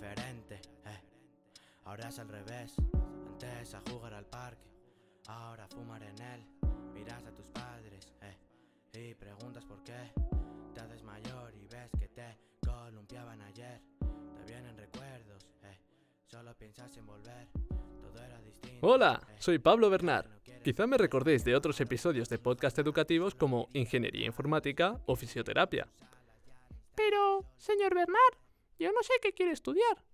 diferente, 0.00 0.54
eh. 0.86 1.00
Ahora 1.84 2.08
es 2.08 2.18
al 2.18 2.28
revés, 2.28 2.74
antes 3.28 3.74
a 3.74 3.82
jugar 3.90 4.14
al 4.14 4.24
parque, 4.24 4.66
ahora 5.26 5.64
a 5.64 5.68
fumar 5.68 6.02
en 6.02 6.18
él. 6.18 6.44
Miras 6.94 7.24
a 7.26 7.34
tus 7.34 7.44
padres, 7.46 8.10
eh, 8.22 8.36
y 8.94 9.14
preguntas 9.14 9.64
por 9.66 9.82
qué. 9.84 10.12
Te 10.74 10.80
haces 10.80 11.02
mayor 11.02 11.54
y 11.54 11.66
ves 11.66 11.90
que 11.98 12.08
te 12.08 12.38
columpiaban 12.64 13.42
ayer. 13.42 13.82
Te 13.98 14.44
vienen 14.50 14.76
recuerdos, 14.76 15.46
eh, 15.64 15.78
solo 16.26 16.54
piensas 16.56 16.96
en 16.96 17.06
volver. 17.06 17.48
Todo 18.00 18.24
era 18.24 18.40
distinto. 18.40 18.86
Hola, 18.86 19.20
eh. 19.28 19.36
soy 19.38 19.58
Pablo 19.58 19.90
Bernard. 19.90 20.26
Quizá 20.64 20.86
me 20.86 20.96
recordéis 20.96 21.44
de 21.44 21.54
otros 21.54 21.78
episodios 21.80 22.28
de 22.30 22.38
podcast 22.38 22.78
educativos 22.78 23.34
como 23.34 23.68
Ingeniería 23.74 24.26
Informática 24.26 24.98
o 25.06 25.16
Fisioterapia. 25.16 25.88
Pero, 26.94 27.44
señor 27.56 27.94
Bernard, 27.94 28.49
yo 28.80 28.90
no 28.92 29.02
sé 29.02 29.12
qué 29.22 29.32
quiere 29.32 29.52
estudiar. 29.52 30.04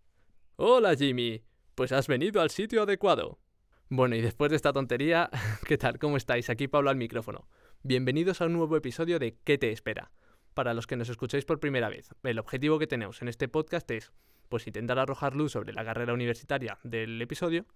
Hola, 0.57 0.97
Jimmy. 0.97 1.43
Pues 1.75 1.93
has 1.93 2.09
venido 2.09 2.41
al 2.41 2.51
sitio 2.51 2.83
adecuado. 2.83 3.39
Bueno, 3.89 4.17
y 4.17 4.21
después 4.21 4.51
de 4.51 4.57
esta 4.57 4.73
tontería, 4.73 5.31
¿qué 5.67 5.79
tal? 5.79 5.99
¿Cómo 5.99 6.17
estáis? 6.17 6.51
Aquí 6.51 6.67
Pablo 6.67 6.91
al 6.91 6.97
micrófono. 6.97 7.47
Bienvenidos 7.83 8.41
a 8.41 8.47
un 8.47 8.55
nuevo 8.55 8.77
episodio 8.77 9.21
de 9.21 9.37
¿Qué 9.45 9.57
te 9.57 9.71
espera? 9.71 10.11
Para 10.55 10.75
los 10.75 10.89
que 10.89 10.97
nos 10.97 11.09
escucháis 11.09 11.45
por 11.45 11.61
primera 11.61 11.89
vez, 11.89 12.09
el 12.25 12.39
objetivo 12.39 12.79
que 12.79 12.87
tenemos 12.87 13.23
en 13.23 13.29
este 13.29 13.47
podcast 13.47 13.89
es 13.91 14.13
pues 14.49 14.67
intentar 14.67 14.99
arrojar 14.99 15.37
luz 15.37 15.53
sobre 15.53 15.73
la 15.73 15.85
carrera 15.85 16.15
universitaria 16.15 16.79
del 16.83 17.21
episodio 17.23 17.67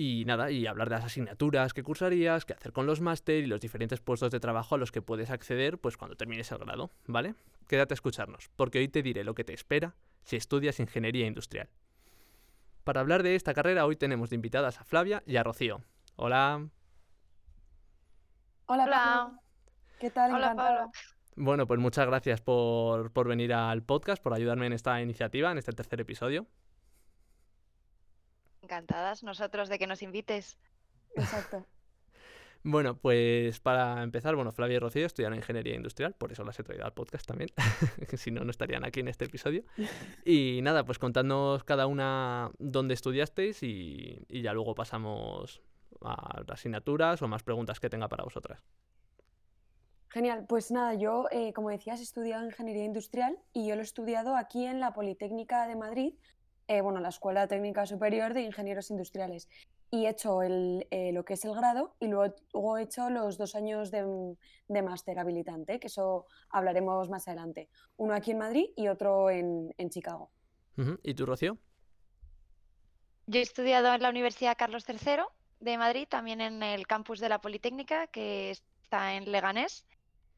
y 0.00 0.24
nada, 0.24 0.50
y 0.50 0.66
hablar 0.66 0.88
de 0.88 0.94
las 0.94 1.04
asignaturas 1.04 1.74
que 1.74 1.82
cursarías, 1.82 2.46
qué 2.46 2.54
hacer 2.54 2.72
con 2.72 2.86
los 2.86 3.02
máster 3.02 3.44
y 3.44 3.46
los 3.46 3.60
diferentes 3.60 4.00
puestos 4.00 4.30
de 4.30 4.40
trabajo 4.40 4.74
a 4.74 4.78
los 4.78 4.92
que 4.92 5.02
puedes 5.02 5.30
acceder 5.30 5.76
pues 5.76 5.98
cuando 5.98 6.16
termines 6.16 6.50
el 6.52 6.56
grado, 6.56 6.90
¿vale? 7.06 7.34
Quédate 7.68 7.92
a 7.92 7.96
escucharnos, 7.96 8.48
porque 8.56 8.78
hoy 8.78 8.88
te 8.88 9.02
diré 9.02 9.24
lo 9.24 9.34
que 9.34 9.44
te 9.44 9.52
espera 9.52 9.94
si 10.22 10.36
estudias 10.36 10.80
ingeniería 10.80 11.26
industrial. 11.26 11.68
Para 12.82 13.02
hablar 13.02 13.22
de 13.22 13.34
esta 13.34 13.52
carrera 13.52 13.84
hoy 13.84 13.94
tenemos 13.94 14.30
de 14.30 14.36
invitadas 14.36 14.80
a 14.80 14.84
Flavia 14.84 15.22
y 15.26 15.36
a 15.36 15.42
Rocío. 15.42 15.82
Hola. 16.16 16.66
Hola, 18.64 18.84
Hola. 18.84 19.40
¿Qué 19.98 20.08
tal? 20.08 20.32
Hola. 20.32 20.54
Pablo. 20.54 20.90
Bueno, 21.36 21.66
pues 21.66 21.78
muchas 21.78 22.06
gracias 22.06 22.40
por, 22.40 23.12
por 23.12 23.28
venir 23.28 23.52
al 23.52 23.82
podcast, 23.82 24.22
por 24.22 24.32
ayudarme 24.32 24.64
en 24.64 24.72
esta 24.72 25.02
iniciativa, 25.02 25.52
en 25.52 25.58
este 25.58 25.72
tercer 25.72 26.00
episodio. 26.00 26.46
Encantadas 28.70 29.24
nosotros 29.24 29.68
de 29.68 29.80
que 29.80 29.88
nos 29.88 30.00
invites. 30.00 30.56
Exacto. 31.16 31.66
Bueno, 32.62 32.94
pues 32.94 33.58
para 33.58 34.02
empezar, 34.02 34.36
bueno, 34.36 34.52
Flavia 34.52 34.76
y 34.76 34.78
Rocío 34.80 35.06
estudian 35.06 35.34
ingeniería 35.34 35.74
industrial, 35.74 36.12
por 36.12 36.30
eso 36.30 36.44
las 36.44 36.60
he 36.60 36.62
traído 36.62 36.84
al 36.84 36.92
podcast 36.92 37.26
también, 37.26 37.48
que 38.06 38.16
si 38.18 38.30
no, 38.30 38.44
no 38.44 38.50
estarían 38.50 38.84
aquí 38.84 39.00
en 39.00 39.08
este 39.08 39.24
episodio. 39.24 39.64
Y 40.26 40.60
nada, 40.62 40.84
pues 40.84 40.98
contadnos 40.98 41.64
cada 41.64 41.86
una 41.86 42.50
dónde 42.58 42.92
estudiasteis 42.92 43.62
y, 43.62 44.26
y 44.28 44.42
ya 44.42 44.52
luego 44.52 44.74
pasamos 44.74 45.62
a 46.02 46.42
las 46.46 46.60
asignaturas 46.60 47.22
o 47.22 47.28
más 47.28 47.42
preguntas 47.42 47.80
que 47.80 47.88
tenga 47.88 48.08
para 48.08 48.24
vosotras. 48.24 48.62
Genial. 50.10 50.44
Pues 50.46 50.70
nada, 50.70 50.92
yo, 50.92 51.28
eh, 51.30 51.54
como 51.54 51.70
decías, 51.70 52.00
he 52.00 52.02
estudiado 52.02 52.44
ingeniería 52.44 52.84
industrial 52.84 53.38
y 53.54 53.68
yo 53.68 53.74
lo 53.74 53.80
he 53.80 53.84
estudiado 53.84 54.36
aquí 54.36 54.66
en 54.66 54.80
la 54.80 54.92
Politécnica 54.92 55.66
de 55.66 55.76
Madrid, 55.76 56.12
eh, 56.70 56.82
bueno, 56.82 57.00
la 57.00 57.08
Escuela 57.08 57.48
Técnica 57.48 57.84
Superior 57.84 58.32
de 58.32 58.42
Ingenieros 58.42 58.92
Industriales. 58.92 59.48
Y 59.90 60.06
he 60.06 60.10
hecho 60.10 60.40
el, 60.40 60.86
eh, 60.92 61.10
lo 61.10 61.24
que 61.24 61.34
es 61.34 61.44
el 61.44 61.52
grado 61.52 61.96
y 61.98 62.06
luego, 62.06 62.32
luego 62.52 62.78
he 62.78 62.82
hecho 62.84 63.10
los 63.10 63.38
dos 63.38 63.56
años 63.56 63.90
de, 63.90 64.36
de 64.68 64.82
máster 64.82 65.18
habilitante, 65.18 65.80
que 65.80 65.88
eso 65.88 66.26
hablaremos 66.48 67.10
más 67.10 67.26
adelante. 67.26 67.68
Uno 67.96 68.14
aquí 68.14 68.30
en 68.30 68.38
Madrid 68.38 68.66
y 68.76 68.86
otro 68.86 69.30
en, 69.30 69.74
en 69.78 69.90
Chicago. 69.90 70.30
¿Y 71.02 71.14
tú, 71.14 71.26
Rocío? 71.26 71.58
Yo 73.26 73.40
he 73.40 73.42
estudiado 73.42 73.92
en 73.92 74.02
la 74.02 74.08
Universidad 74.08 74.56
Carlos 74.56 74.84
III 74.88 75.24
de 75.58 75.76
Madrid, 75.76 76.06
también 76.08 76.40
en 76.40 76.62
el 76.62 76.86
campus 76.86 77.18
de 77.18 77.30
la 77.30 77.40
Politécnica, 77.40 78.06
que 78.06 78.52
está 78.52 79.14
en 79.14 79.32
Leganés. 79.32 79.84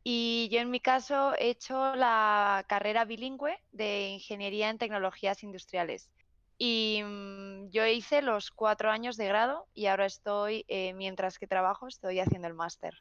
Y 0.02 0.48
yo 0.50 0.60
en 0.60 0.70
mi 0.70 0.80
caso 0.80 1.34
he 1.34 1.50
hecho 1.50 1.94
la 1.94 2.64
carrera 2.68 3.04
bilingüe 3.04 3.58
de 3.70 4.08
Ingeniería 4.08 4.70
en 4.70 4.78
Tecnologías 4.78 5.42
Industriales. 5.42 6.10
Y 6.64 7.02
mm, 7.02 7.70
yo 7.70 7.84
hice 7.88 8.22
los 8.22 8.52
cuatro 8.52 8.88
años 8.92 9.16
de 9.16 9.26
grado 9.26 9.66
y 9.74 9.86
ahora 9.86 10.06
estoy, 10.06 10.64
eh, 10.68 10.94
mientras 10.94 11.40
que 11.40 11.48
trabajo, 11.48 11.88
estoy 11.88 12.20
haciendo 12.20 12.46
el 12.46 12.54
máster. 12.54 12.94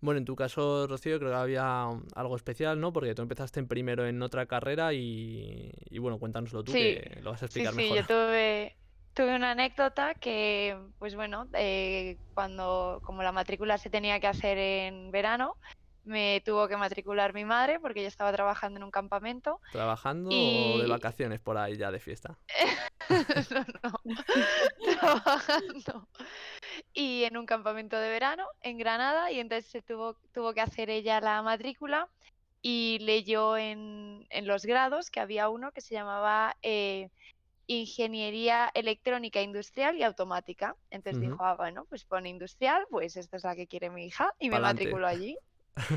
Bueno, 0.00 0.18
en 0.18 0.24
tu 0.24 0.34
caso, 0.34 0.86
Rocío, 0.86 1.18
creo 1.18 1.30
que 1.30 1.36
había 1.36 1.84
algo 2.14 2.36
especial, 2.36 2.80
¿no? 2.80 2.90
Porque 2.92 3.14
tú 3.14 3.20
empezaste 3.20 3.60
en 3.60 3.68
primero 3.68 4.06
en 4.06 4.22
otra 4.22 4.46
carrera 4.46 4.94
y, 4.94 5.70
y 5.90 5.98
bueno, 5.98 6.18
cuéntanoslo 6.18 6.64
tú, 6.64 6.72
Sí, 6.72 6.78
que 6.78 7.18
lo 7.22 7.32
vas 7.32 7.42
a 7.42 7.46
Sí, 7.46 7.50
explicar 7.50 7.74
sí, 7.74 7.82
mejor. 7.82 7.96
yo 7.96 8.06
tuve, 8.06 8.78
tuve 9.14 9.36
una 9.36 9.50
anécdota 9.52 10.14
que, 10.14 10.78
pues 10.98 11.14
bueno, 11.16 11.48
eh, 11.54 12.18
cuando 12.34 13.00
como 13.04 13.22
la 13.22 13.32
matrícula 13.32 13.76
se 13.78 13.90
tenía 13.90 14.20
que 14.20 14.26
hacer 14.26 14.56
en 14.58 15.10
verano, 15.10 15.56
me 16.04 16.42
tuvo 16.44 16.68
que 16.68 16.76
matricular 16.76 17.34
mi 17.34 17.44
madre 17.44 17.80
porque 17.80 18.02
yo 18.02 18.08
estaba 18.08 18.32
trabajando 18.32 18.78
en 18.78 18.84
un 18.84 18.90
campamento. 18.90 19.60
¿Trabajando 19.72 20.30
o 20.30 20.78
de 20.78 20.86
vacaciones 20.86 21.40
por 21.40 21.58
ahí 21.58 21.76
ya 21.76 21.90
de 21.90 22.00
fiesta? 22.00 22.38
No, 23.10 23.64
no, 23.82 24.14
trabajando. 25.00 26.08
Y 26.92 27.24
en 27.24 27.38
un 27.38 27.46
campamento 27.46 27.96
de 27.96 28.10
verano 28.10 28.46
en 28.60 28.76
Granada 28.76 29.32
y 29.32 29.40
entonces 29.40 29.70
se 29.70 29.80
tuvo, 29.80 30.18
tuvo 30.34 30.52
que 30.52 30.60
hacer 30.60 30.90
ella 30.90 31.18
la 31.22 31.40
matrícula 31.42 32.08
y 32.60 32.98
leyó 33.00 33.56
en, 33.56 34.26
en 34.28 34.46
los 34.46 34.66
grados 34.66 35.10
que 35.10 35.20
había 35.20 35.48
uno 35.48 35.72
que 35.72 35.80
se 35.80 35.94
llamaba 35.94 36.56
eh, 36.60 37.08
Ingeniería 37.66 38.70
Electrónica 38.72 39.42
Industrial 39.42 39.94
y 39.96 40.02
Automática. 40.02 40.74
Entonces 40.90 41.20
dijo, 41.20 41.44
ah, 41.44 41.54
bueno, 41.54 41.84
pues 41.88 42.04
pone 42.04 42.30
industrial, 42.30 42.86
pues 42.90 43.16
esta 43.16 43.36
es 43.36 43.44
la 43.44 43.54
que 43.54 43.66
quiere 43.66 43.90
mi 43.90 44.06
hija 44.06 44.34
y 44.38 44.48
me 44.48 44.58
matriculó 44.58 45.06
allí. 45.06 45.36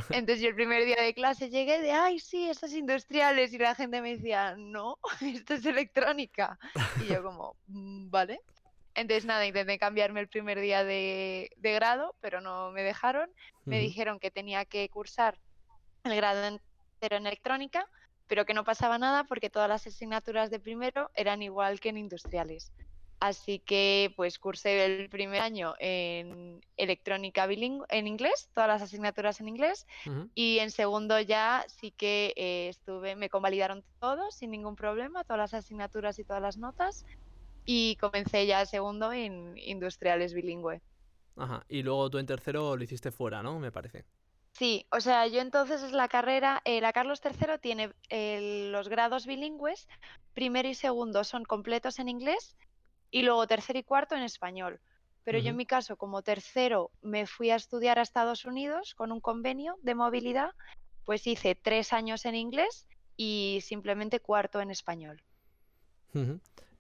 Entonces 0.09 0.41
yo 0.41 0.49
el 0.49 0.55
primer 0.55 0.85
día 0.85 0.97
de 1.01 1.13
clase 1.13 1.49
llegué 1.49 1.81
de, 1.81 1.91
ay, 1.91 2.19
sí, 2.19 2.49
estas 2.49 2.73
industriales 2.73 3.53
y 3.53 3.57
la 3.57 3.75
gente 3.75 4.01
me 4.01 4.15
decía, 4.15 4.55
no, 4.57 4.97
esto 5.21 5.53
es 5.55 5.65
electrónica. 5.65 6.59
Y 7.01 7.07
yo 7.07 7.23
como, 7.23 7.55
"Mm, 7.67 8.09
vale. 8.09 8.41
Entonces 8.93 9.25
nada, 9.25 9.45
intenté 9.45 9.79
cambiarme 9.79 10.19
el 10.19 10.27
primer 10.27 10.59
día 10.59 10.83
de, 10.83 11.49
de 11.55 11.73
grado, 11.73 12.15
pero 12.19 12.41
no 12.41 12.71
me 12.71 12.83
dejaron. 12.83 13.29
Me 13.65 13.79
dijeron 13.79 14.19
que 14.19 14.31
tenía 14.31 14.65
que 14.65 14.89
cursar 14.89 15.39
el 16.03 16.15
grado 16.15 16.45
entero 16.45 17.15
en 17.17 17.25
electrónica, 17.27 17.87
pero 18.27 18.45
que 18.45 18.53
no 18.53 18.63
pasaba 18.65 18.97
nada 18.97 19.23
porque 19.23 19.49
todas 19.49 19.69
las 19.69 19.87
asignaturas 19.87 20.49
de 20.49 20.59
primero 20.59 21.09
eran 21.15 21.41
igual 21.41 21.79
que 21.79 21.89
en 21.89 21.97
industriales. 21.97 22.71
Así 23.21 23.59
que 23.59 24.11
pues 24.15 24.39
cursé 24.39 24.83
el 24.83 25.07
primer 25.07 25.41
año 25.41 25.75
en 25.77 26.59
electrónica 26.75 27.45
bilingüe, 27.45 27.85
en 27.89 28.07
inglés, 28.07 28.49
todas 28.55 28.67
las 28.67 28.81
asignaturas 28.81 29.39
en 29.39 29.47
inglés, 29.47 29.85
y 30.33 30.57
en 30.57 30.71
segundo 30.71 31.19
ya 31.19 31.63
sí 31.67 31.91
que 31.91 32.33
eh, 32.35 32.69
estuve, 32.69 33.15
me 33.15 33.29
convalidaron 33.29 33.83
todo 33.99 34.31
sin 34.31 34.49
ningún 34.49 34.75
problema, 34.75 35.23
todas 35.23 35.37
las 35.37 35.53
asignaturas 35.53 36.17
y 36.17 36.23
todas 36.23 36.41
las 36.41 36.57
notas, 36.57 37.05
y 37.63 37.95
comencé 37.97 38.47
ya 38.47 38.61
el 38.61 38.67
segundo 38.67 39.13
en 39.13 39.55
industriales 39.55 40.33
bilingüe. 40.33 40.81
Ajá. 41.35 41.63
Y 41.69 41.83
luego 41.83 42.09
tú 42.09 42.17
en 42.17 42.25
tercero 42.25 42.75
lo 42.75 42.83
hiciste 42.83 43.11
fuera, 43.11 43.43
¿no? 43.43 43.59
Me 43.59 43.71
parece. 43.71 44.03
Sí, 44.53 44.87
o 44.91 44.99
sea, 44.99 45.27
yo 45.27 45.41
entonces 45.41 45.83
es 45.83 45.91
la 45.91 46.07
carrera, 46.07 46.63
eh, 46.65 46.81
la 46.81 46.91
Carlos 46.91 47.21
III 47.23 47.59
tiene 47.61 47.91
eh, 48.09 48.69
los 48.71 48.89
grados 48.89 49.27
bilingües, 49.27 49.87
primero 50.33 50.67
y 50.67 50.73
segundo 50.73 51.23
son 51.23 51.43
completos 51.45 51.99
en 51.99 52.09
inglés 52.09 52.57
y 53.11 53.21
luego 53.23 53.45
tercero 53.45 53.77
y 53.77 53.83
cuarto 53.83 54.15
en 54.15 54.23
español. 54.23 54.79
Pero 55.23 55.37
yo 55.37 55.51
en 55.51 55.57
mi 55.57 55.67
caso, 55.67 55.97
como 55.97 56.23
tercero, 56.23 56.89
me 57.01 57.27
fui 57.27 57.51
a 57.51 57.55
estudiar 57.55 57.99
a 57.99 58.01
Estados 58.01 58.45
Unidos 58.45 58.95
con 58.95 59.11
un 59.11 59.21
convenio 59.21 59.77
de 59.83 59.93
movilidad, 59.93 60.49
pues 61.05 61.27
hice 61.27 61.53
tres 61.53 61.93
años 61.93 62.25
en 62.25 62.33
inglés 62.33 62.87
y 63.17 63.59
simplemente 63.61 64.19
cuarto 64.19 64.61
en 64.61 64.71
español. 64.71 65.21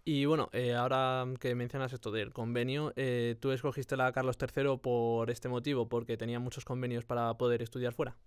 Y 0.03 0.25
bueno, 0.25 0.49
eh, 0.53 0.73
ahora 0.73 1.25
que 1.39 1.53
mencionas 1.53 1.93
esto 1.93 2.09
del 2.09 2.33
convenio, 2.33 2.93
eh, 2.95 3.35
¿tú 3.39 3.51
escogiste 3.51 3.95
la 3.95 4.11
Carlos 4.11 4.37
III 4.41 4.77
por 4.79 5.29
este 5.29 5.47
motivo? 5.47 5.87
Porque 5.87 6.17
tenía 6.17 6.39
muchos 6.39 6.65
convenios 6.65 7.05
para 7.05 7.31
poder 7.37 7.61
estudiar 7.61 7.93
fuera. 7.93 8.17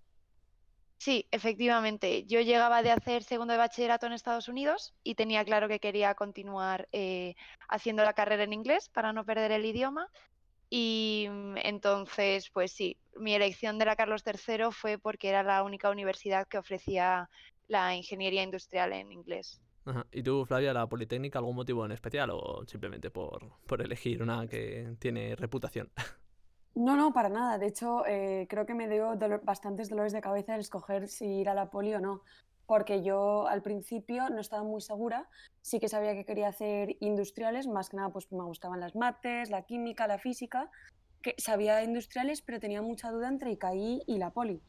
Sí, 0.97 1.27
efectivamente. 1.31 2.25
Yo 2.25 2.41
llegaba 2.41 2.81
de 2.81 2.91
hacer 2.91 3.23
segundo 3.23 3.51
de 3.53 3.57
bachillerato 3.57 4.05
en 4.05 4.13
Estados 4.13 4.47
Unidos 4.47 4.93
y 5.03 5.15
tenía 5.15 5.43
claro 5.43 5.67
que 5.67 5.79
quería 5.79 6.15
continuar 6.15 6.87
eh, 6.91 7.35
haciendo 7.69 8.03
la 8.03 8.13
carrera 8.13 8.43
en 8.43 8.53
inglés 8.53 8.89
para 8.89 9.13
no 9.13 9.25
perder 9.25 9.51
el 9.51 9.65
idioma. 9.65 10.09
Y 10.69 11.27
mm, 11.29 11.57
entonces, 11.57 12.49
pues 12.51 12.71
sí, 12.71 12.97
mi 13.17 13.35
elección 13.35 13.77
de 13.77 13.85
la 13.85 13.95
Carlos 13.95 14.23
III 14.25 14.71
fue 14.71 14.97
porque 14.97 15.29
era 15.29 15.43
la 15.43 15.63
única 15.63 15.89
universidad 15.89 16.47
que 16.47 16.57
ofrecía 16.57 17.29
la 17.67 17.95
ingeniería 17.95 18.43
industrial 18.43 18.93
en 18.93 19.11
inglés. 19.11 19.61
¿Y 20.11 20.23
tú, 20.23 20.45
Flavia, 20.45 20.73
la 20.73 20.87
Politécnica, 20.87 21.37
algún 21.37 21.55
motivo 21.55 21.85
en 21.85 21.91
especial 21.91 22.31
o 22.31 22.65
simplemente 22.65 23.11
por, 23.11 23.51
por 23.67 23.81
elegir 23.81 24.23
una 24.23 24.47
que 24.47 24.95
tiene 24.99 25.35
reputación? 25.35 25.91
No, 26.75 26.97
no, 26.97 27.13
para 27.13 27.29
nada. 27.29 27.57
De 27.57 27.67
hecho, 27.67 28.05
eh, 28.05 28.47
creo 28.49 28.65
que 28.65 28.73
me 28.73 28.89
dio 28.89 29.15
dolor- 29.15 29.41
bastantes 29.43 29.89
dolores 29.89 30.11
de 30.13 30.21
cabeza 30.21 30.55
el 30.55 30.61
escoger 30.61 31.07
si 31.07 31.25
ir 31.25 31.49
a 31.49 31.53
la 31.53 31.69
poli 31.69 31.93
o 31.93 31.99
no. 31.99 32.21
porque 32.67 33.03
yo 33.03 33.47
al 33.47 33.61
principio 33.61 34.27
no 34.31 34.41
estaba 34.41 34.63
muy 34.63 34.81
segura, 34.81 35.29
sí 35.61 35.79
que 35.79 35.87
sabía 35.87 36.13
que 36.15 36.25
quería 36.25 36.47
hacer 36.47 36.97
industriales, 36.99 37.67
más 37.67 37.89
que 37.89 37.97
nada 37.97 38.09
pues 38.09 38.31
me 38.31 38.43
gustaban 38.43 38.79
las 38.79 38.95
mates, 38.95 39.51
la 39.51 39.61
química, 39.67 40.07
la 40.07 40.17
física, 40.17 40.71
que 41.21 41.35
sabía 41.37 41.83
industriales, 41.83 42.41
pero 42.41 42.59
tenía 42.59 42.81
mucha 42.81 43.11
duda 43.11 43.27
entre 43.27 43.51
ICAI 43.51 44.01
y 44.07 44.17
la 44.17 44.31
Poli. 44.31 44.61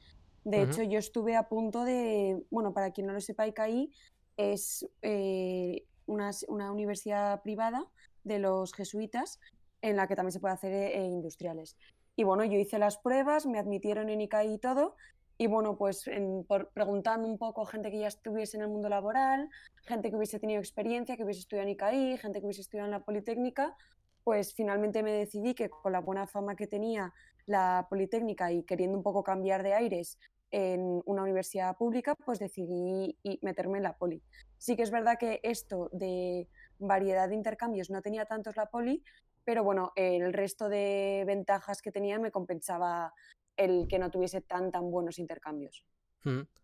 De 0.45 0.63
hecho, 0.63 0.83
yo 0.83 0.99
estuve 0.99 1.37
a 1.37 1.49
punto 1.49 1.85
de, 1.85 2.45
bueno, 2.51 2.75
para 2.75 2.91
quien 2.93 3.07
no 3.07 3.15
lo 3.15 3.21
sepa, 3.21 3.47
ICAI 3.47 3.91
es 4.37 4.87
eh, 5.03 5.85
una, 6.07 6.31
una, 6.49 6.71
universidad 6.73 7.43
privada 7.43 7.85
de 8.25 8.39
los 8.39 8.75
jesuitas 8.75 9.41
en 9.83 9.97
la 9.97 10.07
que 10.07 10.17
también 10.17 10.33
se 10.33 10.41
puede 10.41 10.55
hacer 10.55 10.73
eh, 10.73 11.05
industriales. 11.05 11.77
Y 12.17 12.25
bueno, 12.25 12.45
yo 12.45 12.59
hice 12.59 12.79
las 12.79 12.99
pruebas, 12.99 13.47
me 13.47 13.59
admitieron 13.59 14.09
en 14.09 14.23
ICAI 14.23 14.55
y 14.55 14.59
todo, 14.59 14.97
y 15.39 15.49
bueno, 15.49 15.77
pues 15.77 16.05
por, 16.49 16.71
preguntando 16.71 17.29
un 17.29 17.37
poco 17.37 17.67
gente 17.67 17.91
que 17.91 17.99
ya 17.99 18.09
estuviese 18.09 18.57
en 18.57 18.63
el 18.63 18.71
mundo 18.71 18.89
laboral, 18.89 19.51
gente 19.85 20.09
que 20.09 20.17
hubiese 20.17 20.41
tenido 20.41 20.61
experiencia, 20.61 21.17
que 21.17 21.25
hubiese 21.25 21.41
estudiado 21.41 21.69
en 21.69 21.75
ICAI, 21.75 22.17
gente 22.17 22.41
que 22.41 22.47
hubiese 22.47 22.63
estudiado 22.63 22.87
en 22.87 22.93
la 22.93 23.05
Politécnica, 23.05 23.77
pues 24.25 24.55
finalmente 24.55 25.03
me 25.03 25.13
decidí 25.13 25.55
que 25.55 25.69
con 25.69 25.93
la 25.93 26.01
buena 26.01 26.27
fama 26.27 26.57
que 26.57 26.67
tenía 26.67 27.13
la 27.45 27.87
Politécnica 27.91 28.51
y 28.51 28.63
queriendo 28.63 28.97
un 28.97 29.03
poco 29.03 29.23
cambiar 29.23 29.63
de 29.63 29.75
aires 29.75 30.19
en 30.51 31.03
una 31.05 31.23
universidad 31.23 31.77
pública, 31.77 32.15
pues 32.25 32.39
decidí 32.39 33.19
meterme 33.43 33.79
en 33.79 33.85
la 33.85 33.97
Poli. 33.97 34.23
Sí 34.57 34.75
que 34.75 34.83
es 34.83 34.91
verdad 34.91 35.19
que 35.19 35.41
esto 35.43 35.91
de 35.93 36.49
variedad 36.79 37.29
de 37.29 37.35
intercambios 37.35 37.91
no 37.91 38.03
tenía 38.03 38.27
tantos 38.27 38.57
la 38.57 38.67
Poli, 38.67 39.03
pero 39.45 39.65
bueno, 39.65 39.93
el 39.97 40.33
resto 40.33 40.69
de 40.69 41.25
ventajas 41.27 41.83
que 41.83 41.93
tenía 41.93 42.19
me 42.19 42.31
compensaba 42.31 43.13
el 43.57 43.87
que 43.89 43.99
no 43.99 44.11
tuviese 44.11 44.41
tan 44.41 44.71
tan 44.71 44.91
buenos 44.91 45.19
intercambios. 45.19 45.85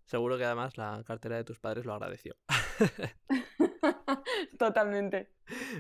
Seguro 0.07 0.37
que 0.37 0.45
además 0.45 0.77
la 0.77 1.03
cartera 1.07 1.37
de 1.37 1.45
tus 1.45 1.61
padres 1.61 1.87
lo 1.87 1.95
agradeció. 1.95 2.35
Totalmente. 4.59 5.29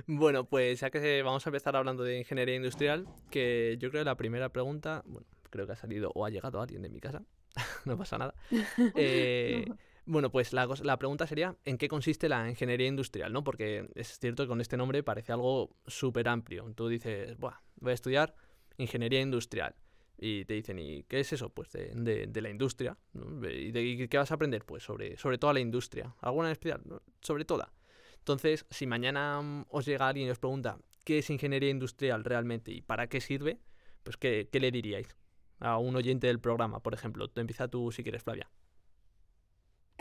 Bueno, 0.07 0.45
pues 0.45 0.81
ya 0.81 0.91
que 0.91 1.23
vamos 1.23 1.47
a 1.47 1.51
empezar 1.51 1.77
hablando 1.77 2.05
de 2.05 2.19
ingeniería 2.19 2.55
industrial, 2.55 3.07
que 3.31 3.77
yo 3.79 3.91
creo 3.91 4.03
que 4.03 4.07
la 4.07 4.17
primera 4.17 4.51
pregunta, 4.51 5.03
bueno, 5.07 5.27
creo 5.51 5.67
que 5.67 5.73
ha 5.73 5.77
salido 5.77 6.13
o 6.15 6.25
ha 6.25 6.31
llegado 6.31 6.61
alguien 6.61 6.83
de 6.83 6.91
mi 6.91 7.01
casa, 7.01 7.25
no 7.85 7.99
pasa 7.99 8.19
nada. 8.19 8.35
Eh, 8.97 9.67
bueno, 10.05 10.31
pues 10.31 10.53
la, 10.53 10.69
la, 10.83 10.99
pregunta 10.99 11.27
sería, 11.27 11.57
¿en 11.65 11.79
qué 11.79 11.89
consiste 11.89 12.29
la 12.29 12.49
ingeniería 12.49 12.89
industrial? 12.89 13.33
¿no? 13.33 13.45
Porque 13.45 13.89
es 13.95 14.19
cierto 14.19 14.43
que 14.45 14.49
con 14.49 14.61
este 14.61 14.77
nombre 14.77 15.03
parece 15.03 15.33
algo 15.33 15.77
súper 15.87 16.29
amplio. 16.29 16.73
Tú 16.75 16.89
dices, 16.89 17.37
voy 17.39 17.53
a 17.87 17.93
estudiar 17.93 18.35
ingeniería 18.79 19.21
industrial. 19.21 19.75
Y 20.19 20.45
te 20.45 20.55
dicen, 20.55 20.79
¿y 20.79 21.03
qué 21.05 21.21
es 21.21 21.33
eso? 21.33 21.51
Pues 21.51 21.73
de, 21.73 22.27
de, 22.29 22.41
la 22.41 22.51
industria. 22.51 22.97
¿Y, 23.15 23.73
de, 23.73 24.09
qué 24.09 24.19
vas 24.19 24.31
a 24.31 24.35
aprender? 24.35 24.65
Pues 24.65 24.85
sobre, 24.85 25.17
sobre 25.17 25.39
toda 25.39 25.53
la 25.53 25.61
industria. 25.61 26.15
¿Alguna 26.21 26.53
especial? 26.53 26.81
Sobre 27.21 27.45
toda. 27.45 27.73
Entonces, 28.19 28.67
si 28.71 28.87
mañana 28.87 29.43
mm, 29.43 29.67
os 29.71 29.85
llega 29.85 30.09
alguien 30.09 30.29
y 30.29 30.31
os 30.31 30.39
pregunta 30.39 30.79
qué 31.05 31.19
es 31.19 31.31
ingeniería 31.31 31.71
industrial 31.71 32.23
realmente 32.23 32.71
y 32.71 32.83
para 32.83 33.09
qué 33.09 33.21
sirve, 33.21 33.59
pues 34.05 34.17
¿qué, 34.17 34.49
qué 34.53 34.61
le 34.61 34.71
diríais? 34.71 35.17
A 35.59 35.79
un 35.79 35.97
oyente 35.97 36.29
del 36.29 36.39
programa, 36.39 36.81
por 36.81 36.95
ejemplo. 36.95 37.29
Empieza 37.35 37.67
tú 37.67 37.91
si 37.91 38.05
quieres, 38.05 38.23
Flavia. 38.23 38.49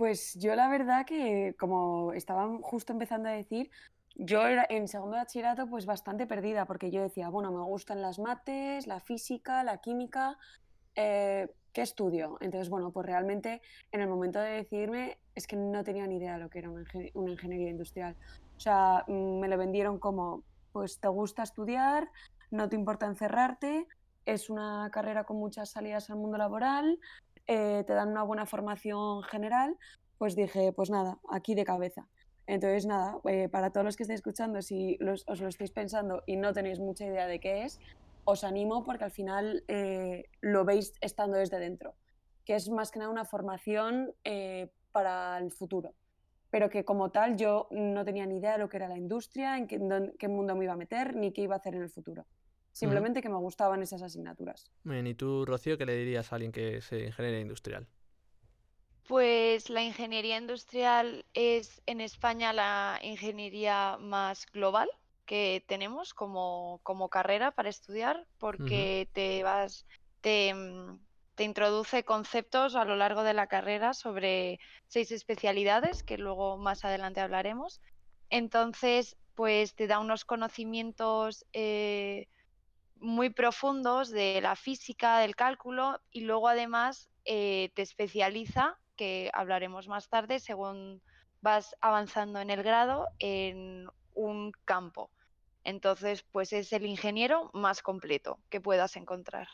Pues 0.02 0.34
yo 0.34 0.56
la 0.56 0.68
verdad 0.68 1.06
que, 1.06 1.56
como 1.60 2.12
estaban 2.14 2.60
justo 2.64 2.92
empezando 2.92 3.30
a 3.30 3.34
decir, 3.34 3.70
yo 4.16 4.48
era 4.48 4.66
en 4.68 4.88
segundo 4.88 5.16
bachillerato 5.16 5.68
pues 5.68 5.86
bastante 5.86 6.26
perdida 6.26 6.66
porque 6.66 6.90
yo 6.90 7.04
decía, 7.04 7.30
bueno, 7.30 7.52
me 7.52 7.62
gustan 7.62 8.02
las 8.02 8.18
mates, 8.18 8.88
la 8.88 9.00
física, 9.00 9.64
la 9.64 9.78
química, 9.78 10.40
eh, 10.96 11.50
¿qué 11.72 11.84
estudio? 11.84 12.40
Entonces, 12.42 12.72
bueno, 12.72 12.90
pues 12.90 13.06
realmente 13.06 13.62
en 13.92 14.02
el 14.02 14.08
momento 14.08 14.40
de 14.40 14.50
decidirme 14.54 15.20
es 15.36 15.46
que 15.46 15.56
no 15.56 15.84
tenía 15.84 16.08
ni 16.08 16.18
idea 16.18 16.34
de 16.34 16.40
lo 16.40 16.50
que 16.50 16.58
era 16.58 16.72
una, 16.72 16.84
ingeniería 17.14 17.70
industrial. 17.70 18.16
O 18.58 18.60
sea, 18.60 19.06
mm, 19.08 19.40
me 19.40 19.48
lo 19.50 19.56
vendieron 19.60 20.00
como, 20.00 20.42
pues 20.72 21.00
te 21.00 21.10
gusta 21.10 21.44
estudiar, 21.44 22.10
no 22.50 22.70
te 22.70 22.76
importa 22.76 23.06
encerrarte, 23.06 23.86
es 24.26 24.50
una 24.50 24.90
carrera 24.92 25.26
con 25.26 25.38
muchas 25.38 25.70
salidas 25.70 26.10
al 26.10 26.18
mundo 26.18 26.40
laboral, 26.40 26.98
eh, 27.48 27.84
te 27.86 27.94
dan 27.94 28.10
una 28.10 28.24
buena 28.24 28.46
formación 28.46 29.24
general, 29.24 29.78
pues 30.18 30.36
dije, 30.36 30.74
pues 30.74 30.90
nada, 30.90 31.20
aquí 31.30 31.56
de 31.56 31.66
cabeza. 31.66 32.08
Entonces, 32.48 32.86
nada, 32.86 33.18
eh, 33.26 33.50
para 33.50 33.72
todos 33.72 33.86
los 33.86 33.96
que 33.96 34.04
estéis 34.04 34.20
escuchando, 34.20 34.62
si 34.62 34.98
os 35.04 35.42
lo 35.42 35.48
estáis 35.48 35.72
pensando 35.72 36.24
y 36.26 36.36
no 36.36 36.54
tenéis 36.54 36.80
mucha 36.80 37.06
idea 37.06 37.28
de 37.28 37.40
qué 37.40 37.64
es, 37.64 37.80
os 38.24 38.44
animo 38.44 38.84
porque 38.84 39.04
al 39.04 39.12
final 39.12 39.64
eh, 39.68 40.26
lo 40.42 40.66
veis 40.66 40.94
estando 41.02 41.38
desde 41.38 41.60
dentro, 41.60 41.96
que 42.46 42.56
es 42.56 42.70
más 42.70 42.92
que 42.92 43.00
nada 43.00 43.12
una 43.12 43.26
formación 43.26 44.14
para 44.92 45.38
el 45.38 45.52
futuro, 45.52 45.94
pero 46.50 46.70
que 46.70 46.84
como 46.84 47.10
tal 47.12 47.38
yo 47.38 47.68
no 47.72 48.04
tenía 48.04 48.26
ni 48.26 48.38
idea 48.38 48.54
de 48.54 48.58
lo 48.60 48.70
que 48.70 48.78
era 48.78 48.90
la 48.90 48.98
industria, 48.98 49.58
en 49.58 49.68
qué, 49.68 50.28
mundo 50.28 50.56
me 50.56 50.66
iba 50.66 50.74
a 50.74 50.78
meter, 50.78 51.16
ni 51.16 51.32
qué 51.32 51.42
iba 51.44 51.56
a 51.56 51.60
hacer 51.60 51.76
en 51.76 51.84
el 51.84 51.90
futuro. 51.90 52.26
Simplemente 52.72 53.22
que 53.22 53.30
me 53.30 53.38
gustaban 53.38 53.82
esas 53.84 54.02
asignaturas. 54.02 54.72
Bien, 54.84 55.06
¿y 55.06 55.14
tú, 55.14 55.46
Rocío, 55.46 55.78
qué 55.78 55.86
le 55.86 55.96
dirías 55.96 56.32
a 56.32 56.36
alguien 56.36 56.52
que 56.52 56.78
es 56.78 56.92
ingeniero 56.92 57.40
industrial? 57.40 57.88
Pues 59.08 59.70
la 59.70 59.84
ingeniería 59.84 60.38
industrial 60.38 61.26
es 61.34 61.82
en 61.86 62.02
España 62.02 62.54
la 62.54 63.00
ingeniería 63.02 63.98
más 64.00 64.46
global 64.52 64.90
que 65.26 65.64
tenemos 65.68 66.14
como, 66.14 66.80
como 66.84 67.10
carrera 67.10 67.52
para 67.52 67.70
estudiar, 67.70 68.28
porque 68.38 69.10
te 69.14 69.44
vas, 69.44 69.86
te, 70.22 70.54
te 71.36 71.44
introduce 71.44 72.04
conceptos 72.04 72.76
a 72.76 72.86
lo 72.86 72.96
largo 72.96 73.24
de 73.24 73.34
la 73.34 73.48
carrera 73.48 73.94
sobre 73.94 74.60
seis 74.88 75.12
especialidades, 75.12 76.04
que 76.04 76.18
luego 76.18 76.58
más 76.58 76.86
adelante 76.86 77.22
hablaremos. 77.22 77.82
Entonces, 78.30 79.18
pues 79.36 79.74
te 79.76 79.88
da 79.88 80.00
unos 80.00 80.26
conocimientos 80.26 81.46
eh, 81.54 82.28
muy 83.02 83.30
profundos 83.30 84.10
de 84.10 84.40
la 84.42 84.56
física, 84.56 85.20
del 85.20 85.36
cálculo, 85.36 86.00
y 86.12 86.22
luego 86.22 86.48
además 86.48 87.10
eh, 87.26 87.72
te 87.76 87.82
especializa 87.82 88.78
que 88.96 89.32
hablaremos 89.34 89.88
más 89.88 90.10
tarde, 90.10 90.40
según 90.40 91.02
vas 91.42 91.76
avanzando 91.82 92.40
en 92.40 92.50
el 92.50 92.64
grado, 92.64 93.08
en 93.20 93.88
un 94.14 94.52
campo. 94.66 95.10
Entonces, 95.64 96.24
pues 96.32 96.54
es 96.54 96.72
el 96.74 96.86
ingeniero 96.86 97.52
más 97.54 97.82
completo 97.82 98.40
que 98.50 98.62
puedas 98.62 98.96
encontrar. 98.96 99.48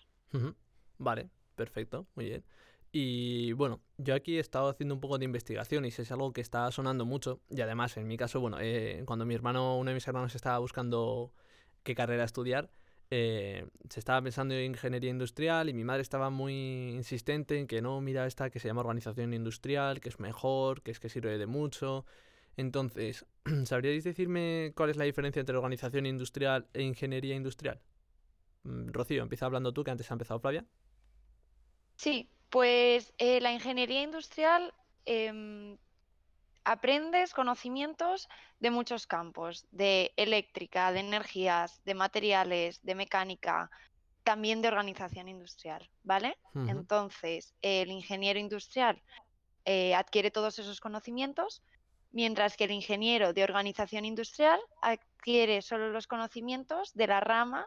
Vale, 0.97 1.29
perfecto, 1.55 2.07
muy 2.15 2.25
bien. 2.25 2.45
Y 2.91 3.51
bueno, 3.53 3.81
yo 3.97 4.15
aquí 4.15 4.37
he 4.37 4.39
estado 4.39 4.69
haciendo 4.69 4.95
un 4.95 5.01
poco 5.01 5.17
de 5.17 5.25
investigación 5.25 5.85
y 5.85 5.91
si 5.91 6.01
es 6.01 6.11
algo 6.11 6.31
que 6.31 6.41
está 6.41 6.71
sonando 6.71 7.05
mucho. 7.05 7.41
Y 7.49 7.61
además, 7.61 7.97
en 7.97 8.07
mi 8.07 8.17
caso, 8.17 8.39
bueno, 8.39 8.57
eh, 8.59 9.03
cuando 9.05 9.25
mi 9.25 9.35
hermano, 9.35 9.77
uno 9.77 9.89
de 9.89 9.95
mis 9.95 10.07
hermanos 10.07 10.35
estaba 10.35 10.57
buscando 10.59 11.33
qué 11.83 11.95
carrera 11.95 12.23
estudiar, 12.23 12.69
eh, 13.09 13.65
se 13.89 13.99
estaba 13.99 14.21
pensando 14.21 14.53
en 14.53 14.65
ingeniería 14.71 15.09
industrial 15.09 15.69
y 15.69 15.73
mi 15.73 15.83
madre 15.83 16.01
estaba 16.01 16.29
muy 16.29 16.91
insistente 16.91 17.57
en 17.57 17.67
que 17.67 17.81
no, 17.81 18.01
mira 18.01 18.27
esta 18.27 18.49
que 18.49 18.59
se 18.59 18.67
llama 18.67 18.81
organización 18.81 19.33
industrial, 19.33 20.01
que 20.01 20.09
es 20.09 20.19
mejor, 20.19 20.81
que 20.81 20.91
es 20.91 20.99
que 20.99 21.09
sirve 21.09 21.37
de 21.37 21.47
mucho. 21.47 22.05
Entonces, 22.57 23.25
¿sabríais 23.65 24.03
decirme 24.03 24.73
cuál 24.75 24.89
es 24.89 24.97
la 24.97 25.05
diferencia 25.05 25.39
entre 25.39 25.55
organización 25.55 26.05
industrial 26.05 26.67
e 26.73 26.81
ingeniería 26.81 27.35
industrial? 27.35 27.79
Mm, 28.63 28.89
Rocío, 28.91 29.23
empieza 29.23 29.45
hablando 29.45 29.73
tú, 29.73 29.83
que 29.83 29.91
antes 29.91 30.09
ha 30.11 30.13
empezado 30.13 30.39
Flavia. 30.39 30.65
Sí, 31.95 32.29
pues 32.49 33.13
eh, 33.17 33.39
la 33.41 33.53
ingeniería 33.53 34.03
industrial 34.03 34.73
em, 35.05 35.77
aprendes 36.67 37.33
conocimientos 37.33 38.27
de 38.59 38.71
muchos 38.71 39.07
campos, 39.07 39.65
de 39.71 40.11
eléctrica, 40.17 40.91
de 40.91 40.99
energías, 40.99 41.81
de 41.85 41.93
materiales, 41.93 42.83
de 42.83 42.93
mecánica, 42.93 43.71
también 44.25 44.61
de 44.61 44.67
organización 44.67 45.29
industrial, 45.29 45.89
¿vale? 46.03 46.37
Entonces, 46.67 47.53
el 47.61 47.89
ingeniero 47.89 48.37
industrial 48.37 49.01
eh, 49.63 49.95
adquiere 49.95 50.29
todos 50.29 50.59
esos 50.59 50.81
conocimientos, 50.81 51.61
mientras 52.11 52.57
que 52.57 52.65
el 52.65 52.71
ingeniero 52.71 53.31
de 53.31 53.45
organización 53.45 54.03
industrial 54.03 54.59
adquiere 54.81 55.61
solo 55.61 55.89
los 55.89 56.05
conocimientos 56.05 56.93
de 56.93 57.07
la 57.07 57.21
rama 57.21 57.65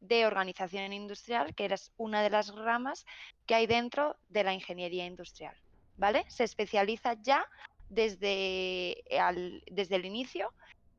de 0.00 0.26
organización 0.26 0.92
industrial, 0.92 1.54
que 1.54 1.66
es 1.66 1.92
una 1.96 2.22
de 2.24 2.30
las 2.30 2.52
ramas 2.52 3.06
que 3.46 3.54
hay 3.54 3.68
dentro 3.68 4.16
de 4.30 4.42
la 4.42 4.52
ingeniería 4.52 5.06
industrial, 5.06 5.54
¿vale? 5.96 6.24
Se 6.26 6.42
especializa 6.42 7.14
ya 7.22 7.46
desde, 7.92 9.04
desde 9.70 9.96
el 9.96 10.06
inicio 10.06 10.52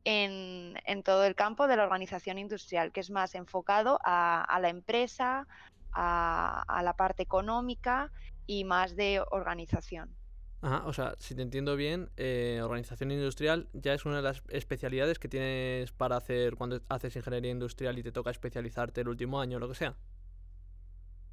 en, 0.05 1.03
todo 1.03 1.25
el 1.25 1.35
campo 1.35 1.67
de 1.67 1.75
la 1.75 1.83
organización 1.83 2.37
industrial, 2.37 2.91
que 2.91 2.99
es 2.99 3.09
más 3.09 3.35
enfocado 3.35 3.99
a, 4.03 4.59
la 4.61 4.69
empresa, 4.69 5.47
a, 5.91 6.81
la 6.83 6.93
parte 6.93 7.23
económica 7.23 8.11
y 8.45 8.63
más 8.63 8.95
de 8.95 9.23
organización. 9.31 10.15
Ajá, 10.61 10.83
o 10.85 10.93
sea, 10.93 11.15
si 11.19 11.35
te 11.35 11.41
entiendo 11.41 11.75
bien, 11.75 12.09
eh, 12.15 12.61
organización 12.63 13.11
industrial 13.11 13.67
ya 13.73 13.93
es 13.93 14.05
una 14.05 14.17
de 14.17 14.21
las 14.21 14.43
especialidades 14.47 15.19
que 15.19 15.27
tienes 15.27 15.91
para 15.91 16.15
hacer 16.15 16.55
cuando 16.55 16.79
haces 16.87 17.17
ingeniería 17.17 17.51
industrial 17.51 17.97
y 17.99 18.03
te 18.03 18.13
toca 18.13 18.31
especializarte 18.31 19.01
el 19.01 19.09
último 19.09 19.41
año 19.41 19.57
o 19.57 19.59
lo 19.59 19.67
que 19.67 19.75
sea. 19.75 19.97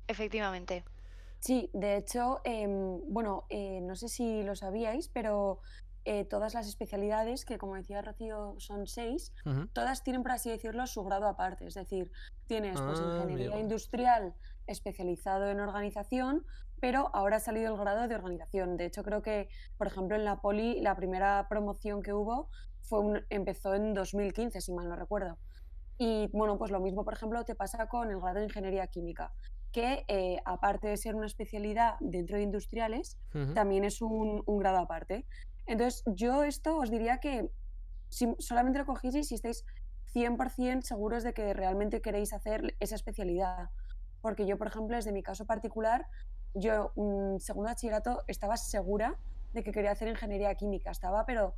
Efectivamente. 0.09 0.85
Sí, 1.40 1.70
de 1.73 1.97
hecho, 1.97 2.40
em, 2.44 3.00
bueno, 3.12 3.47
eh, 3.49 3.80
no 3.80 3.97
sé 3.97 4.09
si 4.09 4.42
lo 4.42 4.54
sabíais, 4.56 5.09
pero 5.09 5.61
eh, 6.04 6.25
todas 6.26 6.54
las 6.54 6.66
especialidades, 6.68 7.44
que 7.44 7.56
como 7.59 7.76
decía 7.76 8.02
Rocío 8.02 8.56
son 8.59 8.87
seis, 8.87 9.32
todas 9.73 10.02
tienen, 10.02 10.23
por 10.23 10.32
así 10.32 10.50
decirlo, 10.50 10.87
su 10.87 11.02
grado 11.04 11.26
aparte. 11.26 11.66
Es 11.66 11.75
decir, 11.75 12.11
tienes 12.47 12.82
pues 12.82 13.00
Ah, 13.00 13.04
ingeniería 13.06 13.59
industrial 13.59 14.35
especializado 14.66 15.49
en 15.49 15.61
organización, 15.61 16.44
pero 16.80 17.11
ahora 17.14 17.37
ha 17.37 17.40
salido 17.40 17.73
el 17.75 17.80
grado 17.80 18.06
de 18.09 18.14
organización. 18.14 18.76
De 18.76 18.87
hecho, 18.87 19.02
creo 19.02 19.23
que, 19.23 19.49
por 19.78 19.87
ejemplo, 19.87 20.16
en 20.16 20.25
la 20.25 20.40
Poli, 20.40 20.80
la 20.80 20.94
primera 20.97 21.47
promoción 21.49 22.02
que 22.02 22.12
hubo 22.12 22.50
fue 22.82 23.00
un- 23.00 23.26
empezó 23.30 23.75
en 23.75 23.94
2015, 23.94 24.61
si 24.61 24.73
mal 24.73 24.88
no 24.88 24.97
recuerdo. 24.97 25.38
Y 25.99 26.28
bueno, 26.32 26.59
pues 26.59 26.70
lo 26.70 26.80
mismo, 26.80 27.04
por 27.04 27.14
ejemplo, 27.14 27.44
te 27.44 27.54
pasa 27.54 27.87
con 27.88 28.11
el 28.11 28.18
grado 28.20 28.38
de 28.38 28.44
ingeniería 28.44 28.87
química, 28.87 29.35
que 29.72 30.04
eh, 30.08 30.38
aparte 30.44 30.88
de 30.88 30.96
ser 30.96 31.14
una 31.14 31.26
especialidad 31.26 31.94
dentro 32.00 32.36
de 32.36 32.42
industriales, 32.42 33.18
también 33.54 33.84
es 33.84 34.02
un, 34.02 34.42
un 34.46 34.58
grado 34.58 34.78
aparte. 34.78 35.26
Entonces, 35.66 36.02
yo 36.06 36.42
esto 36.42 36.76
os 36.78 36.90
diría 36.90 37.18
que 37.18 37.50
si 38.08 38.34
solamente 38.38 38.78
lo 38.78 38.86
cogéis 38.86 39.28
si 39.28 39.34
estáis 39.34 39.64
100% 40.14 40.82
seguros 40.82 41.22
de 41.22 41.32
que 41.32 41.54
realmente 41.54 42.00
queréis 42.00 42.32
hacer 42.32 42.74
esa 42.80 42.96
especialidad. 42.96 43.70
Porque 44.20 44.46
yo, 44.46 44.58
por 44.58 44.66
ejemplo, 44.66 44.96
desde 44.96 45.12
mi 45.12 45.22
caso 45.22 45.46
particular, 45.46 46.06
yo 46.54 46.92
un 46.96 47.40
segundo 47.40 47.68
de 47.68 47.74
bachillerato 47.74 48.22
estaba 48.26 48.56
segura 48.56 49.16
de 49.52 49.62
que 49.62 49.72
quería 49.72 49.92
hacer 49.92 50.08
ingeniería 50.08 50.54
química, 50.54 50.90
estaba 50.90 51.24
pero 51.26 51.54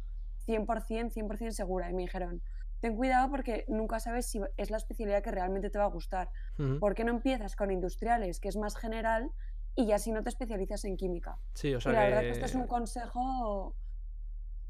100%, 0.46 1.12
100% 1.12 1.50
segura. 1.50 1.90
Y 1.90 1.94
me 1.94 2.02
dijeron, 2.02 2.42
ten 2.82 2.96
cuidado 2.96 3.30
porque 3.30 3.64
nunca 3.68 4.00
sabes 4.00 4.26
si 4.26 4.40
es 4.56 4.70
la 4.72 4.76
especialidad 4.76 5.22
que 5.22 5.30
realmente 5.30 5.70
te 5.70 5.78
va 5.78 5.84
a 5.84 5.88
gustar. 5.88 6.30
Ujú. 6.58 6.80
¿Por 6.80 6.94
qué 6.94 7.04
no 7.04 7.12
empiezas 7.12 7.54
con 7.54 7.70
industriales, 7.70 8.40
que 8.40 8.48
es 8.48 8.56
más 8.56 8.76
general, 8.76 9.30
y 9.76 9.86
ya 9.86 9.98
si 9.98 10.10
no 10.10 10.22
te 10.24 10.28
especializas 10.30 10.84
en 10.84 10.96
química? 10.96 11.38
Sí, 11.54 11.72
o 11.74 11.78
Y 11.78 11.80
sea 11.80 11.92
la 11.92 12.04
verdad 12.04 12.20
que 12.22 12.30
este 12.30 12.44
es 12.46 12.54
un 12.56 12.62
que... 12.62 12.68
consejo 12.68 13.76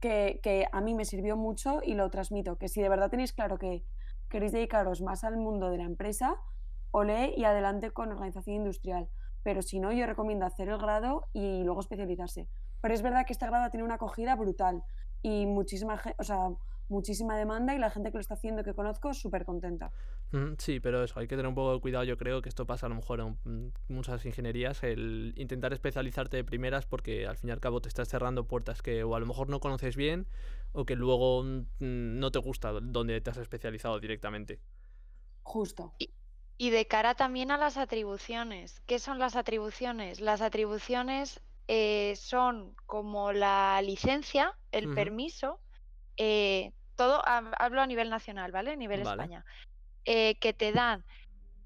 que, 0.00 0.40
que 0.42 0.66
a 0.70 0.80
mí 0.82 0.94
me 0.94 1.04
sirvió 1.06 1.36
mucho 1.36 1.80
y 1.82 1.94
lo 1.94 2.10
transmito, 2.10 2.56
que 2.56 2.68
si 2.68 2.82
de 2.82 2.88
verdad 2.90 3.08
tenéis 3.10 3.32
claro 3.32 3.56
que 3.56 3.82
queréis 4.28 4.52
dedicaros 4.52 5.00
más 5.00 5.24
al 5.24 5.36
mundo 5.36 5.70
de 5.70 5.78
la 5.78 5.84
empresa, 5.84 6.36
olé 6.90 7.32
y 7.36 7.44
adelante 7.44 7.92
con 7.92 8.10
organización 8.12 8.56
industrial. 8.56 9.08
Pero 9.42 9.62
si 9.62 9.80
no, 9.80 9.90
yo 9.90 10.06
recomiendo 10.06 10.44
hacer 10.44 10.68
el 10.68 10.78
grado 10.78 11.28
y 11.32 11.62
luego 11.64 11.80
especializarse. 11.80 12.46
Pero 12.82 12.94
es 12.94 13.00
verdad 13.02 13.24
que 13.26 13.32
este 13.32 13.46
grado 13.46 13.70
tiene 13.70 13.84
una 13.84 13.94
acogida 13.94 14.36
brutal 14.36 14.82
y 15.22 15.46
muchísima, 15.46 15.96
ge- 15.98 16.14
o 16.18 16.24
sea, 16.24 16.50
muchísima 16.92 17.36
demanda 17.36 17.74
y 17.74 17.78
la 17.78 17.90
gente 17.90 18.10
que 18.10 18.18
lo 18.18 18.20
está 18.20 18.34
haciendo 18.34 18.62
que 18.62 18.74
conozco 18.74 19.12
súper 19.14 19.44
contenta. 19.44 19.90
Ujú, 20.32 20.54
Sí, 20.58 20.78
pero 20.80 21.02
eso, 21.02 21.18
hay 21.18 21.26
que 21.26 21.34
tener 21.34 21.48
un 21.48 21.54
poco 21.54 21.74
de 21.74 21.80
cuidado. 21.80 22.04
Yo 22.04 22.16
creo 22.16 22.40
que 22.42 22.48
esto 22.48 22.66
pasa 22.66 22.86
a 22.86 22.88
lo 22.88 22.94
mejor 22.94 23.20
en 23.20 23.38
mm, 23.44 23.72
muchas 23.88 24.24
ingenierías, 24.24 24.82
el 24.84 25.34
intentar 25.36 25.72
especializarte 25.72 26.36
de 26.36 26.44
primeras 26.44 26.86
porque 26.86 27.26
al 27.26 27.36
fin 27.36 27.48
y 27.50 27.52
al 27.52 27.60
cabo 27.60 27.80
te 27.80 27.88
estás 27.88 28.08
cerrando 28.08 28.46
puertas 28.46 28.82
que 28.82 29.02
o 29.02 29.16
a 29.16 29.20
lo 29.20 29.26
mejor 29.26 29.48
no 29.48 29.60
conoces 29.60 29.96
bien 29.96 30.26
o 30.72 30.84
que 30.84 30.94
luego 30.94 31.42
mm, 31.42 31.64
no 31.80 32.30
te 32.30 32.38
gusta 32.38 32.72
donde 32.72 33.20
te 33.20 33.30
has 33.30 33.38
especializado 33.38 33.98
directamente. 33.98 34.60
Justo. 35.42 35.94
Y, 35.98 36.10
y 36.58 36.70
de 36.70 36.86
cara 36.86 37.14
también 37.14 37.50
a 37.50 37.58
las 37.58 37.76
atribuciones. 37.76 38.80
¿Qué 38.86 38.98
son 38.98 39.18
las 39.18 39.34
atribuciones? 39.34 40.20
Las 40.20 40.40
atribuciones 40.40 41.40
eh, 41.68 42.14
son 42.16 42.74
como 42.86 43.32
la 43.32 43.80
licencia, 43.82 44.56
el 44.72 44.92
permiso, 44.94 45.60
eh, 46.16 46.72
todo, 47.02 47.22
hab- 47.24 47.54
hablo 47.58 47.80
a 47.82 47.86
nivel 47.86 48.10
nacional, 48.10 48.52
¿vale? 48.52 48.72
A 48.72 48.76
nivel 48.76 49.02
Vale. 49.02 49.22
España, 49.22 49.44
eh, 50.04 50.38
que 50.40 50.52
te 50.54 50.72
dan 50.72 51.04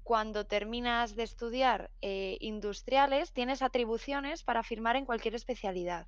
cuando 0.03 0.45
terminas 0.45 1.15
de 1.15 1.23
estudiar 1.23 1.91
eh, 2.01 2.37
industriales, 2.41 3.33
tienes 3.33 3.61
atribuciones 3.61 4.43
para 4.43 4.63
firmar 4.63 4.95
en 4.95 5.05
cualquier 5.05 5.35
especialidad, 5.35 6.07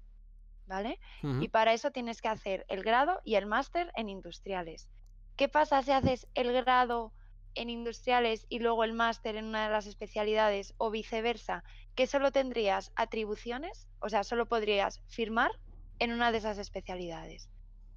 ¿vale? 0.65 1.00
Y 1.41 1.50
para 1.50 1.74
eso 1.74 1.91
tienes 1.91 2.21
que 2.21 2.29
hacer 2.29 2.65
el 2.69 2.83
grado 2.83 3.21
y 3.24 3.36
el 3.36 3.45
máster 3.45 3.91
en 3.95 4.09
industriales. 4.09 4.89
¿Qué 5.36 5.50
pasa 5.50 5.81
si 5.83 5.91
haces 5.91 6.27
el 6.33 6.51
grado 6.53 7.13
en 7.55 7.69
industriales 7.69 8.45
y 8.50 8.59
luego 8.59 8.83
el 8.83 8.93
máster 8.93 9.36
en 9.36 9.45
una 9.45 9.65
de 9.65 9.71
las 9.74 9.88
especialidades 9.88 10.74
o 10.77 10.91
viceversa? 10.91 11.63
Que 11.95 12.07
solo 12.07 12.31
tendrías 12.31 12.91
atribuciones, 12.95 13.89
o 14.00 14.09
sea, 14.09 14.24
solo 14.24 14.48
podrías 14.48 15.01
firmar 15.07 15.51
en 16.00 16.13
una 16.13 16.31
de 16.31 16.38
esas 16.39 16.57
especialidades. 16.57 17.50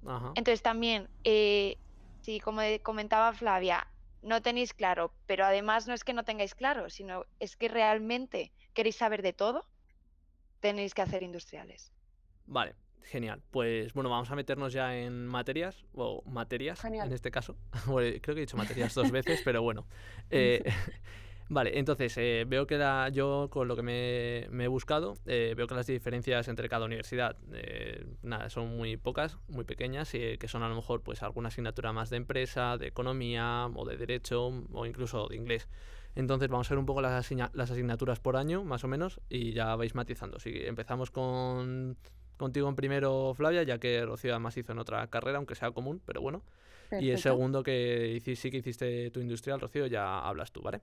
Ajá. 0.05 0.33
Entonces 0.35 0.61
también, 0.61 1.09
eh, 1.23 1.77
si 2.21 2.39
como 2.39 2.61
comentaba 2.83 3.33
Flavia, 3.33 3.87
no 4.21 4.41
tenéis 4.41 4.73
claro, 4.73 5.13
pero 5.25 5.45
además 5.45 5.87
no 5.87 5.93
es 5.93 6.03
que 6.03 6.13
no 6.13 6.23
tengáis 6.23 6.55
claro, 6.55 6.89
sino 6.89 7.25
es 7.39 7.55
que 7.57 7.67
realmente 7.67 8.51
queréis 8.73 8.95
saber 8.95 9.21
de 9.21 9.33
todo, 9.33 9.67
tenéis 10.59 10.93
que 10.93 11.01
hacer 11.01 11.23
industriales. 11.23 11.91
Vale, 12.45 12.75
genial. 13.03 13.41
Pues 13.51 13.93
bueno, 13.93 14.09
vamos 14.09 14.31
a 14.31 14.35
meternos 14.35 14.73
ya 14.73 14.97
en 14.97 15.27
materias, 15.27 15.85
o 15.93 16.23
materias 16.25 16.79
Genial. 16.79 17.07
en 17.07 17.13
este 17.13 17.31
caso. 17.31 17.57
Bueno, 17.85 18.17
creo 18.21 18.35
que 18.35 18.41
he 18.41 18.45
dicho 18.45 18.57
materias 18.57 18.93
dos 18.93 19.11
veces, 19.11 19.41
pero 19.43 19.61
bueno. 19.61 19.85
Eh, 20.29 20.63
vale, 21.53 21.77
entonces 21.79 22.15
eh, 22.17 22.45
veo 22.47 22.67
que 22.67 22.77
la, 22.77 23.09
yo 23.09 23.47
con 23.49 23.67
lo 23.67 23.75
que 23.75 23.81
me, 23.81 24.47
me 24.51 24.65
he 24.65 24.67
buscado, 24.67 25.15
eh, 25.25 25.53
veo 25.55 25.67
que 25.67 25.75
las 25.75 25.87
diferencias 25.87 26.47
entre 26.47 26.67
cada 26.69 26.85
universidad 26.85 27.37
eh, 27.53 28.05
nada, 28.21 28.49
son 28.49 28.75
muy 28.75 28.97
pocas, 28.97 29.37
muy 29.47 29.63
pequeñas, 29.63 30.13
y 30.15 30.37
que 30.37 30.47
son 30.47 30.63
a 30.63 30.69
lo 30.69 30.75
mejor 30.75 31.01
pues 31.01 31.23
alguna 31.23 31.47
asignatura 31.49 31.93
más 31.93 32.09
de 32.09 32.17
empresa, 32.17 32.77
de 32.77 32.87
economía 32.87 33.67
o 33.73 33.85
de 33.85 33.97
derecho 33.97 34.47
o 34.73 34.85
incluso 34.85 35.27
de 35.27 35.35
inglés. 35.37 35.69
Entonces 36.15 36.47
vamos 36.49 36.69
a 36.69 36.73
ver 36.73 36.79
un 36.79 36.85
poco 36.85 37.01
las, 37.01 37.13
asigna- 37.25 37.49
las 37.53 37.71
asignaturas 37.71 38.19
por 38.19 38.35
año, 38.37 38.63
más 38.63 38.83
o 38.83 38.87
menos, 38.87 39.19
y 39.29 39.53
ya 39.53 39.75
vais 39.75 39.95
matizando. 39.95 40.39
Si 40.39 40.51
empezamos 40.65 41.09
con 41.11 41.97
contigo 42.37 42.67
en 42.67 42.75
primero, 42.75 43.33
Flavia, 43.35 43.63
ya 43.63 43.77
que 43.77 44.05
Rocío 44.05 44.31
además 44.31 44.57
hizo 44.57 44.71
en 44.73 44.79
otra 44.79 45.07
carrera, 45.07 45.37
aunque 45.37 45.55
sea 45.55 45.71
común, 45.71 46.01
pero 46.05 46.21
bueno. 46.21 46.43
Y 47.03 47.09
el 47.09 47.17
segundo 47.21 47.63
que 47.63 48.15
hici- 48.17 48.35
sí 48.35 48.51
que 48.51 48.57
hiciste 48.57 49.09
tu 49.11 49.19
industrial, 49.21 49.59
Rocío, 49.59 49.87
ya 49.87 50.19
hablas 50.19 50.51
tú, 50.51 50.61
¿vale? 50.61 50.81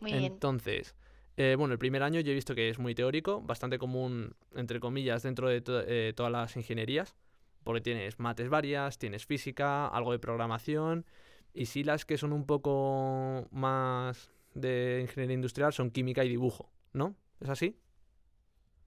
Muy 0.00 0.14
bien. 0.14 0.34
Entonces, 0.34 0.94
eh, 1.36 1.54
bueno, 1.58 1.72
el 1.72 1.78
primer 1.78 2.02
año 2.02 2.20
yo 2.20 2.32
he 2.32 2.34
visto 2.34 2.54
que 2.54 2.68
es 2.68 2.78
muy 2.78 2.94
teórico, 2.94 3.40
bastante 3.42 3.78
común, 3.78 4.34
entre 4.54 4.80
comillas, 4.80 5.22
dentro 5.22 5.48
de 5.48 5.60
to- 5.60 5.82
eh, 5.86 6.12
todas 6.16 6.32
las 6.32 6.56
ingenierías, 6.56 7.16
porque 7.64 7.80
tienes 7.80 8.18
mates 8.18 8.48
varias, 8.48 8.98
tienes 8.98 9.26
física, 9.26 9.86
algo 9.88 10.12
de 10.12 10.18
programación, 10.18 11.06
y 11.54 11.66
sí 11.66 11.84
las 11.84 12.04
que 12.04 12.18
son 12.18 12.32
un 12.32 12.46
poco 12.46 13.46
más 13.50 14.32
de 14.54 15.00
ingeniería 15.02 15.34
industrial 15.34 15.72
son 15.72 15.90
química 15.90 16.24
y 16.24 16.28
dibujo, 16.28 16.70
¿no? 16.92 17.14
¿Es 17.40 17.48
así? 17.48 17.76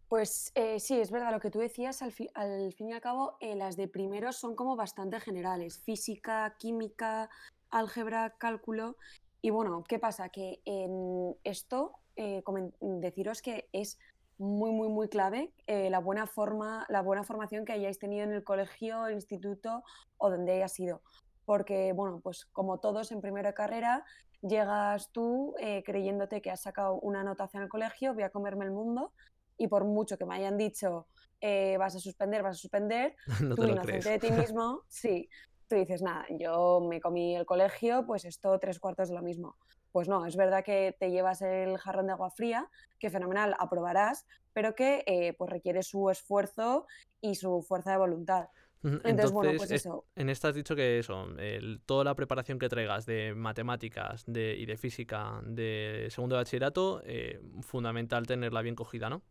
Pues 0.08 0.52
eh, 0.56 0.80
sí, 0.80 1.00
es 1.00 1.10
verdad 1.12 1.32
lo 1.32 1.40
que 1.40 1.50
tú 1.50 1.60
decías, 1.60 2.02
al, 2.04 2.12
fi- 2.12 2.30
al 2.36 2.72
fin 2.74 2.90
y 2.90 2.94
al 2.94 3.02
cabo, 3.02 3.36
eh, 3.40 3.56
las 3.56 3.76
de 3.78 3.88
primero 3.88 4.32
son 4.32 4.56
como 4.56 4.76
bastante 4.76 5.20
generales, 5.20 5.80
física, 5.80 6.56
química, 6.60 7.30
álgebra, 7.72 8.36
cálculo. 8.38 8.98
Y 9.44 9.50
bueno, 9.50 9.84
¿qué 9.86 10.00
pasa? 10.00 10.30
Que 10.30 10.62
en 10.64 11.36
esto, 11.44 12.00
eh, 12.16 12.42
deciros 12.80 13.42
que 13.42 13.68
es 13.74 14.00
muy, 14.38 14.72
muy, 14.72 14.88
muy 14.88 15.10
clave 15.10 15.52
eh, 15.68 15.90
la 15.90 16.00
buena 16.00 16.28
forma, 16.28 16.86
la 16.88 17.02
buena 17.02 17.26
formación 17.26 17.66
que 17.66 17.74
hayáis 17.74 18.00
tenido 18.00 18.24
en 18.24 18.32
el 18.32 18.46
colegio, 18.46 19.06
el 19.06 19.16
instituto 19.16 19.84
o 20.16 20.30
donde 20.30 20.54
hayas 20.54 20.80
ido. 20.80 21.02
Porque, 21.44 21.92
bueno, 21.92 22.22
pues 22.24 22.46
como 22.54 22.80
todos 22.80 23.12
en 23.12 23.20
primera 23.20 23.52
carrera, 23.52 24.06
llegas 24.42 25.12
tú 25.12 25.56
eh, 25.60 25.84
creyéndote 25.86 26.42
que 26.42 26.50
has 26.50 26.62
sacado 26.62 26.96
una 27.02 27.22
nota 27.26 27.50
en 27.54 27.64
el 27.64 27.68
colegio, 27.70 28.14
voy 28.14 28.24
a 28.24 28.30
comerme 28.30 28.64
el 28.64 28.72
mundo 28.72 29.12
y 29.58 29.68
por 29.68 29.84
mucho 29.84 30.18
que 30.18 30.26
me 30.26 30.36
hayan 30.36 30.58
dicho 30.58 31.08
eh, 31.42 31.76
vas 31.78 31.94
a 31.98 32.00
suspender, 32.00 32.44
vas 32.44 32.56
a 32.56 32.62
suspender, 32.62 33.18
no 33.42 33.56
tú 33.56 33.64
inocente 33.64 34.00
crees. 34.00 34.06
de 34.06 34.20
ti 34.20 34.32
mismo, 34.32 34.84
sí, 34.88 35.30
tú 35.74 35.80
dices, 35.80 36.04
nada, 36.04 36.26
yo 36.30 36.82
me 36.88 37.02
comí 37.02 37.36
el 37.36 37.46
colegio, 37.48 38.06
pues 38.06 38.26
esto 38.26 38.60
tres 38.60 38.80
cuartos 38.80 39.10
de 39.10 39.16
lo 39.16 39.24
mismo. 39.24 39.58
Pues 39.92 40.08
no, 40.08 40.26
es 40.26 40.36
verdad 40.36 40.64
que 40.64 40.96
te 41.00 41.10
llevas 41.10 41.42
el 41.42 41.78
jarrón 41.80 42.06
de 42.08 42.14
agua 42.14 42.30
fría, 42.30 42.70
que 43.00 43.10
fenomenal, 43.10 43.56
aprobarás, 43.58 44.26
pero 44.54 44.76
que 44.76 45.04
eh, 45.08 45.34
pues 45.34 45.50
requiere 45.50 45.82
su 45.82 46.10
esfuerzo 46.12 46.86
y 47.22 47.36
su 47.36 47.64
fuerza 47.64 47.92
de 47.92 47.98
voluntad. 47.98 48.50
Entonces, 48.84 49.32
bueno, 49.32 49.52
pues 49.58 49.72
es- 49.72 49.86
eso, 49.86 50.06
en 50.16 50.30
esta 50.30 50.50
has 50.50 50.56
dicho 50.56 50.76
que 50.76 51.00
eso, 51.00 51.26
el- 51.40 51.82
toda 51.86 52.04
la 52.04 52.14
preparación 52.16 52.60
que 52.60 52.70
traigas 52.70 53.06
de 53.08 53.34
matemáticas 53.34 54.24
de, 54.28 54.56
y 54.56 54.66
de 54.68 54.78
física 54.78 55.42
de 55.44 56.08
segundo 56.12 56.36
de 56.36 56.42
bachillerato, 56.42 57.02
eh, 57.06 57.40
fundamental 57.62 58.28
tenerla 58.28 58.62
bien 58.62 58.76
cogida, 58.76 59.10
¿no? 59.10 59.22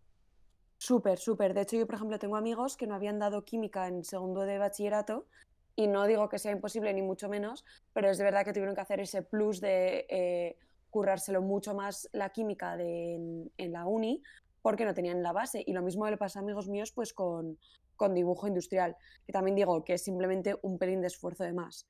Súper, 0.79 1.19
súper. 1.19 1.55
De 1.55 1.61
hecho, 1.61 1.77
yo, 1.77 1.87
por 1.87 1.95
ejemplo, 1.95 2.19
tengo 2.19 2.35
amigos 2.37 2.77
que 2.77 2.89
no 2.89 2.95
habían 2.97 3.21
dado 3.21 3.45
química 3.45 3.87
en 3.87 4.03
segundo 4.03 4.41
de 4.41 4.59
bachillerato 4.59 5.27
y 5.77 5.87
no 5.87 6.07
digo 6.07 6.29
que 6.29 6.39
sea 6.39 6.53
imposible 6.53 6.93
ni 6.93 7.03
mucho 7.03 7.29
menos, 7.29 7.65
pero 7.93 8.11
es 8.11 8.19
de 8.19 8.25
verdad 8.25 8.45
que 8.45 8.53
tuvieron 8.53 8.75
que 8.75 8.81
hacer 8.81 9.01
ese 9.01 9.23
plus 9.23 9.61
de 9.61 10.07
eh, 10.09 10.57
currárselo 10.91 11.41
mucho 11.41 11.75
más 11.75 12.09
la 12.13 12.31
química 12.31 12.77
de, 12.77 13.15
en, 13.15 13.53
en 13.57 13.73
la 13.73 13.87
uni 13.87 14.23
porque 14.61 14.85
no 14.85 14.95
tenían 14.95 15.23
la 15.23 15.33
base. 15.33 15.63
Y 15.67 15.73
lo 15.73 15.83
mismo 15.83 16.09
le 16.09 16.17
pasa 16.17 16.39
a 16.39 16.43
amigos 16.43 16.69
míos 16.69 16.93
pues 16.93 17.13
con, 17.13 17.59
con 17.97 18.15
dibujo 18.15 18.47
industrial, 18.47 18.97
que 19.27 19.33
también 19.33 19.57
digo 19.57 19.85
que 19.85 19.95
es 19.95 20.05
simplemente 20.05 20.57
un 20.63 20.79
pelín 20.79 21.01
de 21.01 21.09
esfuerzo 21.09 21.45
de 21.45 21.53
más. 21.53 21.87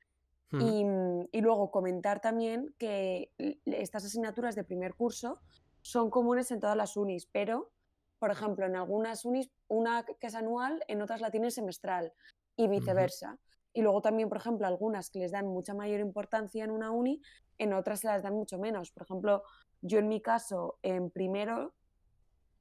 Y, 0.52 0.84
mm, 0.84 1.28
y 1.32 1.40
luego 1.40 1.70
comentar 1.70 2.20
también 2.20 2.74
que 2.78 3.30
estas 3.64 4.04
asignaturas 4.04 4.54
de 4.54 4.64
primer 4.64 4.94
curso 4.94 5.40
son 5.80 6.10
comunes 6.10 6.50
en 6.50 6.60
todas 6.60 6.76
las 6.76 6.98
unis, 6.98 7.26
pero, 7.32 7.70
por 8.18 8.30
ejemplo, 8.30 8.66
en 8.66 8.76
algunas 8.76 9.24
unis, 9.24 9.50
una 9.68 10.04
que 10.04 10.26
es 10.26 10.34
anual, 10.34 10.84
en 10.88 11.00
otras 11.00 11.22
la 11.22 11.30
tienen 11.30 11.50
semestral 11.50 12.12
y 12.54 12.68
viceversa. 12.68 13.38
Y 13.72 13.82
luego 13.82 14.02
también, 14.02 14.28
por 14.28 14.38
ejemplo, 14.38 14.66
algunas 14.66 15.10
que 15.10 15.20
les 15.20 15.32
dan 15.32 15.46
mucha 15.46 15.74
mayor 15.74 16.00
importancia 16.00 16.64
en 16.64 16.70
una 16.70 16.90
uni, 16.90 17.22
en 17.58 17.72
otras 17.72 18.00
se 18.00 18.08
las 18.08 18.22
dan 18.22 18.34
mucho 18.34 18.58
menos. 18.58 18.90
Por 18.90 19.04
ejemplo, 19.04 19.42
yo 19.80 19.98
en 19.98 20.08
mi 20.08 20.20
caso, 20.20 20.78
en 20.82 21.10
primero, 21.10 21.72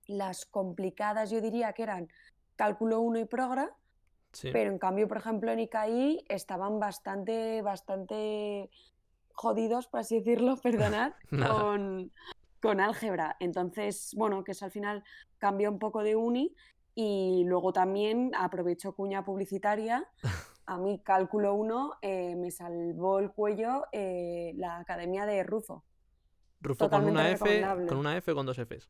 las 0.07 0.45
complicadas 0.45 1.29
yo 1.29 1.41
diría 1.41 1.73
que 1.73 1.83
eran 1.83 2.07
cálculo 2.55 3.01
1 3.01 3.19
y 3.19 3.25
progra, 3.25 3.75
pero 4.41 4.71
en 4.71 4.79
cambio, 4.79 5.07
por 5.07 5.17
ejemplo, 5.17 5.51
en 5.51 5.59
ICAI 5.59 6.25
estaban 6.29 6.79
bastante, 6.79 7.61
bastante 7.61 8.69
jodidos, 9.33 9.87
por 9.87 9.99
así 10.01 10.19
decirlo, 10.19 10.55
perdonad, 10.63 11.13
con, 11.29 12.11
con 12.61 12.79
álgebra. 12.79 13.35
Entonces, 13.39 14.13
bueno, 14.15 14.43
que 14.43 14.51
eso 14.53 14.65
al 14.65 14.71
final 14.71 15.03
cambia 15.37 15.69
un 15.69 15.79
poco 15.79 16.03
de 16.03 16.15
uni 16.15 16.55
y 16.95 17.43
luego 17.45 17.73
también 17.73 18.31
aprovecho 18.35 18.93
cuña 18.93 19.23
publicitaria. 19.23 20.07
A 20.71 20.77
mí, 20.77 21.01
cálculo 21.03 21.53
1, 21.55 21.97
eh, 22.01 22.33
me 22.37 22.49
salvó 22.49 23.19
el 23.19 23.31
cuello 23.31 23.87
eh, 23.91 24.53
la 24.55 24.77
academia 24.77 25.25
de 25.25 25.43
Rufo. 25.43 25.83
Rufo 26.61 26.89
con 26.89 27.03
una, 27.03 27.29
F, 27.29 27.61
con 27.89 27.97
una 27.97 28.15
F 28.15 28.33
con 28.33 28.45
dos 28.45 28.57
Fs. 28.57 28.89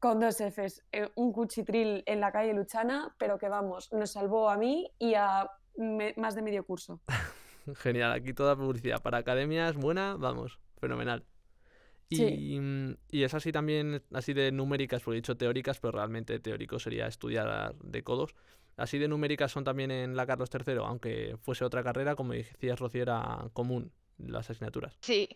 Con 0.00 0.18
dos 0.18 0.40
Fs. 0.40 0.82
Eh, 0.90 1.08
un 1.14 1.32
cuchitril 1.32 2.02
en 2.06 2.18
la 2.18 2.32
calle 2.32 2.52
Luchana, 2.54 3.14
pero 3.18 3.38
que 3.38 3.48
vamos, 3.48 3.92
nos 3.92 4.10
salvó 4.10 4.50
a 4.50 4.56
mí 4.56 4.90
y 4.98 5.14
a 5.14 5.48
más 6.16 6.34
de 6.34 6.42
medio 6.42 6.66
curso. 6.66 7.00
Genial, 7.76 8.10
aquí 8.10 8.32
toda 8.32 8.56
publicidad 8.56 9.00
para 9.00 9.18
academias 9.18 9.76
buena, 9.76 10.16
vamos, 10.18 10.58
fenomenal. 10.78 11.24
Y, 12.08 12.58
y, 13.10 13.22
es 13.22 13.32
así 13.32 13.52
también, 13.52 14.02
así 14.12 14.32
de 14.32 14.50
numéricas, 14.50 15.02
porque 15.02 15.18
he 15.18 15.20
dicho 15.20 15.36
teóricas, 15.36 15.78
pero 15.78 15.92
realmente 15.92 16.40
teórico 16.40 16.80
sería 16.80 17.06
estudiar 17.06 17.76
de 17.76 18.02
codos. 18.02 18.34
Así 18.76 18.98
de 18.98 19.08
numéricas 19.08 19.52
son 19.52 19.64
también 19.64 19.90
en 19.90 20.16
la 20.16 20.26
Carlos 20.26 20.50
III, 20.52 20.78
aunque 20.84 21.36
fuese 21.42 21.64
otra 21.64 21.82
carrera, 21.82 22.14
como 22.14 22.32
decías, 22.32 22.78
Rocío, 22.78 23.02
era 23.02 23.48
común 23.52 23.92
las 24.18 24.50
asignaturas. 24.50 24.96
Sí, 25.00 25.28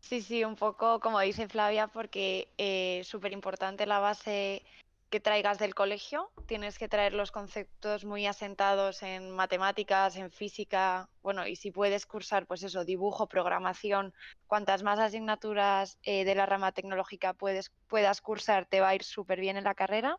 sí, 0.00 0.22
sí, 0.22 0.44
un 0.44 0.56
poco 0.56 1.00
como 1.00 1.20
dice 1.20 1.48
Flavia, 1.48 1.88
porque 1.88 2.48
es 2.56 2.56
eh, 2.58 3.04
súper 3.04 3.32
importante 3.32 3.86
la 3.86 3.98
base 3.98 4.62
que 5.10 5.20
traigas 5.20 5.58
del 5.58 5.74
colegio. 5.74 6.30
Tienes 6.46 6.78
que 6.78 6.88
traer 6.88 7.12
los 7.12 7.30
conceptos 7.30 8.04
muy 8.04 8.26
asentados 8.26 9.02
en 9.02 9.30
matemáticas, 9.30 10.16
en 10.16 10.30
física, 10.30 11.08
bueno, 11.22 11.46
y 11.46 11.56
si 11.56 11.70
puedes 11.70 12.06
cursar, 12.06 12.46
pues 12.46 12.62
eso, 12.62 12.84
dibujo, 12.84 13.28
programación, 13.28 14.14
cuantas 14.46 14.82
más 14.82 14.98
asignaturas 14.98 15.98
eh, 16.02 16.24
de 16.24 16.34
la 16.34 16.46
rama 16.46 16.72
tecnológica 16.72 17.34
puedes, 17.34 17.72
puedas 17.88 18.20
cursar, 18.20 18.66
te 18.66 18.80
va 18.80 18.88
a 18.88 18.94
ir 18.94 19.04
súper 19.04 19.40
bien 19.40 19.56
en 19.56 19.64
la 19.64 19.74
carrera. 19.74 20.18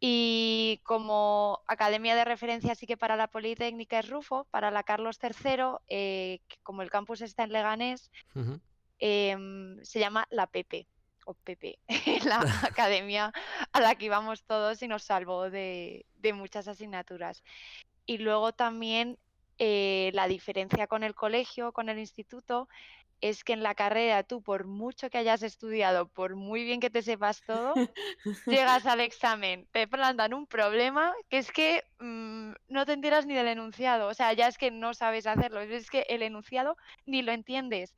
Y 0.00 0.80
como 0.82 1.62
academia 1.66 2.14
de 2.14 2.24
referencia 2.24 2.74
sí 2.74 2.86
que 2.86 2.96
para 2.96 3.16
la 3.16 3.28
Politécnica 3.28 3.98
es 3.98 4.08
Rufo, 4.08 4.46
para 4.50 4.70
la 4.70 4.82
Carlos 4.82 5.18
III, 5.22 5.78
eh, 5.88 6.40
como 6.62 6.82
el 6.82 6.90
campus 6.90 7.20
está 7.20 7.44
en 7.44 7.52
Leganés, 7.52 8.10
em, 8.98 9.82
se 9.82 10.00
llama 10.00 10.26
la 10.30 10.46
Pepe 10.46 10.86
o 11.26 11.34
Pepe, 11.34 11.78
la 12.26 12.40
academia 12.76 13.32
a 13.72 13.80
la 13.80 13.94
que 13.94 14.06
íbamos 14.06 14.44
todos 14.44 14.82
y 14.82 14.88
nos 14.88 15.04
salvó 15.04 15.50
de, 15.50 16.04
muchas 16.34 16.68
asignaturas. 16.68 17.42
Y 18.06 18.18
luego 18.18 18.52
también 18.52 19.18
eh, 19.58 20.10
la 20.14 20.28
diferencia 20.28 20.86
con 20.86 21.02
el 21.02 21.14
colegio, 21.14 21.72
con 21.72 21.88
el 21.88 21.98
instituto, 21.98 22.68
es 23.20 23.44
que 23.44 23.52
en 23.52 23.62
la 23.62 23.74
carrera 23.74 24.22
tú, 24.22 24.42
por 24.42 24.66
mucho 24.66 25.10
que 25.10 25.18
hayas 25.18 25.42
estudiado, 25.42 26.08
por 26.08 26.36
muy 26.36 26.64
bien 26.64 26.80
que 26.80 26.90
te 26.90 27.02
sepas 27.02 27.42
todo, 27.46 27.74
llegas 28.46 28.86
al 28.86 29.00
examen, 29.00 29.66
te 29.72 29.88
plantan 29.88 30.34
un 30.34 30.46
problema 30.46 31.14
que 31.28 31.38
es 31.38 31.50
que 31.50 31.82
mm, 32.00 32.52
no 32.68 32.86
te 32.86 32.92
enteras 32.92 33.26
ni 33.26 33.34
del 33.34 33.48
enunciado, 33.48 34.08
o 34.08 34.14
sea, 34.14 34.32
ya 34.32 34.48
es 34.48 34.58
que 34.58 34.70
no 34.70 34.94
sabes 34.94 35.26
hacerlo, 35.26 35.60
es 35.60 35.90
que 35.90 36.06
el 36.08 36.22
enunciado 36.22 36.76
ni 37.06 37.22
lo 37.22 37.32
entiendes. 37.32 37.94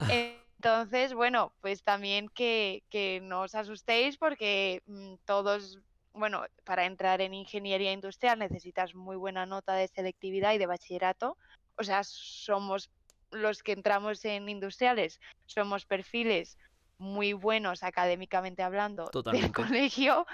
Entonces, 0.62 1.12
bueno, 1.12 1.52
pues 1.60 1.82
también 1.82 2.28
que, 2.28 2.82
no 3.24 3.42
os 3.42 3.54
asustéis 3.54 4.16
porque 4.16 4.80
mm, 4.86 5.14
todos, 5.24 5.80
bueno, 6.12 6.44
para 6.64 6.86
entrar 6.86 7.20
en 7.20 7.34
ingeniería 7.34 7.92
industrial 7.92 8.38
necesitas 8.38 8.94
muy 8.94 9.16
buena 9.16 9.44
nota 9.44 9.74
de 9.74 9.88
selectividad 9.88 10.54
y 10.54 10.58
de 10.58 10.66
bachillerato. 10.66 11.36
O 11.76 11.82
sea, 11.82 12.04
somos 12.04 12.90
los 13.32 13.62
que 13.62 13.72
entramos 13.72 14.24
en 14.24 14.48
industriales, 14.48 15.20
somos 15.46 15.84
perfiles 15.86 16.58
muy 16.98 17.32
buenos 17.32 17.82
académicamente 17.82 18.62
hablando 18.62 19.10
del 19.32 19.52
colegio 19.52 20.26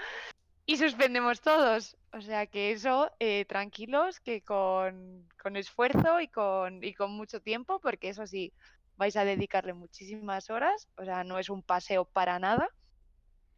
y 0.65 0.77
suspendemos 0.77 1.41
todos. 1.41 1.97
O 2.13 2.21
sea 2.21 2.45
que 2.45 2.71
eso, 2.71 3.11
eh, 3.19 3.45
tranquilos, 3.45 4.19
que 4.19 4.41
con, 4.41 5.27
con 5.41 5.55
esfuerzo 5.55 6.21
y 6.21 6.27
con, 6.27 6.83
y 6.83 6.93
con 6.93 7.11
mucho 7.11 7.41
tiempo, 7.41 7.79
porque 7.79 8.09
eso 8.09 8.27
sí, 8.27 8.53
vais 8.95 9.15
a 9.15 9.25
dedicarle 9.25 9.73
muchísimas 9.73 10.49
horas, 10.49 10.87
o 10.97 11.05
sea, 11.05 11.23
no 11.23 11.39
es 11.39 11.49
un 11.49 11.63
paseo 11.63 12.05
para 12.05 12.37
nada. 12.37 12.69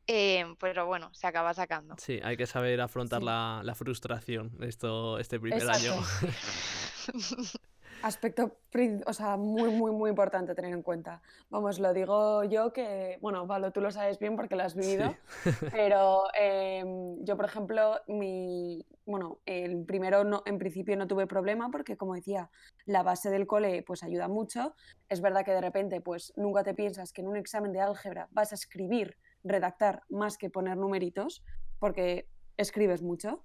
Em, 0.08 0.56
pero 0.56 0.86
bueno, 0.86 1.14
se 1.14 1.28
acaba 1.28 1.54
sacando. 1.54 1.96
Sí, 1.98 2.20
hay 2.24 2.36
que 2.36 2.48
saber 2.48 2.82
afrontar 2.82 3.22
la, 3.22 3.62
la, 3.64 3.76
frustración 3.76 4.52
esto, 4.62 5.20
este 5.20 5.40
primer 5.40 5.70
año. 5.70 5.96
Aspecto, 8.04 8.58
o 9.06 9.14
sea, 9.14 9.38
muy, 9.38 9.70
muy, 9.70 9.92
muy 9.92 10.10
importante 10.10 10.56
tener 10.56 10.74
en 10.74 10.82
cuenta. 10.82 11.22
Vamos, 11.50 11.80
lo 11.80 11.94
digo 11.94 12.44
yo 12.44 12.74
que, 12.74 13.18
bueno, 13.22 13.46
Pablo, 13.48 13.72
tú 13.72 13.82
lo 13.82 13.92
sabes 13.92 14.18
bien 14.18 14.36
porque 14.36 14.56
lo 14.56 14.64
has 14.64 14.76
vivido, 14.76 15.16
pero 15.72 16.24
em, 16.34 17.24
yo, 17.24 17.36
por 17.36 17.46
ejemplo, 17.46 18.00
mi, 18.08 18.86
bueno, 19.06 19.40
el 19.46 19.86
primero 19.86 20.24
no, 20.24 20.42
en 20.46 20.58
principio 20.58 20.96
no 20.98 21.08
tuve 21.08 21.28
problema 21.28 21.70
porque, 21.70 21.98
como 21.98 22.16
decía, 22.16 22.50
la 22.86 23.04
base 23.04 23.30
del 23.30 23.46
cole 23.46 23.84
pues 23.84 24.04
ayuda 24.04 24.28
mucho. 24.28 24.74
Es 25.10 25.22
verdad 25.22 25.46
que 25.46 25.52
de 25.52 25.62
repente 25.62 26.02
pues 26.02 26.34
nunca 26.36 26.64
te 26.64 26.74
piensas 26.74 27.14
que 27.14 27.22
en 27.22 27.28
un 27.28 27.38
examen 27.38 27.72
de 27.72 27.82
álgebra 27.82 28.28
vas 28.32 28.52
a 28.52 28.56
escribir, 28.56 29.18
redactar 29.44 30.04
más 30.10 30.38
que 30.38 30.50
poner 30.50 30.78
numeritos, 30.78 31.44
porque 31.80 32.28
escribes 32.58 33.02
mucho. 33.02 33.44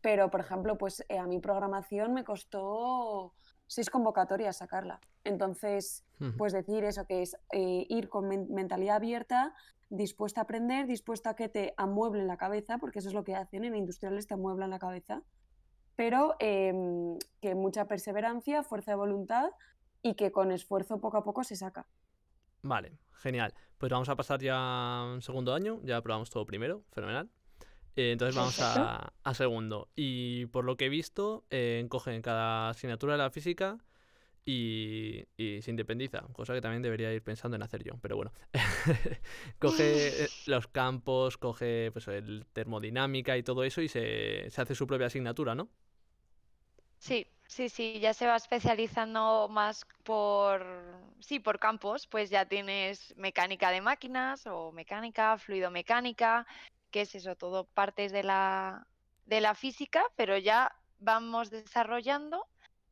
Pero, 0.00 0.30
por 0.30 0.40
ejemplo, 0.40 0.76
pues 0.76 1.04
eh, 1.08 1.18
a 1.18 1.26
mi 1.26 1.38
programación 1.38 2.12
me 2.12 2.24
costó 2.24 3.34
seis 3.72 3.88
convocatorias 3.88 4.58
sacarla. 4.58 5.00
Entonces, 5.24 6.04
pues 6.36 6.52
decir 6.52 6.84
eso, 6.84 7.06
que 7.06 7.22
es 7.22 7.36
eh, 7.52 7.86
ir 7.88 8.08
con 8.10 8.28
mentalidad 8.28 8.96
abierta, 8.96 9.54
dispuesta 9.88 10.42
a 10.42 10.44
aprender, 10.44 10.86
dispuesta 10.86 11.30
a 11.30 11.36
que 11.36 11.48
te 11.48 11.72
amueblen 11.78 12.26
la 12.26 12.36
cabeza, 12.36 12.76
porque 12.76 12.98
eso 12.98 13.08
es 13.08 13.14
lo 13.14 13.24
que 13.24 13.34
hacen 13.34 13.64
en 13.64 13.74
industriales, 13.74 14.26
te 14.26 14.34
amueblan 14.34 14.68
la 14.70 14.78
cabeza, 14.78 15.22
pero 15.96 16.36
em, 16.38 17.18
que 17.40 17.54
mucha 17.54 17.86
perseverancia, 17.86 18.62
fuerza 18.62 18.90
de 18.90 18.96
voluntad 18.96 19.50
y 20.02 20.14
que 20.14 20.32
con 20.32 20.52
esfuerzo 20.52 21.00
poco 21.00 21.16
a 21.16 21.24
poco 21.24 21.42
se 21.42 21.56
saca. 21.56 21.86
Vale, 22.62 22.92
genial. 23.12 23.54
Pues 23.78 23.90
vamos 23.90 24.10
a 24.10 24.16
pasar 24.16 24.40
ya 24.40 24.54
a 24.56 25.18
segundo 25.22 25.54
año, 25.54 25.80
ya 25.82 26.00
probamos 26.02 26.28
todo 26.28 26.44
primero, 26.44 26.82
fenomenal. 26.92 27.30
Eh, 27.96 28.12
entonces 28.12 28.34
vamos 28.34 28.58
a, 28.60 29.34
segundo. 29.34 29.88
Y 29.94 30.46
por 30.46 30.64
lo 30.64 30.76
que 30.76 30.86
he 30.86 30.88
visto, 30.88 31.44
eh, 31.50 31.84
cogen 31.88 32.22
cada 32.22 32.70
asignatura 32.70 33.14
de 33.14 33.18
la 33.18 33.30
física 33.30 33.78
y, 34.44 35.24
se 35.36 35.70
independiza, 35.70 36.22
cosa 36.32 36.54
que 36.54 36.60
también 36.60 36.82
debería 36.82 37.12
ir 37.12 37.22
pensando 37.22 37.56
en 37.56 37.62
hacer 37.62 37.84
yo, 37.84 37.92
pero 38.00 38.16
bueno. 38.16 38.32
coge 39.58 40.24
eh, 40.24 40.28
los 40.46 40.66
campos, 40.68 41.36
coge 41.36 41.90
pues, 41.92 42.08
el 42.08 42.46
termodinámica 42.52 43.36
y 43.36 43.42
todo 43.42 43.64
eso 43.64 43.82
y 43.82 43.88
se, 43.88 44.50
se 44.50 44.62
hace 44.62 44.74
su 44.74 44.86
propia 44.86 45.06
asignatura, 45.06 45.54
¿no? 45.54 45.68
Sí, 46.98 47.26
sí, 47.46 47.68
sí, 47.68 47.98
ya 47.98 48.14
se 48.14 48.26
va 48.26 48.36
especializando 48.36 49.48
más 49.48 49.84
por, 50.04 50.64
sí, 51.18 51.40
por 51.40 51.58
campos, 51.58 52.06
pues 52.06 52.30
ya 52.30 52.46
tienes 52.46 53.12
mecánica 53.16 53.70
de 53.70 53.80
máquinas 53.80 54.46
o 54.46 54.70
mecánica, 54.70 55.36
fluidomecánica, 55.36 56.46
que 56.92 57.00
es 57.00 57.14
eso, 57.16 57.34
todo 57.34 57.64
partes 57.64 58.12
de 58.12 58.22
la, 58.22 58.86
de 59.26 59.40
la 59.40 59.56
física, 59.56 60.04
pero 60.14 60.38
ya 60.38 60.72
vamos 61.00 61.50
desarrollando 61.50 62.46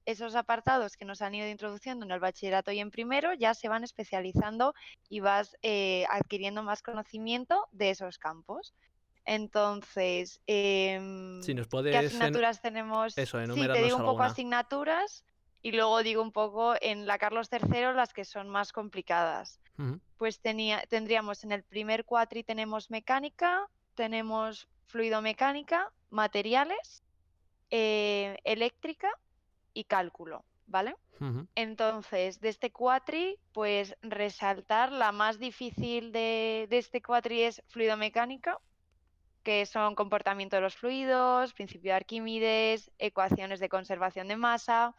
esos 0.06 0.34
apartados 0.34 0.96
que 0.96 1.04
nos 1.04 1.22
han 1.22 1.34
ido 1.34 1.48
introduciendo 1.48 2.04
en 2.04 2.10
el 2.10 2.20
bachillerato 2.20 2.72
y 2.72 2.80
en 2.80 2.90
primero, 2.90 3.34
ya 3.34 3.54
se 3.54 3.68
van 3.68 3.84
especializando 3.84 4.74
y 5.08 5.20
vas 5.20 5.56
eh, 5.62 6.04
adquiriendo 6.10 6.62
más 6.62 6.82
conocimiento 6.82 7.68
de 7.70 7.90
esos 7.90 8.18
campos. 8.18 8.74
Entonces, 9.24 10.40
em, 10.46 11.42
si 11.42 11.54
nos 11.54 11.68
puedes 11.68 11.92
¿qué 11.92 12.06
asignaturas 12.06 12.60
tenemos? 12.62 13.16
Eso, 13.16 13.38
sí, 13.54 13.68
te 13.68 13.82
digo 13.82 13.98
un 13.98 14.04
poco 14.04 14.22
asignaturas 14.22 15.24
y 15.62 15.72
luego 15.72 16.02
digo 16.02 16.22
un 16.22 16.32
poco 16.32 16.74
en 16.80 17.06
la 17.06 17.18
Carlos 17.18 17.48
III 17.52 17.92
las 17.94 18.12
que 18.12 18.24
son 18.24 18.48
más 18.48 18.72
complicadas. 18.72 19.60
Pues 20.18 20.40
tenía, 20.40 20.82
tendríamos 20.90 21.42
en 21.42 21.52
el 21.52 21.62
primer 21.62 22.04
cuatri 22.04 22.42
tenemos 22.44 22.90
mecánica, 22.90 23.66
tenemos 24.00 24.66
fluidomecánica, 24.86 25.92
materiales, 26.08 27.04
eh, 27.70 28.38
eléctrica 28.44 29.10
y 29.74 29.84
cálculo, 29.84 30.46
¿vale? 30.66 30.96
Entonces, 31.54 32.40
de 32.40 32.48
este 32.48 32.72
cuatri, 32.72 33.36
pues 33.52 33.94
resaltar 34.00 34.90
la 34.90 35.12
más 35.12 35.38
difícil 35.38 36.12
de, 36.12 36.66
de 36.70 36.78
este 36.78 37.02
cuatri 37.02 37.42
es 37.42 37.62
fluidomecánica, 37.68 38.58
que 39.42 39.66
son 39.66 39.94
comportamiento 39.94 40.56
de 40.56 40.62
los 40.62 40.76
fluidos, 40.76 41.52
principio 41.52 41.90
de 41.90 41.96
Arquímedes, 41.96 42.90
ecuaciones 42.96 43.60
de 43.60 43.68
conservación 43.68 44.28
de 44.28 44.36
masa. 44.38 44.94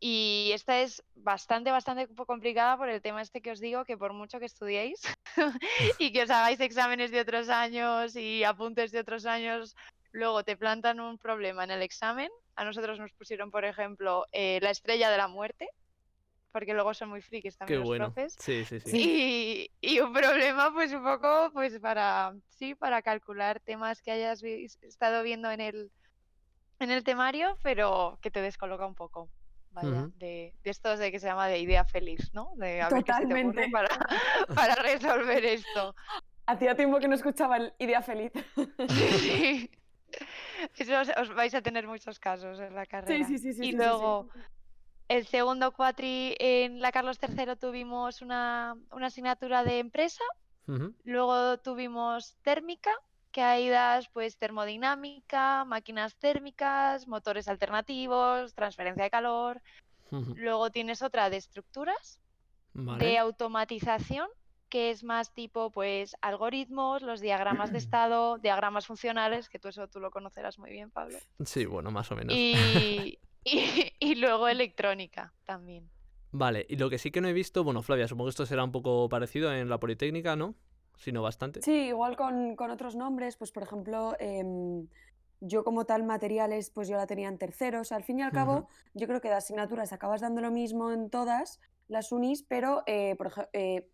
Y 0.00 0.50
esta 0.54 0.80
es 0.80 1.02
bastante, 1.14 1.70
bastante 1.72 2.08
complicada 2.26 2.76
por 2.76 2.88
el 2.88 3.02
tema 3.02 3.20
este 3.22 3.42
que 3.42 3.50
os 3.50 3.60
digo, 3.60 3.84
que 3.84 3.96
por 3.98 4.12
mucho 4.12 4.38
que 4.38 4.46
estudiéis 4.46 5.02
y 5.98 6.12
que 6.12 6.22
os 6.22 6.30
hagáis 6.30 6.60
exámenes 6.60 7.10
de 7.10 7.20
otros 7.20 7.48
años 7.48 8.14
y 8.14 8.44
apuntes 8.44 8.92
de 8.92 9.00
otros 9.00 9.26
años, 9.26 9.74
luego 10.12 10.44
te 10.44 10.56
plantan 10.56 11.00
un 11.00 11.18
problema 11.18 11.64
en 11.64 11.72
el 11.72 11.82
examen. 11.82 12.30
A 12.54 12.64
nosotros 12.64 12.98
nos 12.98 13.12
pusieron, 13.12 13.50
por 13.50 13.64
ejemplo, 13.64 14.24
eh, 14.32 14.60
la 14.62 14.70
estrella 14.70 15.10
de 15.10 15.16
la 15.16 15.28
muerte, 15.28 15.68
porque 16.52 16.74
luego 16.74 16.94
son 16.94 17.10
muy 17.10 17.20
frikis 17.22 17.54
Qué 17.54 17.58
también 17.58 17.80
los 17.80 17.88
bueno. 17.88 18.12
profes. 18.12 18.34
Sí, 18.38 18.64
sí, 18.64 18.80
sí. 18.80 18.90
Y, 18.96 19.70
y 19.80 20.00
un 20.00 20.12
problema, 20.12 20.72
pues 20.72 20.92
un 20.92 21.02
poco, 21.02 21.50
pues 21.52 21.78
para, 21.80 22.34
sí, 22.48 22.74
para 22.74 23.02
calcular 23.02 23.60
temas 23.60 24.00
que 24.02 24.12
hayas 24.12 24.42
vi- 24.42 24.66
estado 24.82 25.22
viendo 25.22 25.50
en 25.50 25.60
el, 25.60 25.92
en 26.80 26.90
el 26.90 27.04
temario, 27.04 27.58
pero 27.62 28.18
que 28.22 28.30
te 28.30 28.40
descoloca 28.42 28.86
un 28.86 28.94
poco. 28.94 29.30
Vaya, 29.70 30.08
de, 30.16 30.54
de 30.62 30.70
estos 30.70 30.98
de 30.98 31.12
que 31.12 31.20
se 31.20 31.26
llama 31.26 31.46
de 31.48 31.58
idea 31.58 31.84
feliz, 31.84 32.32
¿no? 32.32 32.52
De 32.56 32.80
a 32.82 32.88
ver 32.88 33.04
qué 33.04 33.12
se 33.12 33.18
te 33.20 33.24
ocurre 33.26 33.68
Totalmente. 33.68 33.68
para, 33.70 33.88
para 34.54 34.74
resolver 34.76 35.44
esto. 35.44 35.94
Hacía 36.46 36.74
tiempo 36.74 36.98
que 36.98 37.08
no 37.08 37.14
escuchaba 37.14 37.58
el 37.58 37.74
Idea 37.78 38.00
Feliz. 38.00 38.32
Sí. 38.88 39.70
Eso 40.78 40.98
os, 40.98 41.10
os 41.20 41.34
vais 41.34 41.54
a 41.54 41.60
tener 41.60 41.86
muchos 41.86 42.18
casos 42.18 42.58
en 42.58 42.74
la 42.74 42.86
carrera. 42.86 43.26
sí, 43.26 43.38
sí, 43.38 43.38
sí, 43.38 43.48
y 43.48 43.52
sí, 43.52 43.64
sí, 43.64 43.70
sí. 43.70 43.76
luego, 43.76 44.30
el 45.08 45.26
segundo 45.26 45.72
cuatri 45.72 46.34
en 46.38 46.80
la 46.80 46.90
Carlos 46.90 47.18
III 47.20 47.56
tuvimos 47.56 48.22
una, 48.22 48.76
una 48.90 49.06
asignatura 49.08 49.62
de 49.62 49.78
empresa. 49.78 50.24
Luego 51.04 51.58
tuvimos 51.58 52.36
térmica, 52.42 52.90
que 53.38 53.42
ahí 53.44 53.68
das 53.68 54.08
pues 54.08 54.36
termodinámica, 54.36 55.64
máquinas 55.64 56.16
térmicas, 56.16 57.06
motores 57.06 57.46
alternativos, 57.46 58.52
transferencia 58.52 59.04
de 59.04 59.10
calor. 59.10 59.62
Luego 60.10 60.70
tienes 60.70 61.02
otra 61.02 61.30
de 61.30 61.36
estructuras, 61.36 62.18
de 62.74 63.16
automatización, 63.16 64.26
que 64.68 64.90
es 64.90 65.04
más 65.04 65.32
tipo 65.34 65.70
pues 65.70 66.16
algoritmos, 66.20 67.02
los 67.02 67.20
diagramas 67.20 67.70
de 67.70 67.78
estado, 67.84 68.38
diagramas 68.38 68.88
funcionales, 68.88 69.48
que 69.48 69.60
tú 69.60 69.68
eso 69.68 69.86
tú 69.86 70.00
lo 70.00 70.10
conocerás 70.10 70.58
muy 70.58 70.70
bien, 70.70 70.90
Pablo. 70.90 71.16
Sí, 71.44 71.64
bueno, 71.64 71.92
más 71.92 72.10
o 72.10 72.16
menos. 72.16 72.34
Y, 72.34 73.20
y, 73.44 73.92
y 74.00 74.14
luego 74.16 74.48
electrónica 74.48 75.32
también. 75.44 75.88
Vale, 76.32 76.66
y 76.68 76.74
lo 76.74 76.90
que 76.90 76.98
sí 76.98 77.12
que 77.12 77.20
no 77.20 77.28
he 77.28 77.32
visto, 77.32 77.62
bueno, 77.62 77.82
Flavia, 77.82 78.08
supongo 78.08 78.26
que 78.26 78.30
esto 78.30 78.46
será 78.46 78.64
un 78.64 78.72
poco 78.72 79.08
parecido 79.08 79.54
en 79.54 79.68
la 79.68 79.78
Politécnica, 79.78 80.34
¿no? 80.34 80.56
Si 80.98 81.10
no 81.12 81.22
bastante. 81.22 81.62
Sí, 81.62 81.86
igual 81.88 82.16
con, 82.16 82.54
con 82.56 82.70
otros 82.70 82.94
nombres, 82.96 83.36
pues 83.36 83.50
por 83.52 83.62
ejemplo, 83.62 84.14
em, 84.18 84.86
yo 85.40 85.62
como 85.64 85.84
tal 85.84 86.02
materiales, 86.02 86.70
pues 86.70 86.88
yo 86.88 86.96
la 86.96 87.06
tenía 87.06 87.28
en 87.28 87.38
tercero. 87.38 87.80
O 87.80 87.84
sea, 87.84 87.96
al 87.96 88.04
fin 88.04 88.18
y 88.18 88.22
al 88.22 88.32
cabo, 88.32 88.66
yo 88.94 89.06
creo 89.06 89.20
que 89.20 89.28
de 89.28 89.34
asignaturas 89.34 89.92
acabas 89.92 90.20
dando 90.20 90.40
lo 90.40 90.50
mismo 90.50 90.90
en 90.92 91.08
todas 91.10 91.60
las 91.86 92.10
unis, 92.12 92.42
pero 92.42 92.82
eh, 92.86 93.14
por 93.16 93.32
eh, 93.52 93.88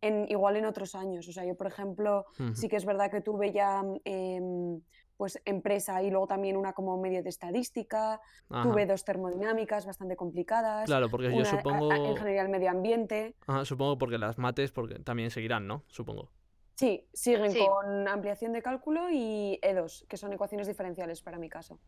en, 0.00 0.26
igual 0.30 0.56
en 0.56 0.64
otros 0.64 0.94
años. 0.94 1.28
O 1.28 1.32
sea, 1.32 1.44
yo, 1.44 1.54
por 1.56 1.66
ejemplo, 1.66 2.24
sí 2.54 2.68
que 2.68 2.76
es 2.76 2.84
verdad 2.86 3.10
que 3.10 3.20
tuve 3.20 3.52
ya 3.52 3.82
em, 4.04 4.80
pues 5.18 5.42
empresa 5.44 6.00
y 6.02 6.10
luego 6.10 6.28
también 6.28 6.56
una 6.56 6.72
como 6.72 6.96
medio 6.96 7.22
de 7.24 7.28
estadística. 7.28 8.20
Ajá. 8.48 8.62
Tuve 8.62 8.86
dos 8.86 9.04
termodinámicas 9.04 9.84
bastante 9.84 10.14
complicadas. 10.16 10.86
Claro, 10.86 11.10
porque 11.10 11.26
yo 11.30 11.36
una 11.36 11.50
a- 11.50 11.52
a- 11.54 11.56
supongo. 11.56 11.92
ingeniería 12.12 12.42
del 12.42 12.50
medio 12.52 12.70
ambiente. 12.70 13.34
Ajá, 13.46 13.64
supongo 13.64 13.98
porque 13.98 14.16
las 14.16 14.38
mates 14.38 14.70
porque 14.72 15.00
también 15.00 15.30
seguirán, 15.30 15.66
¿no? 15.66 15.82
Supongo. 15.88 16.30
Sí, 16.78 17.04
siguen 17.12 17.50
Sí. 17.50 17.58
con 17.58 18.06
ampliación 18.06 18.52
de 18.52 18.62
cálculo 18.62 19.10
y 19.10 19.58
E2, 19.62 20.06
que 20.06 20.16
son 20.16 20.32
ecuaciones 20.32 20.68
diferenciales 20.68 21.22
para 21.22 21.36
mi 21.36 21.48
caso. 21.48 21.80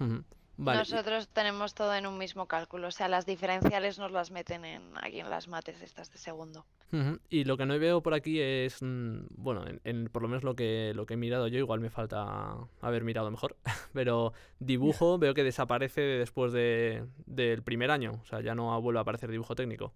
Ujú. 0.00 0.24
Vale. 0.56 0.78
y- 0.78 0.80
Nosotros 0.80 1.28
tenemos 1.28 1.74
todo 1.74 1.94
en 1.94 2.06
un 2.06 2.16
mismo 2.18 2.46
cálculo, 2.46 2.88
o 2.88 2.90
sea, 2.90 3.08
las 3.08 3.24
diferenciales 3.26 3.98
nos 3.98 4.12
las 4.12 4.30
meten 4.30 4.64
en, 4.64 4.92
aquí 5.02 5.20
en 5.20 5.28
las 5.30 5.46
mates 5.48 5.80
estas 5.82 6.10
de 6.10 6.18
segundo. 6.18 6.64
Ujú, 6.92 7.18
Y 7.30 7.44
lo 7.44 7.56
que 7.58 7.64
no 7.66 7.78
veo 7.78 8.02
por 8.02 8.12
aquí 8.14 8.40
es, 8.40 8.78
mm, 8.82 9.26
bueno, 9.36 9.66
en, 9.66 9.80
en 9.84 10.08
por 10.08 10.22
lo 10.22 10.28
menos 10.28 10.42
lo 10.44 10.54
que, 10.56 10.92
lo 10.94 11.04
que 11.06 11.14
he 11.14 11.16
mirado 11.18 11.46
yo, 11.48 11.58
igual 11.58 11.80
me 11.80 11.88
falta 11.90 12.56
haber 12.80 13.04
mirado 13.04 13.30
mejor, 13.30 13.56
pero 13.94 14.32
dibujo 14.58 15.18
veo 15.18 15.34
que 15.34 15.44
desaparece 15.44 16.00
después 16.02 16.52
de, 16.52 17.04
del 17.26 17.62
primer 17.62 17.90
año, 17.90 18.18
o 18.22 18.24
sea, 18.26 18.40
ya 18.40 18.54
no 18.54 18.78
vuelve 18.82 18.98
a 19.00 19.02
aparecer 19.02 19.30
dibujo 19.30 19.54
técnico. 19.54 19.92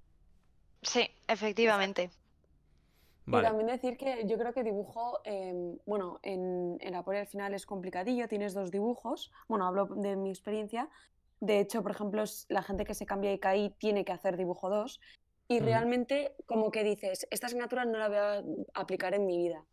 Sí, 0.83 1.11
efectivamente. 1.29 2.11
Y 3.27 3.31
Vale. 3.31 3.49
también 3.49 3.69
decir 3.69 3.97
que 3.97 4.27
yo 4.27 4.37
creo 4.37 4.53
que 4.53 4.63
dibujo, 4.63 5.21
em, 5.25 5.79
bueno, 5.87 6.21
en, 6.23 6.77
en 6.81 6.93
la 6.93 7.03
poli 7.03 7.19
al 7.19 7.27
final 7.27 7.55
es 7.55 7.65
complicadillo, 7.65 8.29
tienes 8.29 8.53
dos 8.53 8.71
dibujos, 8.71 9.33
bueno, 9.49 9.67
hablo 9.67 9.87
de 9.87 10.15
mi 10.15 10.29
experiencia, 10.29 10.91
de 11.41 11.61
hecho, 11.61 11.83
por 11.83 11.93
ejemplo, 11.93 12.25
la 12.49 12.63
gente 12.63 12.85
que 12.85 12.95
se 12.95 13.07
cambia 13.07 13.31
de 13.31 13.37
ICAI 13.37 13.71
tiene 13.79 14.05
que 14.05 14.13
hacer 14.13 14.37
dibujo 14.37 14.71
2 14.71 15.01
y 15.47 15.61
realmente 15.61 16.35
como 16.47 16.71
que 16.71 16.83
dices, 16.83 17.27
esta 17.31 17.49
asignatura 17.49 17.85
no 17.85 17.99
la 17.99 18.09
voy 18.09 18.17
a 18.17 18.45
aplicar 18.81 19.15
en 19.15 19.27
mi 19.27 19.37
vida, 19.37 19.65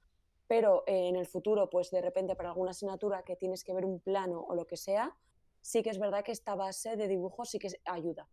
pero 0.47 0.83
eh, 0.85 1.07
en 1.07 1.15
el 1.15 1.27
futuro, 1.27 1.69
pues 1.69 1.89
de 1.91 2.01
repente 2.01 2.35
para 2.35 2.49
alguna 2.49 2.71
asignatura 2.71 3.23
que 3.23 3.37
tienes 3.37 3.63
que 3.63 3.73
ver 3.73 3.85
un 3.85 4.01
plano 4.01 4.41
o 4.41 4.53
lo 4.53 4.65
que 4.67 4.75
sea, 4.75 5.15
sí 5.61 5.81
que 5.81 5.91
es 5.91 5.99
verdad 5.99 6.23
que 6.25 6.33
esta 6.33 6.55
base 6.55 6.97
de 6.97 7.07
dibujo 7.07 7.45
sí 7.45 7.57
que 7.57 7.69
ayuda. 7.85 8.27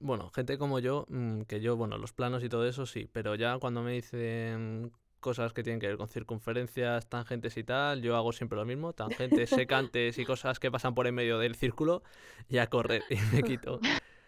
Bueno, 0.00 0.30
gente 0.30 0.56
como 0.56 0.78
yo, 0.78 1.04
mm, 1.08 1.42
que 1.42 1.60
yo, 1.60 1.76
bueno, 1.76 1.98
los 1.98 2.12
planos 2.12 2.42
y 2.42 2.48
todo 2.48 2.66
eso 2.66 2.86
sí, 2.86 3.08
pero 3.12 3.34
ya 3.34 3.58
cuando 3.58 3.82
me 3.82 3.92
dicen 3.92 4.92
cosas 5.20 5.52
que 5.52 5.62
tienen 5.62 5.80
que 5.80 5.88
ver 5.88 5.98
con 5.98 6.08
circunferencias, 6.08 7.08
tangentes 7.08 7.56
y 7.56 7.64
tal, 7.64 8.00
yo 8.00 8.16
hago 8.16 8.32
siempre 8.32 8.56
lo 8.56 8.64
mismo, 8.64 8.94
tangentes, 8.94 9.50
secantes 9.50 10.18
y 10.18 10.24
cosas 10.24 10.58
que 10.58 10.70
pasan 10.70 10.94
por 10.94 11.06
en 11.06 11.14
medio 11.14 11.38
del 11.38 11.54
círculo 11.54 12.02
y 12.48 12.58
a 12.58 12.68
correr 12.68 13.02
y 13.10 13.16
me 13.34 13.42
quito. 13.42 13.80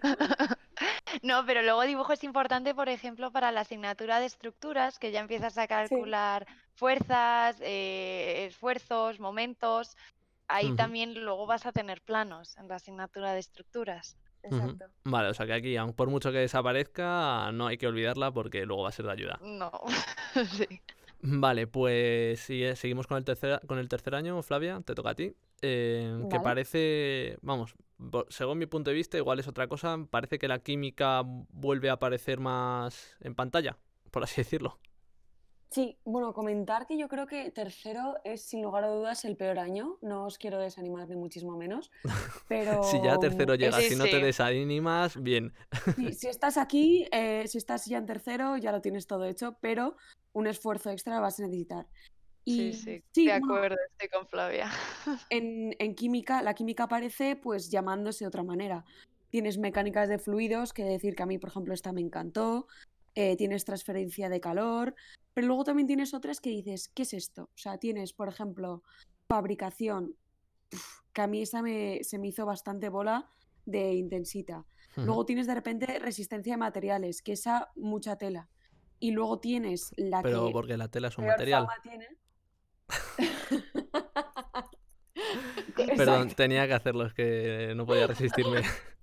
No, 1.22 1.44
pero 1.44 1.60
luego 1.62 1.82
dibujo 1.82 2.12
es 2.12 2.24
importante, 2.24 2.74
por 2.74 2.88
ejemplo, 2.88 3.30
para 3.30 3.52
la 3.52 3.62
asignatura 3.62 4.20
de 4.20 4.26
estructuras, 4.26 4.98
que 4.98 5.10
ya 5.10 5.20
empiezas 5.20 5.58
a 5.58 5.66
calcular 5.66 6.46
fuerzas, 6.74 7.56
eh, 7.60 8.46
esfuerzos, 8.46 9.20
momentos. 9.20 9.96
Ahí 10.48 10.74
también 10.76 11.22
luego 11.22 11.46
vas 11.46 11.66
a 11.66 11.72
tener 11.72 12.00
planos 12.00 12.56
en 12.56 12.68
la 12.68 12.76
asignatura 12.76 13.32
de 13.32 13.40
estructuras. 13.40 14.16
Exacto. 14.42 14.86
Vale, 15.04 15.28
o 15.28 15.34
sea 15.34 15.46
que 15.46 15.52
aquí, 15.54 15.76
aun 15.76 15.92
por 15.94 16.08
mucho 16.10 16.30
que 16.32 16.38
desaparezca, 16.38 17.50
no 17.52 17.66
hay 17.66 17.78
que 17.78 17.86
olvidarla 17.86 18.32
porque 18.32 18.66
luego 18.66 18.82
va 18.82 18.88
a 18.90 18.92
ser 18.92 19.06
de 19.06 19.12
ayuda. 19.12 19.38
No, 19.40 19.70
sí. 20.52 20.66
Vale, 21.22 21.66
pues 21.66 22.40
sí, 22.40 22.64
eh, 22.64 22.76
seguimos 22.76 23.06
con 23.06 23.18
el 23.18 23.24
tercer, 23.24 23.60
con 23.66 23.78
el 23.78 23.88
tercer 23.88 24.14
año, 24.14 24.42
Flavia, 24.42 24.80
te 24.84 24.94
toca 24.94 25.10
a 25.10 25.14
ti. 25.14 25.34
eh, 25.62 26.26
que 26.30 26.40
parece, 26.40 27.36
vamos, 27.42 27.74
según 28.30 28.58
mi 28.58 28.66
punto 28.66 28.90
de 28.90 28.96
vista, 28.96 29.18
igual 29.18 29.38
es 29.38 29.46
otra 29.48 29.66
cosa, 29.68 29.98
parece 30.10 30.38
que 30.38 30.48
la 30.48 30.60
química 30.60 31.22
vuelve 31.24 31.90
a 31.90 31.94
aparecer 31.94 32.40
más 32.40 33.16
en 33.20 33.34
pantalla, 33.34 33.76
por 34.10 34.22
así 34.22 34.40
decirlo. 34.40 34.78
Sí, 35.70 35.96
bueno, 36.04 36.32
comentar 36.34 36.86
que 36.88 36.98
yo 36.98 37.08
creo 37.08 37.28
que 37.28 37.50
tercero 37.52 38.16
es 38.24 38.42
sin 38.42 38.62
lugar 38.62 38.82
a 38.82 38.88
dudas 38.88 39.24
el 39.24 39.36
peor 39.36 39.60
año. 39.60 39.98
No 40.02 40.24
os 40.26 40.36
quiero 40.36 40.58
desanimar 40.58 41.08
ni 41.08 41.14
muchísimo 41.14 41.56
menos, 41.56 41.92
pero 42.48 42.82
Si 42.82 43.00
ya 43.00 43.18
tercero 43.18 43.54
llegas 43.54 43.84
Sí, 43.84 43.94
y 43.94 43.96
no 43.96 44.04
te 44.04 44.18
desanimas, 44.18 45.22
bien. 45.22 45.52
sí, 45.94 46.12
si 46.12 46.26
estás 46.26 46.56
aquí, 46.56 47.06
eh, 47.12 47.44
si 47.46 47.58
estás 47.58 47.86
ya 47.86 47.98
en 47.98 48.06
tercero, 48.06 48.56
ya 48.56 48.72
lo 48.72 48.80
tienes 48.80 49.06
todo 49.06 49.24
hecho, 49.26 49.58
pero 49.60 49.96
un 50.32 50.48
esfuerzo 50.48 50.90
extra 50.90 51.20
vas 51.20 51.38
a 51.38 51.44
necesitar. 51.44 51.86
Sí, 52.44 52.70
Y 52.70 52.72
sí, 52.72 53.04
sí, 53.12 53.26
de 53.26 53.38
bueno, 53.38 53.54
acuerdo, 53.54 53.76
estoy 53.92 54.08
con 54.08 54.26
Flavia. 54.26 54.70
en, 55.30 55.76
en 55.78 55.94
química, 55.94 56.42
la 56.42 56.54
química 56.54 56.84
aparece 56.84 57.36
pues 57.36 57.70
llamándose 57.70 58.24
de 58.24 58.28
otra 58.28 58.42
manera. 58.42 58.84
Tienes 59.30 59.58
mecánicas 59.58 60.08
de 60.08 60.18
fluidos, 60.18 60.72
que 60.72 60.82
decir 60.82 61.14
que 61.14 61.22
a 61.22 61.26
mí, 61.26 61.38
por 61.38 61.50
ejemplo, 61.50 61.72
esta 61.74 61.92
me 61.92 62.00
encantó. 62.00 62.66
Eh, 63.14 63.36
tienes 63.36 63.64
transferencia 63.64 64.28
de 64.28 64.40
calor, 64.40 64.94
pero 65.34 65.46
luego 65.46 65.64
también 65.64 65.86
tienes 65.86 66.14
otras 66.14 66.40
que 66.40 66.50
dices, 66.50 66.88
¿qué 66.88 67.02
es 67.02 67.14
esto? 67.14 67.44
O 67.44 67.58
sea, 67.58 67.78
tienes, 67.78 68.12
por 68.12 68.28
ejemplo, 68.28 68.82
fabricación, 69.28 70.16
uf, 70.72 71.00
que 71.12 71.22
a 71.22 71.26
mí 71.26 71.42
esa 71.42 71.62
me, 71.62 72.02
se 72.04 72.18
me 72.18 72.28
hizo 72.28 72.46
bastante 72.46 72.88
bola 72.88 73.30
de 73.66 73.94
intensita. 73.94 74.64
Luego 74.96 75.24
tienes 75.24 75.46
de 75.46 75.54
repente 75.54 75.98
resistencia 75.98 76.54
de 76.54 76.56
materiales, 76.58 77.22
que 77.22 77.32
esa 77.32 77.70
mucha 77.76 78.16
tela. 78.16 78.48
Y 78.98 79.12
luego 79.12 79.38
tienes 79.38 79.92
la 79.96 80.20
Pero 80.20 80.46
que 80.46 80.52
porque 80.52 80.76
la 80.76 80.88
tela 80.88 81.08
es 81.08 81.16
un 81.16 81.26
material. 81.26 81.66
Perdón, 85.96 86.28
tenía 86.36 86.66
que 86.66 86.74
hacerlo, 86.74 87.06
es 87.06 87.14
que 87.14 87.72
no 87.76 87.86
podía 87.86 88.06
resistirme. 88.06 88.62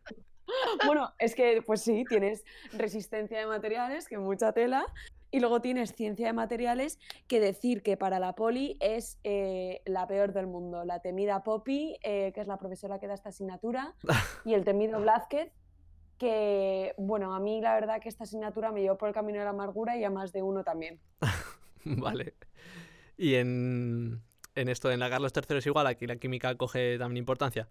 Bueno, 0.87 1.13
es 1.19 1.35
que, 1.35 1.61
pues 1.61 1.81
sí, 1.81 2.05
tienes 2.07 2.43
resistencia 2.73 3.39
de 3.39 3.45
materiales, 3.45 4.07
que 4.07 4.17
mucha 4.17 4.53
tela, 4.53 4.85
y 5.31 5.39
luego 5.39 5.61
tienes 5.61 5.93
ciencia 5.93 6.27
de 6.27 6.33
materiales, 6.33 6.99
que 7.27 7.39
decir 7.39 7.83
que 7.83 7.97
para 7.97 8.19
la 8.19 8.33
poli 8.33 8.77
es 8.79 9.19
eh, 9.23 9.81
la 9.85 10.07
peor 10.07 10.33
del 10.33 10.47
mundo. 10.47 10.85
La 10.85 11.01
temida 11.01 11.43
Poppy, 11.43 11.97
eh, 12.01 12.31
que 12.33 12.41
es 12.41 12.47
la 12.47 12.57
profesora 12.57 12.99
que 12.99 13.07
da 13.07 13.13
esta 13.13 13.29
asignatura, 13.29 13.93
y 14.45 14.53
el 14.53 14.63
temido 14.63 14.99
Blázquez, 15.01 15.51
que, 16.17 16.95
bueno, 16.97 17.35
a 17.35 17.39
mí 17.39 17.61
la 17.61 17.75
verdad 17.75 18.01
que 18.01 18.09
esta 18.09 18.23
asignatura 18.23 18.71
me 18.71 18.81
llevó 18.81 18.97
por 18.97 19.09
el 19.09 19.13
camino 19.13 19.39
de 19.39 19.45
la 19.45 19.51
amargura 19.51 19.97
y 19.97 20.03
a 20.03 20.09
más 20.09 20.31
de 20.31 20.41
uno 20.41 20.63
también. 20.63 20.99
vale. 21.85 22.33
Y 23.17 23.35
en, 23.35 24.21
en 24.55 24.69
esto, 24.69 24.91
en 24.91 24.99
la 24.99 25.09
Carlos 25.09 25.33
III 25.35 25.57
es 25.57 25.65
igual, 25.65 25.87
aquí 25.87 26.07
la 26.07 26.15
química 26.15 26.55
coge 26.55 26.97
también 26.97 27.17
importancia. 27.21 27.67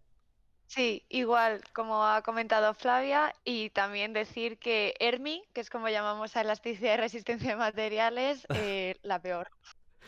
Sí, 0.67 1.05
igual, 1.09 1.63
como 1.73 2.05
ha 2.05 2.23
comentado 2.23 2.75
Flavia, 2.75 3.33
y 3.45 3.71
también 3.71 4.13
decir 4.13 4.59
que 4.59 4.95
ERMI, 4.99 5.45
que 5.53 5.61
es 5.61 5.71
como 5.71 5.89
llamamos 5.89 6.37
a 6.37 6.41
elasticidad 6.41 6.95
y 6.95 6.97
resistencia 6.97 7.51
de 7.51 7.57
materiales, 7.57 8.47
eh, 8.55 8.97
la 9.03 9.21
peor. 9.21 9.49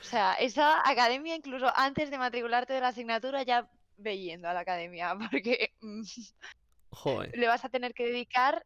O 0.01 0.05
sea, 0.05 0.35
esa 0.35 0.89
academia, 0.89 1.37
incluso 1.37 1.73
antes 1.77 2.11
de 2.11 2.19
matricularte 2.19 2.73
de 2.73 2.81
la 2.81 2.89
asignatura, 2.89 3.43
ya 3.43 3.71
ve 3.97 4.19
yendo 4.19 4.49
a 4.49 4.55
la 4.55 4.61
academia, 4.61 5.17
porque 5.31 5.75
mm, 5.81 6.03
le 7.33 7.47
vas 7.47 7.65
a 7.65 7.69
tener 7.69 7.95
que 7.95 8.07
dedicar 8.07 8.65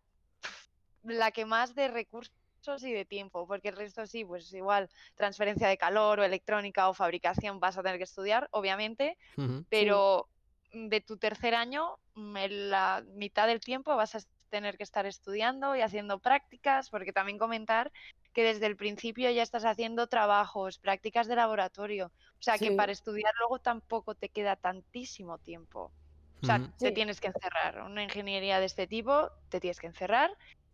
la 1.02 1.30
que 1.30 1.44
más 1.44 1.74
de 1.74 1.88
recursos 1.88 2.32
y 2.80 2.92
de 2.92 3.04
tiempo, 3.04 3.46
porque 3.46 3.68
el 3.68 3.76
resto 3.76 4.06
sí, 4.06 4.24
pues 4.24 4.52
igual 4.52 4.88
transferencia 5.16 5.68
de 5.68 5.76
calor 5.76 6.20
o 6.20 6.24
electrónica 6.24 6.88
o 6.88 6.94
fabricación 6.94 7.58
vas 7.60 7.76
a 7.76 7.82
tener 7.82 7.98
que 7.98 8.04
estudiar, 8.04 8.48
obviamente, 8.52 9.18
pero 9.68 10.28
de 10.72 11.00
tu 11.00 11.16
tercer 11.16 11.54
año, 11.54 11.98
mm, 12.14 12.36
en 12.36 12.70
la 12.70 13.04
mitad 13.14 13.46
del 13.46 13.60
tiempo 13.60 13.94
vas 13.96 14.14
a 14.14 14.20
tener 14.48 14.76
que 14.76 14.82
estar 14.82 15.06
estudiando 15.06 15.74
y 15.76 15.80
haciendo 15.80 16.18
prácticas, 16.18 16.90
porque 16.90 17.12
también 17.12 17.38
comentar 17.38 17.90
que 18.32 18.44
desde 18.44 18.66
el 18.66 18.76
principio 18.76 19.30
ya 19.30 19.42
estás 19.42 19.64
haciendo 19.64 20.06
trabajos, 20.06 20.78
prácticas 20.78 21.26
de 21.26 21.36
laboratorio. 21.36 22.12
O 22.38 22.42
sea, 22.42 22.58
que 22.58 22.72
para 22.72 22.92
estudiar 22.92 23.32
luego 23.38 23.58
tampoco 23.60 24.14
te 24.14 24.28
queda 24.28 24.56
tantísimo 24.56 25.38
tiempo. 25.38 25.92
O 26.42 26.46
sea, 26.46 26.60
te 26.78 26.90
tienes 26.90 27.20
que 27.20 27.28
encerrar. 27.28 27.82
Una 27.82 28.02
ingeniería 28.02 28.58
de 28.58 28.66
este 28.66 28.86
tipo 28.86 29.30
te 29.48 29.60
tienes 29.60 29.78
que 29.78 29.86
encerrar 29.86 30.30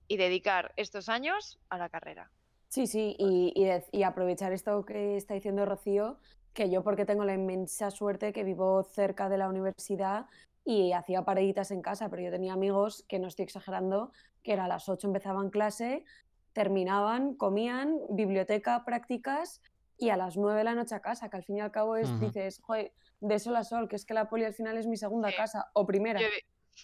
y 0.06 0.16
dedicar 0.16 0.72
estos 0.76 1.08
años 1.08 1.58
a 1.68 1.76
la 1.76 1.88
carrera. 1.88 2.30
Sí, 2.68 2.86
sí, 2.86 3.16
y, 3.18 3.52
y, 3.92 4.02
aprovechar 4.02 4.52
esto 4.52 4.84
que 4.84 5.16
está 5.16 5.34
diciendo 5.34 5.64
Rocío, 5.64 6.18
que 6.58 6.68
yo 6.68 6.82
porque 6.82 7.04
tengo 7.04 7.24
la 7.24 7.34
inmensa 7.34 7.92
suerte 7.92 8.32
que 8.32 8.42
vivo 8.42 8.82
cerca 8.82 9.28
de 9.28 9.38
la 9.38 9.48
universidad 9.48 10.26
y 10.64 10.90
hacía 10.90 11.24
pareditas 11.24 11.70
en 11.70 11.82
casa, 11.82 12.10
pero 12.10 12.20
yo 12.20 12.32
tenía 12.32 12.52
amigos 12.52 13.04
que 13.08 13.20
no 13.20 13.28
estoy 13.28 13.44
exagerando, 13.44 14.10
que 14.42 14.54
era 14.54 14.64
a 14.64 14.68
las 14.68 14.88
8 14.88 15.06
empezaban 15.06 15.50
clase, 15.50 16.04
terminaban, 16.52 17.34
comían, 17.36 17.96
biblioteca, 18.10 18.84
prácticas 18.84 19.62
y 19.98 20.08
a 20.08 20.16
las 20.16 20.36
9 20.36 20.58
de 20.58 20.64
la 20.64 20.74
noche 20.74 20.96
a 20.96 21.00
casa, 21.00 21.30
que 21.30 21.36
al 21.36 21.44
fin 21.44 21.58
y 21.58 21.60
al 21.60 21.70
cabo 21.70 21.94
es, 21.94 22.18
dices, 22.18 22.60
joder, 22.60 22.92
de 23.20 23.38
sol 23.38 23.54
a 23.54 23.62
sol, 23.62 23.88
que 23.88 23.94
es 23.94 24.04
que 24.04 24.14
la 24.14 24.28
poli 24.28 24.44
al 24.44 24.52
final 24.52 24.76
es 24.78 24.88
mi 24.88 24.96
segunda 24.96 25.30
casa 25.32 25.70
o 25.74 25.86
primera. 25.86 26.20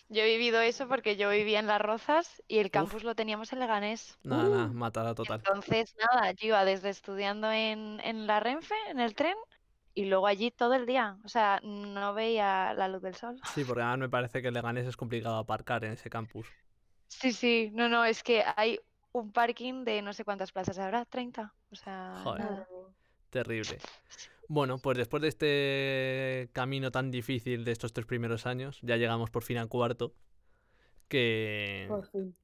Yo, 0.09 0.23
he 0.23 0.27
vivido 0.27 0.61
eso 0.61 0.87
porque 0.87 1.17
yo 1.17 1.31
vivía 1.31 1.59
en 1.59 1.67
Las 1.67 1.81
Rozas 1.81 2.45
y 2.47 2.59
el 2.59 2.71
campus 2.71 3.03
lo 3.03 3.17
teníamos 3.17 3.53
en 3.53 3.59
Leganés. 3.59 4.21
Nada, 4.23 4.49
nada, 4.49 4.67
matada 4.69 5.17
total. 5.17 5.43
Entonces, 5.45 5.97
nada, 5.99 6.31
yo 6.31 6.47
iba 6.47 6.65
desde 6.65 6.91
estudiando 6.91 7.51
en, 7.51 8.01
en 8.05 8.29
la 8.29 8.39
Renfe, 8.39 8.75
en 8.89 9.01
el 9.01 9.17
tren, 9.17 9.37
y 9.95 10.07
luego 10.07 10.27
allí 10.27 10.51
todo 10.51 10.75
el 10.75 10.87
día. 10.87 11.19
O 11.25 11.29
sea, 11.29 11.61
no 11.63 12.15
veía 12.15 12.75
la 12.75 12.89
luz 12.89 13.03
del 13.03 13.15
sol. 13.15 13.41
Sí, 13.55 13.65
porque 13.65 13.83
además 13.83 13.99
me 13.99 14.09
parece 14.09 14.43
que 14.43 14.51
Leganés 14.51 14.87
es 14.87 14.97
complicado 14.97 15.37
aparcar 15.37 15.85
en 15.85 15.93
ese 15.93 16.11
campus. 16.11 16.49
Sí, 17.09 17.33
sí, 17.33 17.71
no, 17.73 17.89
no, 17.89 18.05
es 18.05 18.23
que 18.23 18.43
hay 18.57 18.81
un 19.13 19.33
parking 19.33 19.85
de 19.85 20.03
no 20.03 20.13
sé 20.13 20.25
cuántas 20.25 20.53
plazas 20.53 20.79
habrá, 20.79 21.05
30. 21.05 21.55
O 21.71 21.77
sea, 21.77 22.15
Joder, 22.23 22.67
terrible. 23.31 23.79
Bueno, 24.49 24.79
pues 24.79 24.99
después 24.99 25.23
de 25.23 25.29
este 25.29 26.51
camino 26.53 26.91
tan 26.91 27.11
difícil 27.11 27.65
de 27.65 27.73
estos 27.73 27.93
tres 27.93 28.07
primeros 28.07 28.47
años, 28.47 28.79
ya 28.83 28.97
llegamos 28.97 29.31
por 29.31 29.43
fin 29.43 29.59
al 29.59 29.69
cuarto. 29.69 30.13
Que, 31.09 31.87
por 31.89 32.07
fin 32.11 32.35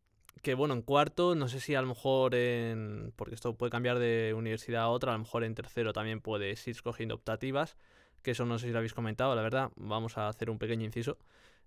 que 0.42 0.54
bueno, 0.54 0.74
en 0.74 0.82
cuarto, 0.82 1.34
no 1.34 1.48
sé 1.48 1.60
si 1.60 1.74
a 1.74 1.82
lo 1.82 1.88
mejor 1.88 2.34
en. 2.34 3.12
Porque 3.16 3.34
esto 3.34 3.54
puede 3.54 3.70
cambiar 3.70 3.98
de 3.98 4.34
universidad 4.36 4.82
a 4.82 4.88
otra, 4.88 5.12
a 5.12 5.14
lo 5.14 5.20
mejor 5.20 5.44
en 5.44 5.54
tercero 5.54 5.92
también 5.92 6.20
puedes 6.20 6.66
ir 6.66 6.72
escogiendo 6.72 7.14
optativas, 7.14 7.76
que 8.22 8.32
eso 8.32 8.44
no 8.44 8.58
sé 8.58 8.66
si 8.66 8.72
lo 8.72 8.78
habéis 8.78 8.94
comentado, 8.94 9.34
la 9.34 9.42
verdad. 9.42 9.70
Vamos 9.76 10.16
a 10.18 10.28
hacer 10.28 10.50
un 10.50 10.58
pequeño 10.58 10.84
inciso. 10.84 11.18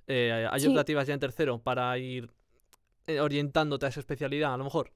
Eh, 0.08 0.48
¿Hay 0.52 0.66
optativas 0.66 1.08
ya 1.08 1.14
en 1.14 1.20
tercero 1.20 1.60
para 1.60 1.98
ir 1.98 2.30
eh, 3.08 3.20
orientándote 3.20 3.86
a 3.86 3.90
esa 3.90 4.00
especialidad, 4.00 4.54
a 4.54 4.58
lo 4.58 4.64
mejor? 4.66 4.92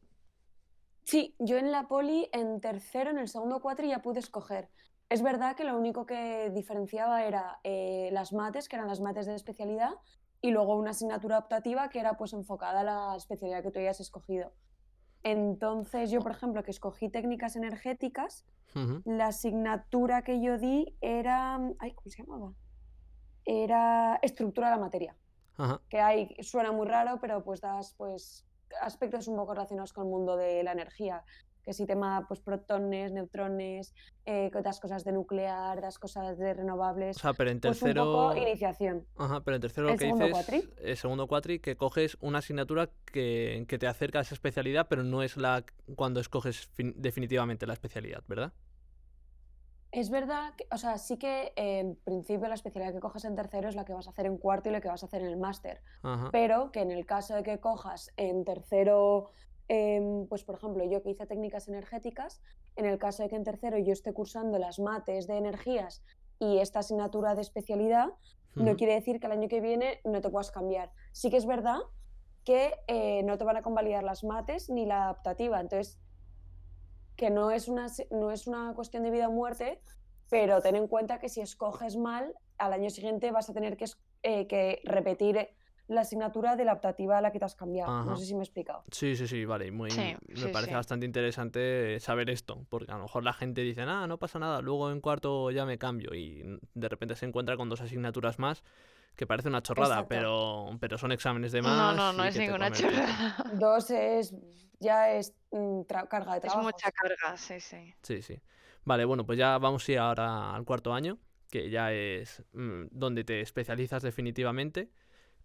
Sí, 1.03 1.35
yo 1.39 1.57
en 1.57 1.71
la 1.71 1.87
poli, 1.87 2.29
en 2.33 2.59
tercero, 2.59 3.11
en 3.11 3.17
el 3.17 3.29
segundo 3.29 3.61
cuatro 3.61 3.87
ya 3.87 4.01
pude 4.01 4.19
escoger. 4.19 4.69
Es 5.09 5.21
verdad 5.21 5.55
que 5.55 5.63
lo 5.63 5.77
único 5.77 6.05
que 6.05 6.49
diferenciaba 6.49 7.23
era 7.23 7.59
eh, 7.63 8.09
las 8.11 8.33
mates, 8.33 8.67
que 8.67 8.75
eran 8.75 8.89
las 8.89 8.99
mates 8.99 9.25
de 9.25 9.35
especialidad, 9.35 9.91
y 10.41 10.52
luego 10.52 10.76
una 10.76 10.91
asignatura 10.91 11.39
optativa 11.39 11.89
que 11.89 12.00
era 12.00 12.17
pues 12.17 12.34
enfocada 12.34 12.82
a 12.82 12.84
la 12.84 13.15
especialidad 13.15 13.63
que 13.63 13.71
tú 13.71 13.80
hayas 13.80 14.00
escogido. 14.00 14.54
Entonces 15.23 16.12
yo, 16.12 16.21
por 16.21 16.32
ejemplo, 16.32 16.63
que 16.63 16.71
escogí 16.71 17.10
técnicas 17.10 17.56
energéticas, 17.56 18.45
la 19.06 19.28
asignatura 19.28 20.21
que 20.21 20.39
yo 20.41 20.58
di 20.58 20.95
era, 21.02 21.56
ay, 21.80 21.93
¿cómo 21.93 22.10
se 22.10 22.23
llamaba? 22.23 22.54
Era 23.43 24.19
estructura 24.21 24.69
de 24.69 24.76
la 24.76 24.82
materia. 24.82 25.15
Que 25.89 26.00
hay, 26.00 26.36
suena 26.41 26.71
muy 26.71 26.86
raro, 26.86 27.17
pero 27.19 27.43
pues 27.43 27.62
das 27.62 27.95
pues 27.97 28.45
aspectos 28.82 29.28
un 29.28 29.36
poco 29.36 29.54
relacionados 29.54 29.91
con 29.91 30.06
el 30.06 30.12
mundo 30.12 30.38
de 30.38 30.62
la 30.63 30.73
energía 30.73 31.23
que 31.67 31.73
si 31.73 31.86
tema 31.86 32.25
pues 32.30 32.39
protones, 32.39 33.12
neutrones, 33.12 33.93
eh, 34.25 34.49
das 34.63 34.80
cosas 34.80 35.03
de 35.03 35.12
nuclear, 35.12 35.82
das 35.82 35.99
cosas 35.99 36.38
de 36.38 36.53
renovables. 36.53 37.17
O 37.17 37.19
sea, 37.19 37.34
pero 37.34 37.51
en 37.51 37.60
tercero... 37.60 38.06
Pues 38.06 38.15
un 38.15 38.30
poco 38.30 38.47
iniciación. 38.47 39.06
Ajá, 39.17 39.41
pero 39.43 39.56
en 39.56 39.62
tercero 39.62 39.89
lo 39.89 39.97
que 39.97 40.06
dices... 40.06 40.32
Cuatri? 40.32 40.69
El 40.82 40.95
segundo 40.95 41.27
cuatri, 41.27 41.60
que 41.60 41.75
coges 41.75 42.15
una 42.21 42.39
asignatura 42.39 42.89
que, 43.12 43.65
que, 43.67 43.77
te 43.77 43.86
acerca 43.86 44.19
a 44.19 44.21
esa 44.21 44.34
especialidad, 44.34 44.88
pero 44.88 45.03
no 45.03 45.23
es 45.23 45.36
la 45.36 45.65
cuando 45.97 46.21
escoges 46.21 46.71
definitivamente 46.77 47.67
la 47.67 47.73
especialidad, 47.73 48.23
¿verdad? 48.30 48.53
Es 49.91 50.10
verdad, 50.10 50.53
que, 50.56 50.67
o 50.71 50.77
sea, 50.77 50.97
sí 50.97 51.17
que 51.17 51.53
en 51.56 51.95
principio 51.95 52.47
la 52.47 52.56
especialidad 52.56 52.93
que 52.93 52.99
coges 52.99 53.25
en 53.25 53.36
tercero 53.36 53.67
es 53.67 53.75
la 53.75 53.84
que 53.84 53.93
vas 53.93 54.08
a 54.08 54.12
hacer 54.12 54.25
en 54.25 54.38
cuarto 54.38 54.69
y 54.69 54.71
la 54.71 54.80
que 54.80 54.89
vas 54.89 55.03
a 55.03 55.06
hacer 55.06 55.21
en 55.21 55.27
el 55.27 55.38
máster. 55.38 55.82
Pero 56.32 56.71
que 56.71 56.82
en 56.82 56.91
el 56.91 57.06
caso 57.06 57.36
de 57.36 57.43
que 57.43 57.60
cojas 57.60 58.12
en 58.15 58.45
tercero 58.45 59.32
Em, 59.69 60.27
pues 60.27 60.43
por 60.43 60.56
ejemplo, 60.56 60.84
yo 60.86 61.01
que 61.03 61.10
hice 61.10 61.25
técnicas 61.25 61.67
energéticas, 61.67 62.41
en 62.75 62.86
el 62.86 62.97
caso 62.97 63.23
de 63.23 63.30
que 63.30 63.36
en 63.36 63.43
tercero 63.43 63.77
yo 63.77 63.91
esté 63.91 64.13
cursando 64.13 64.58
las 64.60 64.80
mates 64.80 65.27
de 65.27 65.38
energías 65.38 66.03
y 66.39 66.60
esta 66.60 66.80
asignatura 66.80 67.36
de 67.36 67.41
especialidad, 67.41 68.10
no 68.56 68.75
quiere 68.75 68.95
decir 68.95 69.19
que 69.19 69.27
el 69.27 69.34
año 69.34 69.47
que 69.47 69.62
viene 69.62 69.99
no 70.03 70.19
te 70.19 70.30
puedas 70.30 70.49
cambiar. 70.49 70.91
Sí 71.12 71.30
que 71.30 71.38
es 71.38 71.45
verdad 71.45 71.77
que 72.43 72.73
eh, 72.88 73.21
no 73.23 73.38
te 73.38 73.43
van 73.43 73.58
a 73.58 73.62
convalidar 73.62 74.03
las 74.03 74.23
mates 74.23 74.69
ni 74.69 74.86
la 74.86 75.03
adaptativa, 75.03 75.60
entonces 75.60 75.99
que 77.15 77.30
no 77.30 77.51
es 77.51 77.67
una, 77.67 77.88
no 78.10 78.32
es 78.32 78.47
una 78.47 78.73
cuestión 78.73 79.03
de 79.03 79.12
vida 79.12 79.27
o 79.27 79.32
muerte, 79.32 79.82
pero 80.30 80.62
ten 80.62 80.75
en 80.75 80.88
cuenta 80.88 81.19
que 81.19 81.30
si 81.30 81.41
escoges 81.41 81.97
mal, 81.97 82.34
al 82.58 82.73
año 82.73 82.89
siguiente 82.89 83.32
vas 83.32 83.49
a 83.49 83.53
tener 83.53 83.77
que, 83.77 83.86
eh, 84.23 84.47
que 84.47 84.82
repetir 84.86 85.49
la 85.88 86.02
asignatura 86.02 86.56
de 86.56 86.65
la 86.65 86.73
optativa 86.73 87.17
a 87.17 87.21
la 87.21 87.32
que 87.32 87.39
te 87.39 87.45
has 87.45 87.56
cambiado. 87.56 88.04
No 88.04 88.17
sé 88.17 88.26
si 88.26 88.34
me 88.34 88.41
he 88.41 88.43
explicado. 88.43 88.84
Sí, 88.91 89.15
sí, 89.15 89.28
sí, 89.28 89.45
vale. 89.45 89.71
Muy, 89.71 89.89
me 89.91 90.47
parece 90.50 90.76
bastante 90.76 91.06
interesante 91.06 92.00
saber 92.00 92.30
esto, 92.30 92.65
porque 92.69 92.91
a 92.91 92.95
lo 92.97 93.04
mejor 93.04 93.23
la 93.23 93.34
gente 93.34 93.62
dice, 93.62 93.82
ah, 93.82 94.06
no 94.08 94.17
pasa 94.17 94.39
nada, 94.39 94.62
luego 94.62 94.91
en 94.91 95.02
cuarto 95.02 95.52
ya 95.52 95.65
me 95.65 95.78
cambio 95.78 96.13
y 96.13 96.60
de 96.73 96.89
repente 96.89 97.15
se 97.15 97.26
encuentra 97.26 97.58
con 97.58 97.69
dos 97.69 97.82
asignaturas 97.82 98.39
más 98.39 98.63
que 99.15 99.26
parece 99.26 99.50
una 99.50 99.63
chorrada, 99.63 100.08
pero, 100.08 100.78
pero 100.80 100.97
son 100.97 101.12
exámenes 101.12 101.52
de 101.52 101.63
más. 101.63 101.76
No, 101.76 101.93
no, 101.93 102.13
no 102.13 102.23
es 102.23 102.38
ninguna 102.38 102.71
chorrada. 102.71 103.36
Dos 103.54 103.89
es 103.89 104.34
ya 104.80 105.12
es 105.12 105.34
mm, 105.52 105.82
carga 105.82 106.36
de 106.36 106.41
trabajo. 106.41 106.69
Es 106.69 106.76
mucha 106.76 106.91
carga, 106.91 107.38
sí, 107.38 107.60
sí. 107.60 107.93
Sí, 108.04 108.21
sí. 108.21 108.39
Vale, 108.86 109.06
bueno, 109.06 109.26
pues 109.26 109.38
ya 109.38 109.58
vamos 109.58 109.88
a 109.88 109.91
ir 109.91 110.00
ahora 110.00 110.56
al 110.56 110.63
cuarto 110.65 110.93
año, 110.93 111.17
que 111.50 111.69
ya 111.69 111.91
es 111.91 112.43
mm, 112.54 112.86
donde 112.91 113.23
te 113.23 113.41
especializas 113.41 114.04
definitivamente. 114.04 114.89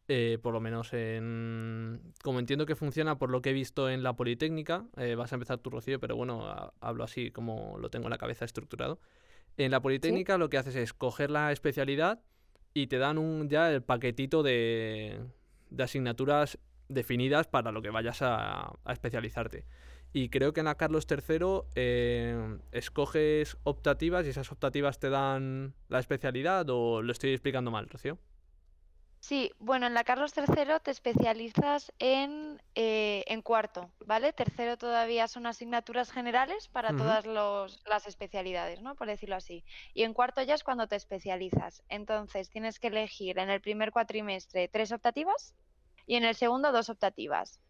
Eh, 0.09 0.39
por 0.43 0.53
lo 0.53 0.61
menos 0.61 0.93
en... 0.93 2.13
Como 2.23 2.39
entiendo 2.39 2.67
que 2.67 2.75
funciona 2.75 3.19
por 3.19 3.31
lo 3.31 3.41
que 3.41 3.51
he 3.51 3.53
visto 3.53 3.89
en 3.89 4.03
la 4.03 4.15
Politécnica, 4.15 4.85
eh, 4.97 5.15
vas 5.15 5.33
a 5.33 5.37
empezar 5.37 5.59
tu 5.59 5.71
Rocío, 5.71 6.01
pero 6.01 6.17
bueno, 6.17 6.73
hablo 6.81 7.05
así 7.05 7.31
como 7.31 7.79
lo 7.79 7.89
tengo 7.89 8.07
en 8.07 8.11
la 8.11 8.19
cabeza 8.19 8.45
estructurado. 8.45 9.01
En 9.57 9.71
la 9.71 9.81
Politécnica 9.81 10.39
lo 10.39 10.51
que 10.51 10.59
haces 10.59 10.77
es 10.77 10.93
coger 10.93 11.31
la 11.31 11.53
especialidad 11.53 12.21
y 12.75 12.89
te 12.89 12.99
dan 12.99 13.19
un, 13.19 13.49
ya 13.49 13.71
el 13.71 13.83
paquetito 13.83 14.43
de, 14.43 15.21
de 15.71 15.83
asignaturas 15.83 16.59
definidas 16.89 17.47
para 17.47 17.73
lo 17.73 17.83
que 17.83 17.91
vayas 17.91 18.19
a, 18.23 18.79
especializarte. 18.89 19.65
Y 20.13 20.29
creo 20.29 20.53
que 20.53 20.61
en 20.61 20.67
la 20.67 20.75
Carlos 20.75 21.07
III 21.09 21.63
eh, 21.75 22.59
escoges 22.71 23.57
optativas 23.63 24.27
y 24.27 24.31
esas 24.31 24.53
optativas 24.53 24.99
te 24.99 25.09
dan 25.09 25.75
la 25.89 26.01
especialidad 26.01 26.69
o 26.69 27.01
lo 27.01 27.13
estoy 27.13 27.31
explicando 27.31 27.71
mal, 27.71 27.89
Rocío. 27.89 28.19
Sí, 29.23 29.53
bueno, 29.61 29.87
en 29.87 29.95
la 29.95 30.03
Carlos 30.03 30.33
III 30.37 30.81
te 30.83 30.91
especializas 30.91 31.93
en, 32.01 32.61
eh, 32.75 33.23
en 33.29 33.41
cuarto, 33.41 33.95
¿vale? 34.05 34.33
Tercero 34.33 34.77
todavía 34.77 35.29
son 35.29 35.47
asignaturas 35.47 36.11
generales 36.11 36.67
para 36.67 36.97
todas 36.97 37.25
las 37.25 38.07
especialidades, 38.09 38.83
¿no? 38.83 38.97
Por 38.97 39.07
decirlo 39.07 39.37
así. 39.37 39.65
Y 39.95 40.03
en 40.03 40.13
cuarto 40.13 40.43
ya 40.43 40.55
es 40.55 40.65
cuando 40.65 40.89
te 40.89 40.97
especializas. 40.97 41.85
Entonces 41.89 42.51
tienes 42.51 42.81
que 42.81 42.89
elegir 42.89 43.39
en 43.39 43.49
el 43.49 43.61
primer 43.61 43.93
cuatrimestre 43.93 44.67
tres 44.67 44.91
optativas 44.91 45.55
y 46.05 46.17
en 46.17 46.25
el 46.25 46.35
segundo 46.35 46.73
dos 46.73 46.89
optativas. 46.91 47.61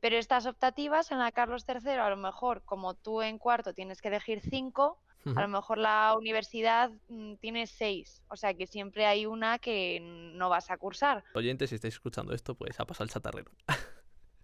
Pero 0.00 0.16
estas 0.16 0.44
optativas 0.46 1.12
en 1.12 1.20
la 1.20 1.30
Carlos 1.30 1.64
III, 1.68 2.00
a 2.00 2.10
lo 2.10 2.16
mejor 2.16 2.64
como 2.64 2.94
tú 2.94 3.22
en 3.22 3.38
cuarto 3.38 3.74
tienes 3.74 4.02
que 4.02 4.08
elegir 4.08 4.40
cinco, 4.40 5.00
a 5.34 5.42
lo 5.42 5.48
mejor 5.48 5.78
la 5.78 6.14
universidad 6.16 6.90
mm, 7.08 7.34
tiene 7.36 7.66
seis, 7.66 8.22
o 8.28 8.36
sea 8.36 8.54
que 8.54 8.66
siempre 8.66 9.06
hay 9.06 9.26
una 9.26 9.58
que 9.58 10.00
no 10.00 10.48
vas 10.48 10.70
a 10.70 10.76
cursar. 10.76 11.24
Oyentes, 11.34 11.70
si 11.70 11.76
estáis 11.76 11.94
escuchando 11.94 12.32
esto, 12.32 12.54
pues 12.54 12.78
ha 12.78 12.84
pasado 12.84 13.04
el 13.04 13.10
chatarrero. 13.10 13.50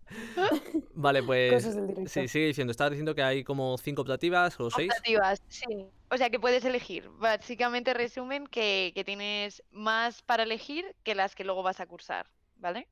vale, 0.95 1.23
pues 1.23 1.65
sí, 2.07 2.29
sigue 2.29 2.47
diciendo, 2.47 2.71
estabas 2.71 2.93
diciendo 2.93 3.15
que 3.15 3.23
hay 3.23 3.45
como 3.45 3.79
cinco 3.79 4.03
optativas 4.03 4.59
o 4.61 4.71
seis. 4.71 4.91
Optativas, 4.91 5.43
sí. 5.49 5.87
O 6.11 6.17
sea 6.17 6.29
que 6.29 6.39
puedes 6.39 6.65
elegir. 6.65 7.09
Básicamente 7.19 7.95
resumen 7.95 8.47
que, 8.47 8.93
que 8.95 9.05
tienes 9.05 9.63
más 9.71 10.21
para 10.23 10.43
elegir 10.43 10.85
que 11.03 11.15
las 11.15 11.35
que 11.35 11.45
luego 11.45 11.63
vas 11.63 11.81
a 11.81 11.87
cursar. 11.87 12.27
¿vale? 12.63 12.89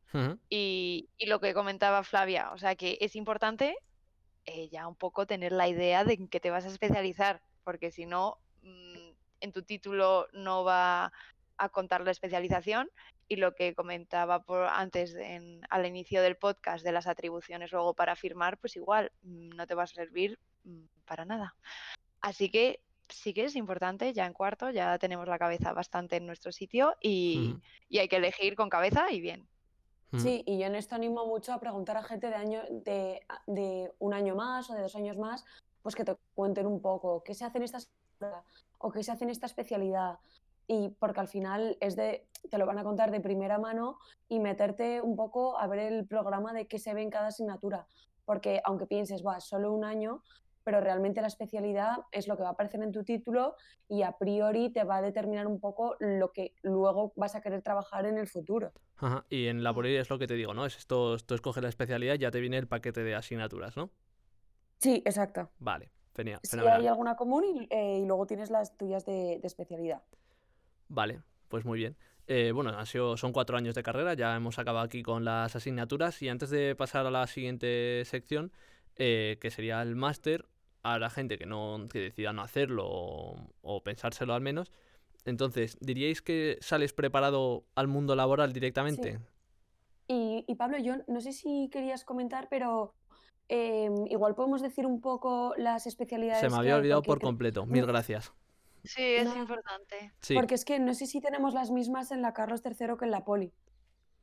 y, 0.51 1.09
lo 1.27 1.41
que 1.41 1.55
comentaba 1.55 2.03
Flavia, 2.03 2.51
o 2.53 2.59
sea 2.59 2.75
que 2.75 2.99
es 3.01 3.17
importante 3.17 3.77
eh, 4.45 4.69
ya 4.69 4.87
un 4.87 4.97
poco 4.97 5.27
tener 5.27 5.53
la 5.53 5.69
idea 5.69 6.05
de 6.05 6.15
en 6.15 6.29
qué 6.29 6.41
te 6.41 6.51
vas 6.51 6.65
a 6.65 6.69
especializar, 6.69 7.41
porque 7.71 7.93
si 7.93 8.05
no, 8.05 8.39
mm, 8.63 9.11
en 9.43 9.53
tu 9.53 9.63
título 9.63 10.27
no 10.33 10.65
va 10.65 11.13
a 11.57 11.69
contar 11.69 12.01
la 12.01 12.11
especialización 12.11 12.91
y 13.29 13.37
lo 13.37 13.55
que 13.55 13.77
comentaba 13.77 14.43
por 14.43 14.65
antes 14.65 15.15
en, 15.15 15.61
al 15.71 15.87
inicio 15.87 16.21
del 16.21 16.37
podcast 16.37 16.85
de 16.85 16.91
las 16.91 17.07
atribuciones 17.07 17.71
luego 17.71 17.95
para 17.95 18.17
firmar, 18.17 18.59
pues 18.59 18.75
igual 18.75 19.13
mm, 19.23 19.51
no 19.51 19.69
te 19.69 19.77
va 19.77 19.85
a 19.85 19.87
servir 19.87 20.37
mm, 20.65 20.83
para 21.05 21.25
nada. 21.25 21.55
Así 22.21 22.51
que 22.51 22.81
sí 23.09 23.33
que 23.33 23.45
es 23.45 23.55
importante, 23.55 24.13
ya 24.13 24.27
en 24.27 24.33
cuarto 24.33 24.71
ya 24.71 24.99
tenemos 24.99 25.29
la 25.29 25.39
cabeza 25.39 25.73
bastante 25.73 26.17
en 26.17 26.27
nuestro 26.27 26.51
sitio 26.51 26.97
y 27.01 27.55
hay 27.97 28.09
que 28.09 28.17
elegir 28.17 28.57
con 28.57 28.69
cabeza 28.69 29.13
y 29.13 29.21
bien. 29.21 29.47
Sí, 30.19 30.43
y 30.45 30.59
yo 30.59 30.67
en 30.67 30.75
esto 30.75 30.97
animo 30.97 31.25
mucho 31.25 31.53
a 31.53 31.61
preguntar 31.61 31.97
a 31.97 32.03
gente 32.03 32.27
de, 32.27 32.35
año, 32.35 32.63
de, 32.69 33.25
de 33.47 33.93
un 34.01 34.13
año 34.13 34.35
más 34.35 34.69
o 34.69 34.75
de 34.75 34.83
dos 34.83 34.97
años 34.97 35.17
más, 35.17 35.45
pues 35.83 35.95
que 35.95 36.05
te 36.05 36.17
cuenten 36.35 36.67
un 36.67 36.81
poco 36.81 37.23
qué 37.23 37.35
se 37.35 37.45
hace 37.45 37.59
en 37.59 37.65
esta 37.65 37.79
o 38.79 38.91
qué 38.91 39.03
se 39.03 39.13
hace 39.13 39.25
en 39.25 39.31
esta 39.31 39.47
especialidad. 39.47 40.19
Y 40.67 40.91
porque 41.01 41.21
al 41.21 41.29
final 41.29 41.77
es 41.81 41.97
de, 41.97 42.29
te 42.49 42.59
lo 42.59 42.67
van 42.67 42.79
a 42.79 42.85
contar 42.85 43.11
de 43.11 43.21
primera 43.21 43.59
mano 43.59 43.99
y 44.29 44.39
meterte 44.39 45.01
un 45.01 45.17
poco 45.17 45.59
a 45.59 45.67
ver 45.67 45.81
el 45.81 46.07
programa 46.07 46.53
de 46.53 46.67
qué 46.67 46.79
se 46.79 46.95
ve 46.95 47.03
en 47.03 47.11
cada 47.11 47.29
asignatura. 47.29 47.87
Porque 48.25 48.61
aunque 48.65 48.87
pienses, 48.87 49.27
va, 49.27 49.41
solo 49.41 49.73
un 49.73 49.85
año, 49.85 50.23
pero 50.63 50.81
realmente 50.81 51.21
la 51.21 51.27
especialidad 51.27 52.05
es 52.13 52.29
lo 52.29 52.37
que 52.37 52.43
va 52.43 52.51
a 52.51 52.53
aparecer 52.53 52.83
en 52.83 52.93
tu 52.93 53.03
título 53.03 53.57
y 53.89 54.03
a 54.03 54.13
priori 54.13 54.71
te 54.71 54.85
va 54.85 54.99
a 54.99 55.03
determinar 55.03 55.47
un 55.47 55.59
poco 55.59 55.97
lo 55.99 56.31
que 56.33 56.55
luego 56.63 57.13
vas 57.17 57.35
a 57.35 57.41
querer 57.41 57.63
trabajar 57.63 58.07
en 58.07 58.19
el 58.19 58.29
futuro. 58.29 58.73
Ajá. 58.99 59.25
Y 59.31 59.49
en 59.49 59.65
la 59.65 59.75
es 59.85 60.11
lo 60.11 60.19
que 60.19 60.27
te 60.27 60.35
digo, 60.35 60.55
¿no? 60.55 60.67
Es 60.67 60.77
esto, 60.77 61.15
escoges 61.15 61.63
la 61.63 61.69
especialidad 61.69 62.15
ya 62.15 62.31
te 62.31 62.41
viene 62.41 62.59
el 62.59 62.69
paquete 62.69 63.03
de 63.03 63.15
asignaturas, 63.15 63.77
¿no? 63.77 63.91
Sí, 64.81 65.03
exacto. 65.05 65.51
Vale, 65.59 65.91
genial. 66.17 66.41
Si 66.43 66.59
hay 66.59 66.87
alguna 66.87 67.17
común 67.17 67.67
eh, 67.71 68.01
y, 68.03 68.07
luego 68.07 68.27
tienes 68.27 68.51
las 68.51 68.77
tuyas 68.77 69.05
de, 69.05 69.41
especialidad. 69.43 70.03
Vale, 70.89 71.23
pues 71.49 71.65
muy 71.65 71.79
bien. 71.79 71.97
Eh, 72.27 72.53
bueno, 72.53 72.71
ha 72.71 72.87
sido, 72.87 73.17
son 73.17 73.33
cuatro 73.33 73.57
años 73.57 73.75
de 73.75 73.83
carrera, 73.83 74.15
ya 74.15 74.37
hemos 74.37 74.59
acabado 74.59 74.85
aquí 74.85 75.03
con 75.03 75.25
las 75.25 75.55
asignaturas 75.57 76.23
y 76.23 76.29
antes 76.29 76.51
de 76.51 76.75
pasar 76.77 77.07
a 77.07 77.11
la 77.11 77.27
siguiente 77.27 78.05
sección, 78.05 78.53
eh, 78.97 79.39
que 79.41 79.51
sería 79.51 79.83
el 79.83 79.97
máster, 79.97 80.47
a 80.83 80.99
la 80.99 81.11
gente 81.11 81.39
que 81.39 81.47
no 81.47 81.87
que 81.91 81.99
decida 81.99 82.33
no 82.33 82.43
hacerlo 82.43 82.87
o, 82.89 83.83
pensárselo 83.83 84.35
al 84.35 84.41
menos. 84.41 84.73
Entonces, 85.25 85.77
¿diríais 85.81 86.23
que 86.23 86.57
sales 86.61 86.93
preparado 86.93 87.65
al 87.75 87.89
mundo 87.89 88.17
laboral 88.17 88.53
directamente? 88.53 89.19
Y, 90.09 90.55
Pablo, 90.57 90.79
yo 90.79 90.97
no 91.07 91.21
sé 91.21 91.33
si 91.33 91.69
querías 91.71 92.05
comentar, 92.05 92.49
pero 92.49 92.95
em, 93.51 94.07
igual 94.07 94.35
podemos 94.35 94.63
decir 94.63 94.87
un 94.87 95.01
poco 95.01 95.55
las 95.57 95.87
especialidades. 95.87 96.41
Se 96.41 96.49
me 96.49 96.57
había 96.57 96.77
olvidado 96.77 97.03
por 97.03 97.21
completo. 97.21 97.67
Mil 97.67 97.85
gracias. 97.85 98.33
Sí, 98.85 99.03
es 99.03 99.35
importante. 99.37 100.13
Porque 100.35 100.55
es 100.55 100.65
que 100.65 100.79
no 100.79 100.95
sé 100.95 101.07
si 101.07 101.21
tenemos 101.21 101.53
las 101.53 101.71
mismas 101.71 102.13
en 102.13 102.23
la 102.23 102.33
Carlos 102.33 102.63
III 102.65 102.97
que 102.99 103.05
en 103.05 103.11
la 103.11 103.25
Poli. 103.25 103.53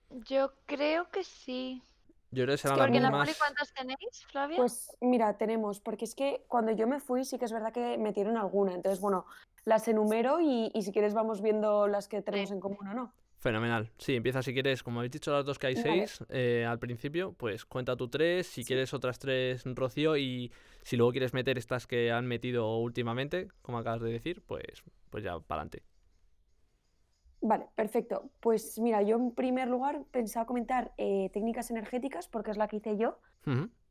Yo 0.09 0.53
creo 0.65 1.09
que 1.09 1.23
sí. 1.23 1.83
Yo 2.31 2.45
creo 2.45 2.55
que 2.55 2.57
serán 2.57 2.79
las 2.79 2.89
mismas. 2.89 3.11
Poli, 3.11 3.37
¿cuántas 3.37 3.73
tenéis, 3.73 4.25
Flavia? 4.31 4.57
Pues 4.57 4.97
mira, 5.01 5.37
tenemos, 5.37 5.79
porque 5.79 6.05
es 6.05 6.15
que 6.15 6.45
cuando 6.47 6.71
yo 6.71 6.87
me 6.87 6.99
fui 6.99 7.25
sí 7.25 7.37
que 7.37 7.45
es 7.45 7.51
verdad 7.51 7.73
que 7.73 7.97
metieron 7.97 8.37
alguna. 8.37 8.73
Entonces, 8.73 8.99
bueno, 8.99 9.25
las 9.65 9.87
enumero 9.87 10.39
y, 10.39 10.71
si 10.81 10.91
quieres 10.91 11.13
vamos 11.13 11.41
viendo 11.41 11.87
las 11.87 12.07
que 12.07 12.21
tenemos 12.21 12.51
en 12.51 12.59
común 12.59 12.87
o 12.87 12.93
no. 12.93 13.13
Fenomenal. 13.39 13.91
Sí, 13.99 14.15
empieza 14.15 14.41
si 14.41 14.51
quieres, 14.51 14.81
como 14.81 14.99
habéis 14.99 15.11
dicho 15.11 15.31
las 15.31 15.45
dos 15.45 15.59
que 15.59 15.67
hay 15.67 15.75
seis 15.75 16.23
eh, 16.29 16.65
al 16.67 16.79
principio, 16.79 17.33
pues 17.33 17.65
cuenta 17.65 17.95
tú 17.95 18.07
tres, 18.07 18.47
si 18.47 18.65
quieres 18.65 18.95
otras 18.95 19.19
tres, 19.19 19.63
Rocío, 19.63 20.17
y 20.17 20.51
si 20.81 20.97
luego 20.97 21.11
quieres 21.11 21.35
meter 21.35 21.57
estas 21.59 21.85
que 21.85 22.11
han 22.11 22.25
metido 22.25 22.77
últimamente, 22.77 23.49
como 23.61 23.77
acabas 23.77 24.01
de 24.01 24.11
decir, 24.11 24.41
pues, 24.41 24.83
pues 25.11 25.23
ya 25.23 25.39
para 25.39 25.61
adelante. 25.61 25.83
Vale, 27.39 27.67
perfecto. 27.75 28.31
Pues 28.39 28.79
mira, 28.79 29.03
yo 29.03 29.17
en 29.17 29.31
primer 29.31 29.67
lugar 29.67 30.03
pensaba 30.09 30.47
comentar 30.47 30.93
eh, 30.97 31.29
técnicas 31.31 31.69
energéticas 31.69 32.27
porque 32.27 32.49
es 32.49 32.57
la 32.57 32.67
que 32.67 32.77
hice 32.77 32.97
yo. 32.97 33.19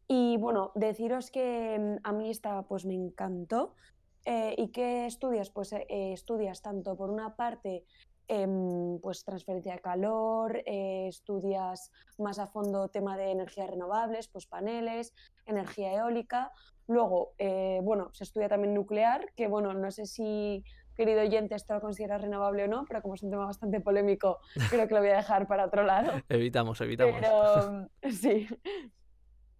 Y 0.09 0.37
bueno, 0.39 0.73
deciros 0.75 1.31
que 1.31 1.79
mm, 1.79 2.01
a 2.03 2.13
mí 2.13 2.31
esta 2.31 2.63
pues 2.63 2.85
me 2.85 2.95
encantó. 2.95 3.77
Eh, 4.25 4.57
¿Y 4.59 4.69
qué 4.73 5.07
estudias? 5.07 5.51
Pues 5.51 5.73
estudias 5.89 6.63
tanto 6.63 6.97
por 6.97 7.11
una 7.11 7.37
parte 7.37 7.85
em, 8.29 8.99
pues 9.01 9.25
transferencia 9.25 9.75
de 9.75 9.81
calor, 9.81 10.63
estudias 10.67 11.91
más 12.19 12.39
a 12.39 12.47
fondo 12.47 12.89
tema 12.89 13.17
de 13.17 13.31
energías 13.31 13.71
renovables, 13.71 14.29
pues 14.29 14.47
paneles, 14.47 15.15
energía 15.47 15.93
eólica. 15.95 16.53
Luego, 16.89 17.33
bueno, 17.83 18.11
se 18.13 18.25
estudia 18.25 18.49
también 18.49 18.75
nuclear, 18.75 19.33
que 19.35 19.49
bueno, 19.49 19.75
no 19.75 19.91
sé 19.91 20.07
si 20.07 20.65
querido 20.97 21.21
oyente, 21.21 21.55
esto 21.55 21.75
lo 21.75 21.81
consideras 21.81 22.23
renovable 22.23 22.65
o 22.65 22.69
no, 22.69 22.85
pero 22.87 23.03
como 23.03 23.15
es 23.15 23.23
un 23.23 23.31
tema 23.31 23.45
bastante 23.45 23.81
polémico, 23.81 24.39
creo 24.71 24.89
que 24.89 24.95
lo 24.95 25.01
voy 25.01 25.11
a 25.11 25.17
dejar 25.17 25.47
para 25.47 25.67
otro 25.67 25.85
lado. 25.85 26.13
Evitamos, 26.29 26.81
evitamos. 26.81 27.15
Pero 27.21 27.89
sí. 28.11 28.49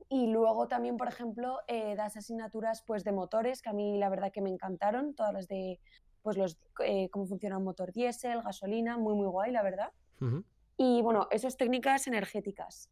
Y 0.09 0.29
luego 0.29 0.67
también, 0.69 0.97
por 0.97 1.09
ejemplo, 1.09 1.59
eh, 1.67 1.95
das 1.97 2.17
asignaturas 2.17 2.83
pues, 2.87 3.05
de 3.05 3.13
motores, 3.13 3.61
que 3.61 3.71
a 3.71 3.73
mí 3.73 3.99
la 3.99 4.09
verdad 4.09 4.33
que 4.33 4.41
me 4.41 4.51
encantaron, 4.51 5.15
todas 5.15 5.33
las 5.33 5.49
de 5.49 5.79
pues, 6.27 6.37
los, 6.37 6.59
eh, 6.85 7.09
cómo 7.11 7.25
funciona 7.25 7.57
un 7.57 7.63
motor 7.63 7.93
diésel, 7.93 8.43
gasolina, 8.43 8.99
muy, 8.99 9.15
muy 9.15 9.29
guay, 9.29 9.53
la 9.53 9.63
verdad. 9.63 9.93
Y 10.77 11.01
bueno, 11.01 11.29
eso 11.31 11.47
es 11.47 11.57
técnicas 11.57 12.09
energéticas. 12.09 12.91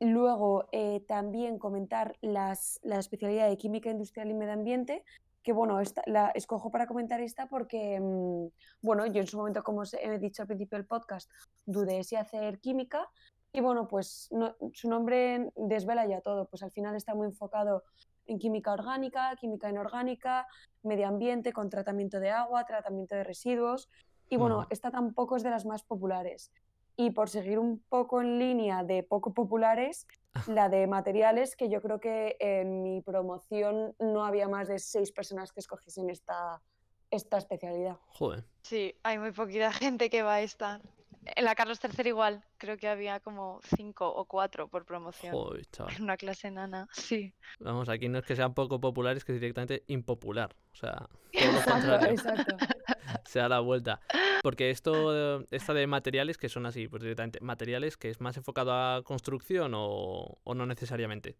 Luego, 0.00 0.66
eh, 0.72 0.98
también 1.06 1.60
comentar 1.60 2.16
las, 2.22 2.80
la 2.82 2.98
especialidad 2.98 3.48
de 3.48 3.56
química 3.56 3.88
industrial 3.88 4.32
y 4.32 4.34
medio 4.34 4.54
ambiente, 4.54 5.04
que 5.44 5.52
bueno, 5.52 5.78
esta, 5.78 6.02
la 6.06 6.30
escojo 6.30 6.72
para 6.72 6.88
comentar 6.88 7.20
esta 7.20 7.46
porque, 7.46 8.00
mm, 8.00 8.48
bueno, 8.80 9.06
yo 9.06 9.20
en 9.20 9.28
su 9.28 9.36
momento, 9.36 9.62
como 9.62 9.82
os 9.82 9.94
he 9.94 10.18
dicho 10.18 10.42
al 10.42 10.48
principio 10.48 10.76
del 10.76 10.88
podcast, 10.88 11.30
dudé 11.64 12.02
si 12.02 12.16
hacer 12.16 12.58
química 12.58 13.08
y 13.52 13.60
bueno, 13.60 13.86
pues 13.86 14.28
su 14.72 14.88
nombre 14.88 15.52
desvela 15.54 16.04
ya 16.06 16.20
todo, 16.20 16.46
pues 16.46 16.64
al 16.64 16.72
final 16.72 16.96
está 16.96 17.14
muy 17.14 17.28
enfocado 17.28 17.84
en 18.26 18.38
química 18.38 18.72
orgánica, 18.72 19.34
química 19.36 19.68
inorgánica, 19.68 20.46
medio 20.82 21.08
ambiente 21.08 21.52
con 21.52 21.70
tratamiento 21.70 22.20
de 22.20 22.30
agua, 22.30 22.64
tratamiento 22.64 23.14
de 23.14 23.24
residuos 23.24 23.88
y 24.32 24.38
bueno, 24.38 24.66
esta 24.70 24.90
tampoco 24.90 25.36
es 25.36 25.42
de 25.42 25.50
las 25.50 25.66
más 25.66 25.82
populares. 25.82 26.50
Y 26.96 27.10
por 27.10 27.28
seguir 27.28 27.58
un 27.58 27.82
poco 27.90 28.22
en 28.22 28.38
línea 28.38 28.82
de 28.82 29.02
poco 29.02 29.34
populares, 29.34 30.06
la 30.46 30.70
de 30.70 30.86
materiales, 30.86 31.54
que 31.54 31.68
yo 31.68 31.82
creo 31.82 32.00
que 32.00 32.36
en 32.40 32.82
mi 32.82 33.02
promoción 33.02 33.94
no 33.98 34.24
había 34.24 34.48
más 34.48 34.68
de 34.68 34.78
seis 34.78 35.12
personas 35.12 35.52
que 35.52 35.60
escogiesen 35.60 36.08
esta, 36.08 36.62
esta 37.10 37.36
especialidad. 37.36 37.98
Joder. 38.06 38.44
Sí, 38.62 38.94
hay 39.02 39.18
muy 39.18 39.32
poquita 39.32 39.70
gente 39.70 40.08
que 40.08 40.22
va 40.22 40.36
a 40.36 40.40
esta. 40.40 40.80
En 41.24 41.44
la 41.44 41.54
Carlos 41.54 41.78
III 41.82 42.08
igual, 42.08 42.44
creo 42.58 42.76
que 42.76 42.88
había 42.88 43.20
como 43.20 43.60
cinco 43.76 44.08
o 44.12 44.24
cuatro 44.24 44.68
por 44.68 44.84
promoción. 44.84 45.32
Joder, 45.32 45.64
chaval. 45.66 45.94
Una 46.02 46.16
clase 46.16 46.50
nana, 46.50 46.88
sí. 46.92 47.34
Vamos, 47.60 47.88
aquí 47.88 48.08
no 48.08 48.18
es 48.18 48.24
que 48.24 48.36
sean 48.36 48.54
poco 48.54 48.80
populares, 48.80 49.18
es 49.18 49.24
que 49.24 49.32
es 49.32 49.40
directamente 49.40 49.84
impopular. 49.86 50.54
O 50.72 50.76
sea, 50.76 51.08
todo 51.32 51.98
lo 51.98 52.04
exacto. 52.06 52.56
Se 53.24 53.38
da 53.38 53.48
la 53.48 53.60
vuelta. 53.60 54.00
Porque 54.42 54.70
esto, 54.70 55.46
esta 55.50 55.74
de 55.74 55.86
materiales 55.86 56.38
que 56.38 56.48
son 56.48 56.66
así, 56.66 56.88
pues 56.88 57.02
directamente, 57.02 57.40
materiales 57.40 57.96
que 57.96 58.10
es 58.10 58.20
más 58.20 58.36
enfocado 58.36 58.72
a 58.72 59.02
construcción 59.04 59.72
o, 59.74 60.38
o 60.42 60.54
no 60.54 60.66
necesariamente 60.66 61.36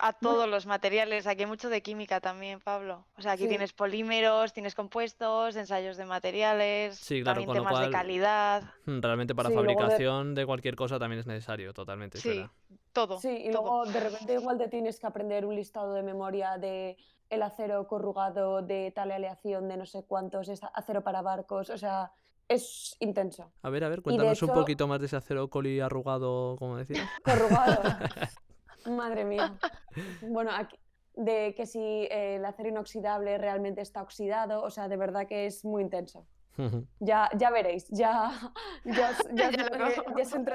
a 0.00 0.12
todos 0.12 0.48
los 0.48 0.66
materiales. 0.66 1.26
Aquí 1.26 1.42
hay 1.42 1.48
mucho 1.48 1.68
de 1.68 1.82
química 1.82 2.20
también, 2.20 2.60
Pablo. 2.60 3.06
O 3.16 3.22
sea, 3.22 3.32
aquí 3.32 3.48
tienes 3.48 3.72
polímeros, 3.72 4.52
tienes 4.52 4.74
compuestos, 4.74 5.56
ensayos 5.56 5.96
de 5.96 6.04
materiales, 6.04 6.96
sí, 6.96 7.22
claro, 7.22 7.42
también 7.42 7.64
temas 7.64 7.80
de 7.80 7.90
calidad. 7.90 8.62
Mm, 8.86 9.00
realmente 9.00 9.34
para 9.34 9.50
fabricación 9.50 10.34
de... 10.34 10.46
cualquier 10.46 10.76
cosa 10.76 10.98
también 10.98 11.20
es 11.20 11.26
necesario, 11.26 11.72
totalmente. 11.72 12.18
Sí, 12.18 12.44
todo. 12.92 13.20
Sí, 13.20 13.28
y 13.28 13.52
luego 13.52 13.84
de 13.84 14.00
repente 14.00 14.34
igual 14.34 14.58
te 14.58 14.68
tienes 14.68 14.98
que 14.98 15.06
aprender 15.06 15.44
un 15.44 15.54
listado 15.54 15.94
de 15.94 16.02
memoria 16.02 16.58
de 16.58 16.96
el 17.30 17.42
acero 17.42 17.86
corrugado 17.86 18.62
de 18.62 18.90
tal 18.94 19.10
aleación 19.10 19.68
de 19.68 19.76
no 19.76 19.86
sé 19.86 20.04
cuántos, 20.04 20.48
es 20.48 20.60
acero 20.74 21.02
para 21.02 21.22
barcos, 21.22 21.70
o 21.70 21.76
sea, 21.76 22.12
es 22.48 22.96
intenso. 23.00 23.52
A 23.62 23.70
ver, 23.70 23.84
a 23.84 23.88
ver, 23.88 24.02
cuéntanos 24.02 24.42
un 24.42 24.54
poquito 24.54 24.88
más 24.88 25.00
de 25.00 25.06
ese 25.06 25.16
acero 25.16 25.48
coli 25.48 25.80
arrugado, 25.80 26.56
como 26.58 26.76
decías. 26.76 27.06
Corrugado. 27.22 27.82
Madre 28.86 29.24
mía. 29.24 29.56
Bueno, 30.22 30.50
aquí, 30.52 30.76
de 31.14 31.54
que 31.56 31.66
si 31.66 31.80
eh, 31.80 32.36
el 32.36 32.44
acero 32.44 32.68
inoxidable 32.68 33.38
realmente 33.38 33.80
está 33.80 34.02
oxidado, 34.02 34.62
o 34.62 34.70
sea, 34.70 34.88
de 34.88 34.96
verdad 34.96 35.26
que 35.26 35.46
es 35.46 35.64
muy 35.64 35.82
intenso. 35.82 36.26
Ya, 37.00 37.30
ya 37.36 37.50
veréis, 37.50 37.86
ya, 37.88 38.32
ya, 38.84 39.10
ya, 39.32 39.48
lo- 39.48 40.24
se 40.24 40.36
en 40.36 40.48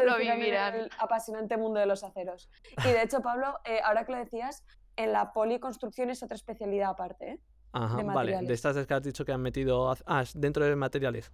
el 0.75 0.89
apasionante 0.99 1.55
mundo 1.57 1.79
de 1.79 1.85
los 1.85 2.03
aceros. 2.03 2.49
Y 2.85 2.89
de 2.89 3.01
hecho, 3.03 3.21
Pablo, 3.21 3.59
eh, 3.65 3.79
ahora 3.83 4.05
que 4.05 4.11
lo 4.11 4.17
decías, 4.17 4.65
en 4.97 5.13
la 5.13 5.31
policonstrucción 5.33 6.09
es 6.09 6.21
otra 6.21 6.35
especialidad 6.35 6.89
aparte, 6.89 7.29
¿eh? 7.31 7.39
Ajá, 7.71 7.97
de 7.97 8.03
vale. 8.03 8.37
De 8.41 8.53
estas 8.53 8.85
que 8.85 8.93
has 8.93 9.01
dicho 9.01 9.25
que 9.25 9.31
han 9.31 9.41
metido. 9.41 9.91
Ah, 10.05 10.23
dentro 10.35 10.63
de 10.65 10.75
materiales. 10.75 11.31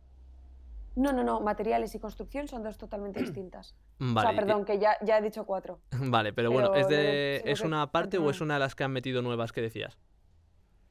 No, 0.95 1.13
no, 1.13 1.23
no, 1.23 1.39
materiales 1.39 1.93
y 1.95 1.99
construcción 1.99 2.47
son 2.47 2.63
dos 2.63 2.77
totalmente 2.77 3.19
distintas. 3.21 3.75
Vale. 3.99 4.29
o 4.29 4.31
sea, 4.31 4.39
perdón, 4.39 4.65
que 4.65 4.79
ya, 4.79 4.97
ya 5.01 5.17
he 5.17 5.21
dicho 5.21 5.45
cuatro. 5.45 5.79
Vale, 5.91 6.33
pero 6.33 6.51
bueno, 6.51 6.75
¿es, 6.75 6.87
de, 6.87 7.41
¿es 7.45 7.61
que 7.61 7.67
una 7.67 7.91
parte 7.91 8.17
o 8.17 8.29
es 8.29 8.41
una 8.41 8.55
de 8.55 8.59
las 8.61 8.75
que 8.75 8.83
han 8.83 8.91
metido 8.91 9.21
nuevas 9.21 9.51
que 9.51 9.61
decías? 9.61 9.97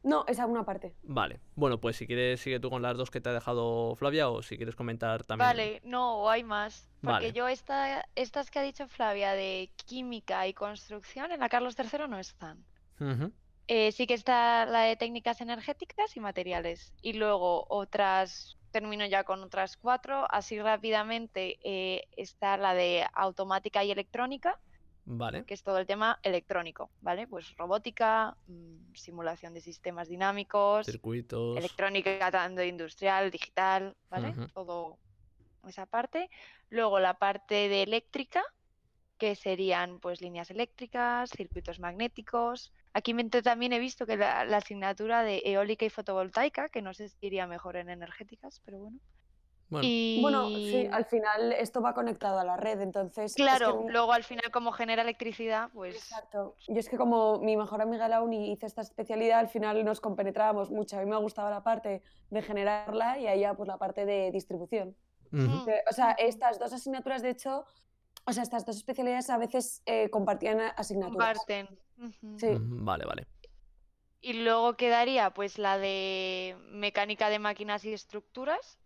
No, 0.03 0.24
esa 0.28 0.46
una 0.46 0.64
parte. 0.64 0.94
Vale. 1.03 1.40
Bueno, 1.57 1.80
pues 1.80 1.96
si 1.96 2.07
quieres, 2.07 2.40
sigue 2.40 2.61
tú 2.61 2.70
con 2.70 2.82
las 2.82 2.96
dos 2.96 3.11
que 3.11 3.20
te 3.20 3.30
ha 3.30 3.32
dejado 3.32 3.94
Flavia 3.96 4.28
o 4.28 4.42
si 4.42 4.57
quieres 4.57 4.76
comentar 4.76 5.24
también. 5.24 5.49
Vale, 5.49 5.80
no, 5.84 6.22
o 6.22 6.30
hay 6.30 6.44
más. 6.44 6.88
Porque 7.01 7.12
Vale. 7.12 7.32
yo 7.32 7.49
esta, 7.49 8.07
estas 8.14 8.51
que 8.51 8.61
ha 8.61 8.62
dicho 8.62 8.86
Flavia 8.86 9.32
de 9.32 9.70
química 9.76 10.46
y 10.46 10.55
construcción 10.55 11.32
en 11.32 11.40
la 11.40 11.49
Carlos 11.49 11.76
III 11.78 12.09
no 12.09 12.18
están. 12.18 12.64
Eh, 13.71 13.93
sí 13.93 14.07
que 14.07 14.14
está 14.14 14.64
la 14.64 14.81
de 14.81 14.97
técnicas 14.97 15.43
energéticas 15.43 16.16
y 16.16 16.21
materiales. 16.21 16.95
Y 17.03 17.12
luego 17.12 17.66
otras, 17.69 18.57
termino 18.71 19.05
ya 19.05 19.25
con 19.25 19.43
otras 19.43 19.77
cuatro. 19.77 20.27
Así 20.31 20.59
rápidamente 20.59 21.59
eh, 21.62 22.09
está 22.16 22.57
la 22.57 22.73
de 22.73 23.07
automática 23.12 23.85
y 23.85 23.91
electrónica, 23.91 24.59
Vale. 25.05 25.45
que 25.45 25.53
es 25.53 25.62
todo 25.62 25.79
el 25.79 25.87
tema 25.87 26.19
electrónico, 26.23 26.91
¿vale? 27.03 27.27
Pues 27.27 27.55
robótica, 27.59 28.35
mm, 28.47 28.95
simulación 28.95 29.53
de 29.53 29.61
sistemas 29.61 30.09
dinámicos, 30.09 30.87
Circuitos. 30.87 31.59
electrónica 31.59 32.31
tanto 32.31 32.62
industrial, 32.62 33.31
digital, 33.31 33.95
¿vale? 34.09 34.31
Ujú. 34.31 34.49
Todo 34.49 34.99
esa 35.66 35.85
parte. 35.85 36.31
Luego 36.71 37.01
la 37.01 37.19
parte 37.19 37.69
de 37.69 37.83
eléctrica, 37.83 38.43
que 39.19 39.35
serían 39.35 40.01
pues 40.01 40.23
líneas 40.23 40.51
eléctricas, 40.51 41.29
circuitos 41.37 41.81
magnéticos. 41.81 42.73
Aquí 42.95 43.14
también 43.43 43.72
he 43.72 43.78
visto 43.78 44.07
que 44.07 44.16
la, 44.16 44.45
la 44.45 44.59
asignatura 44.59 45.22
de 45.22 45.43
eólica 45.45 45.84
y 45.84 45.91
fotovoltaica, 45.91 46.68
que 46.68 46.82
no 46.82 46.95
sé 46.95 47.09
si 47.09 47.16
iría 47.20 47.47
mejor 47.47 47.76
en 47.76 47.91
energéticas, 47.91 48.61
pero 48.64 48.78
bueno. 48.78 48.99
Bueno, 49.70 49.86
Y 49.86 50.18
Bueno, 50.22 50.49
sí, 50.49 50.89
al 50.91 51.05
final 51.05 51.53
esto 51.53 51.82
va 51.82 51.93
conectado 51.93 52.39
a 52.39 52.45
la 52.45 52.57
red, 52.57 52.80
entonces... 52.80 53.32
es 53.32 53.36
que 53.36 53.43
claro, 53.43 53.80
un- 53.80 53.93
luego 53.93 54.12
al 54.12 54.24
final 54.24 54.51
como 54.51 54.72
genera 54.72 55.03
electricidad, 55.03 55.68
pues 55.74 55.95
Exacto. 55.95 56.57
Yo 56.68 56.78
es 56.78 56.89
que 56.89 56.97
como 56.97 57.39
mi 57.41 57.57
mejor 57.57 57.82
amiga 57.82 58.05
de 58.05 58.11
la 58.11 58.22
uni 58.22 58.51
hizo 58.51 58.64
esta 58.66 58.80
especialidad, 58.80 59.41
al 59.41 59.49
final 59.49 59.84
nos 59.84 60.01
compenetrábamos 60.01 60.70
mucho. 60.70 60.97
A 60.97 61.01
mí 61.01 61.07
me 61.11 61.18
gustaba 61.18 61.51
la 61.51 61.62
parte 61.62 62.03
de 62.30 62.43
generarla 62.43 63.18
y 63.18 63.26
a 63.26 63.34
ella 63.34 63.55
pues 63.55 63.66
la 63.68 63.76
parte 63.76 64.07
de 64.07 64.30
distribución. 64.30 64.97
o 65.32 65.93
sea, 65.93 66.12
estas 66.12 66.59
dos 66.59 66.72
asignaturas, 66.72 67.20
de 67.20 67.30
hecho, 67.30 67.66
o 68.24 68.32
sea, 68.32 68.43
estas 68.43 68.64
dos 68.64 68.76
especialidades 68.76 69.28
a 69.28 69.36
veces 69.36 69.82
eh, 69.84 70.09
compartían 70.09 70.61
asignaturas. 70.76 71.36
comparten. 71.39 71.78
Sí. 72.36 72.46
Vale, 72.59 73.05
vale. 73.05 73.26
Y 74.20 74.32
luego 74.32 74.76
quedaría 74.76 75.30
pues 75.30 75.59
la 75.59 75.78
de 75.78 76.57
mecánica 76.70 77.28
de 77.30 77.38
máquinas 77.38 77.84
y 77.84 77.92
estructuras, 77.92 78.78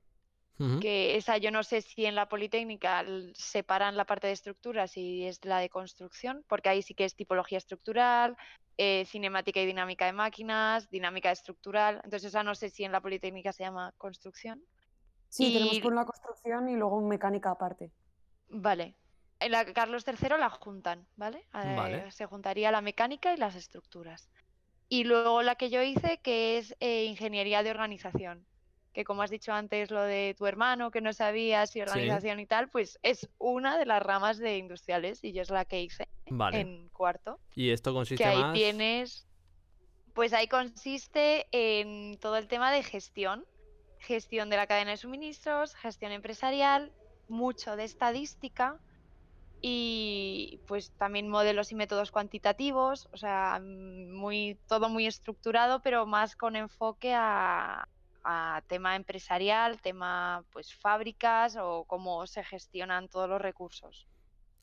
que 0.81 1.17
esa 1.17 1.39
yo 1.39 1.51
no 1.51 1.65
sé 1.65 1.81
si 1.81 2.07
en 2.07 2.15
la 2.15 2.29
Politécnica 2.29 3.05
separan 3.35 3.97
la 3.97 4.05
parte 4.05 4.29
de 4.29 4.35
estructuras 4.35 4.97
y 4.97 5.25
es 5.27 5.45
la 5.45 5.59
de 5.59 5.69
construcción, 5.69 6.45
porque 6.47 6.69
ahí 6.69 6.83
sí 6.83 6.95
que 6.95 7.05
es 7.05 7.17
tipología 7.17 7.59
estructural, 7.59 8.37
eh, 8.77 9.05
cinemática 9.07 9.61
y 9.61 9.67
dinámica 9.67 10.07
de 10.07 10.13
máquinas, 10.13 10.89
dinámica 10.89 11.33
estructural, 11.33 11.97
entonces 12.05 12.29
esa 12.29 12.45
no 12.45 12.55
sé 12.55 12.69
si 12.69 12.85
en 12.85 12.93
la 12.93 13.01
Politécnica 13.01 13.53
se 13.53 13.65
llama 13.65 13.93
construcción. 13.99 14.63
Sí, 15.29 15.53
tenemos 15.53 15.81
por 15.81 15.95
la 15.95 16.05
construcción 16.05 16.69
y 16.69 16.77
luego 16.77 17.01
mecánica 17.01 17.51
aparte. 17.51 17.91
Vale. 18.49 18.95
En 19.45 19.53
la 19.53 19.65
Carlos 19.65 20.05
III 20.07 20.31
la 20.39 20.51
juntan, 20.51 21.07
¿vale? 21.17 21.47
Vale. 21.53 22.07
Eh, 22.09 22.11
se 22.11 22.27
juntaría 22.27 22.71
la 22.71 22.81
mecánica 22.81 23.35
y 23.35 23.37
las 23.37 23.55
estructuras. 23.55 24.31
Y 24.89 25.05
luego 25.05 25.43
la 25.43 25.55
que 25.55 25.71
yo 25.71 25.83
hice, 25.83 26.19
que 26.19 26.59
es 26.59 26.77
eh, 26.81 27.05
ingeniería 27.05 27.63
de 27.63 27.71
organización. 27.71 28.47
Que 28.93 29.05
como 29.05 29.23
has 29.23 29.31
dicho 29.31 29.53
antes, 29.53 29.91
lo 29.91 30.03
de 30.03 30.35
tu 30.37 30.45
hermano, 30.47 30.91
que 30.91 31.01
no 31.01 31.15
sabía 31.15 31.67
si 31.67 31.81
organización 31.81 32.41
y 32.41 32.47
tal, 32.47 32.69
pues 32.69 32.99
es 33.03 33.27
una 33.39 33.79
de 33.79 33.87
las 33.87 34.03
ramas 34.03 34.37
de 34.37 34.59
industriales 34.59 35.25
y 35.25 35.33
yo 35.33 35.41
es 35.41 35.49
la 35.51 35.65
que 35.65 35.81
hice 35.81 36.09
Vale. 36.27 36.61
en 36.61 36.89
cuarto. 36.91 37.41
Y 37.55 37.71
esto 37.71 37.95
consiste 37.95 38.23
Que 38.23 38.29
ahí 38.29 38.39
más. 38.43 38.53
tienes, 38.53 39.27
pues 40.13 40.35
ahí 40.35 40.47
consiste 40.47 41.47
en 41.53 42.19
todo 42.19 42.37
el 42.37 42.49
tema 42.49 42.71
de 42.71 42.83
gestión, 42.83 43.47
gestión 43.99 44.51
de 44.51 44.57
la 44.59 44.67
cadena 44.67 44.91
de 44.91 44.99
suministros, 44.99 45.75
gestión 45.75 46.13
empresarial, 46.13 46.93
mucho 47.29 47.77
de 47.77 47.85
estadística 47.85 48.79
y 49.63 50.61
pues 50.67 50.93
también 50.99 51.29
modelos 51.29 51.73
y 51.73 51.77
métodos 51.77 52.11
cuantitativos, 52.11 53.09
o 53.13 53.17
sea, 53.17 53.61
mm, 53.63 54.13
muy, 54.15 54.61
todo 54.67 54.89
muy 54.91 55.07
estructurado, 55.07 55.81
pero 55.83 56.07
más 56.07 56.37
con 56.37 56.57
enfoque 56.57 57.15
a, 57.15 57.89
a 58.25 58.63
tema 58.69 58.97
empresarial, 58.97 59.81
tema 59.81 60.45
pues 60.51 60.75
fábricas 60.75 61.57
o 61.61 61.85
cómo 61.87 62.27
se 62.27 62.45
gestionan 62.45 63.09
todos 63.09 63.29
los 63.29 63.41
recursos. 63.41 64.09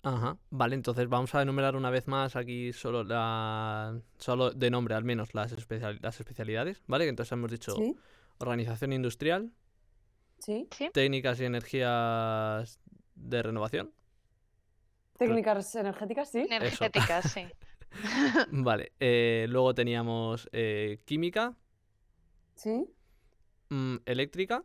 Ajá. 0.01 0.37
Vale, 0.49 0.75
entonces 0.75 1.09
vamos 1.09 1.35
a 1.35 1.41
enumerar 1.41 1.75
una 1.75 1.89
vez 1.89 2.07
más 2.07 2.35
aquí 2.37 2.71
solo 2.71 3.03
la. 3.03 4.01
Solo 4.17 4.51
de 4.51 4.69
nombre, 4.71 4.95
al 4.95 5.03
menos, 5.03 5.33
las, 5.33 5.51
especial- 5.51 5.99
las 6.01 6.19
especialidades, 6.19 6.83
¿vale? 6.87 7.07
Entonces 7.07 7.31
hemos 7.33 7.51
dicho 7.51 7.75
Sí, 7.75 7.95
organización 8.37 8.93
industrial, 8.93 9.51
sí. 10.39 10.67
técnicas 10.91 11.39
y 11.39 11.45
energías 11.45 12.79
de 13.15 13.43
renovación. 13.43 13.93
Técnicas 15.20 15.76
energéticas, 15.76 16.30
sí. 16.32 16.47
Energéticas, 16.49 17.32
sí. 17.32 17.45
Vale. 18.51 18.93
eh, 18.99 19.45
luego 19.49 19.74
teníamos 19.74 20.47
eh, 20.51 20.97
química, 21.05 21.55
Sí, 22.55 22.86
mm, 23.70 23.97
eléctrica, 24.05 24.61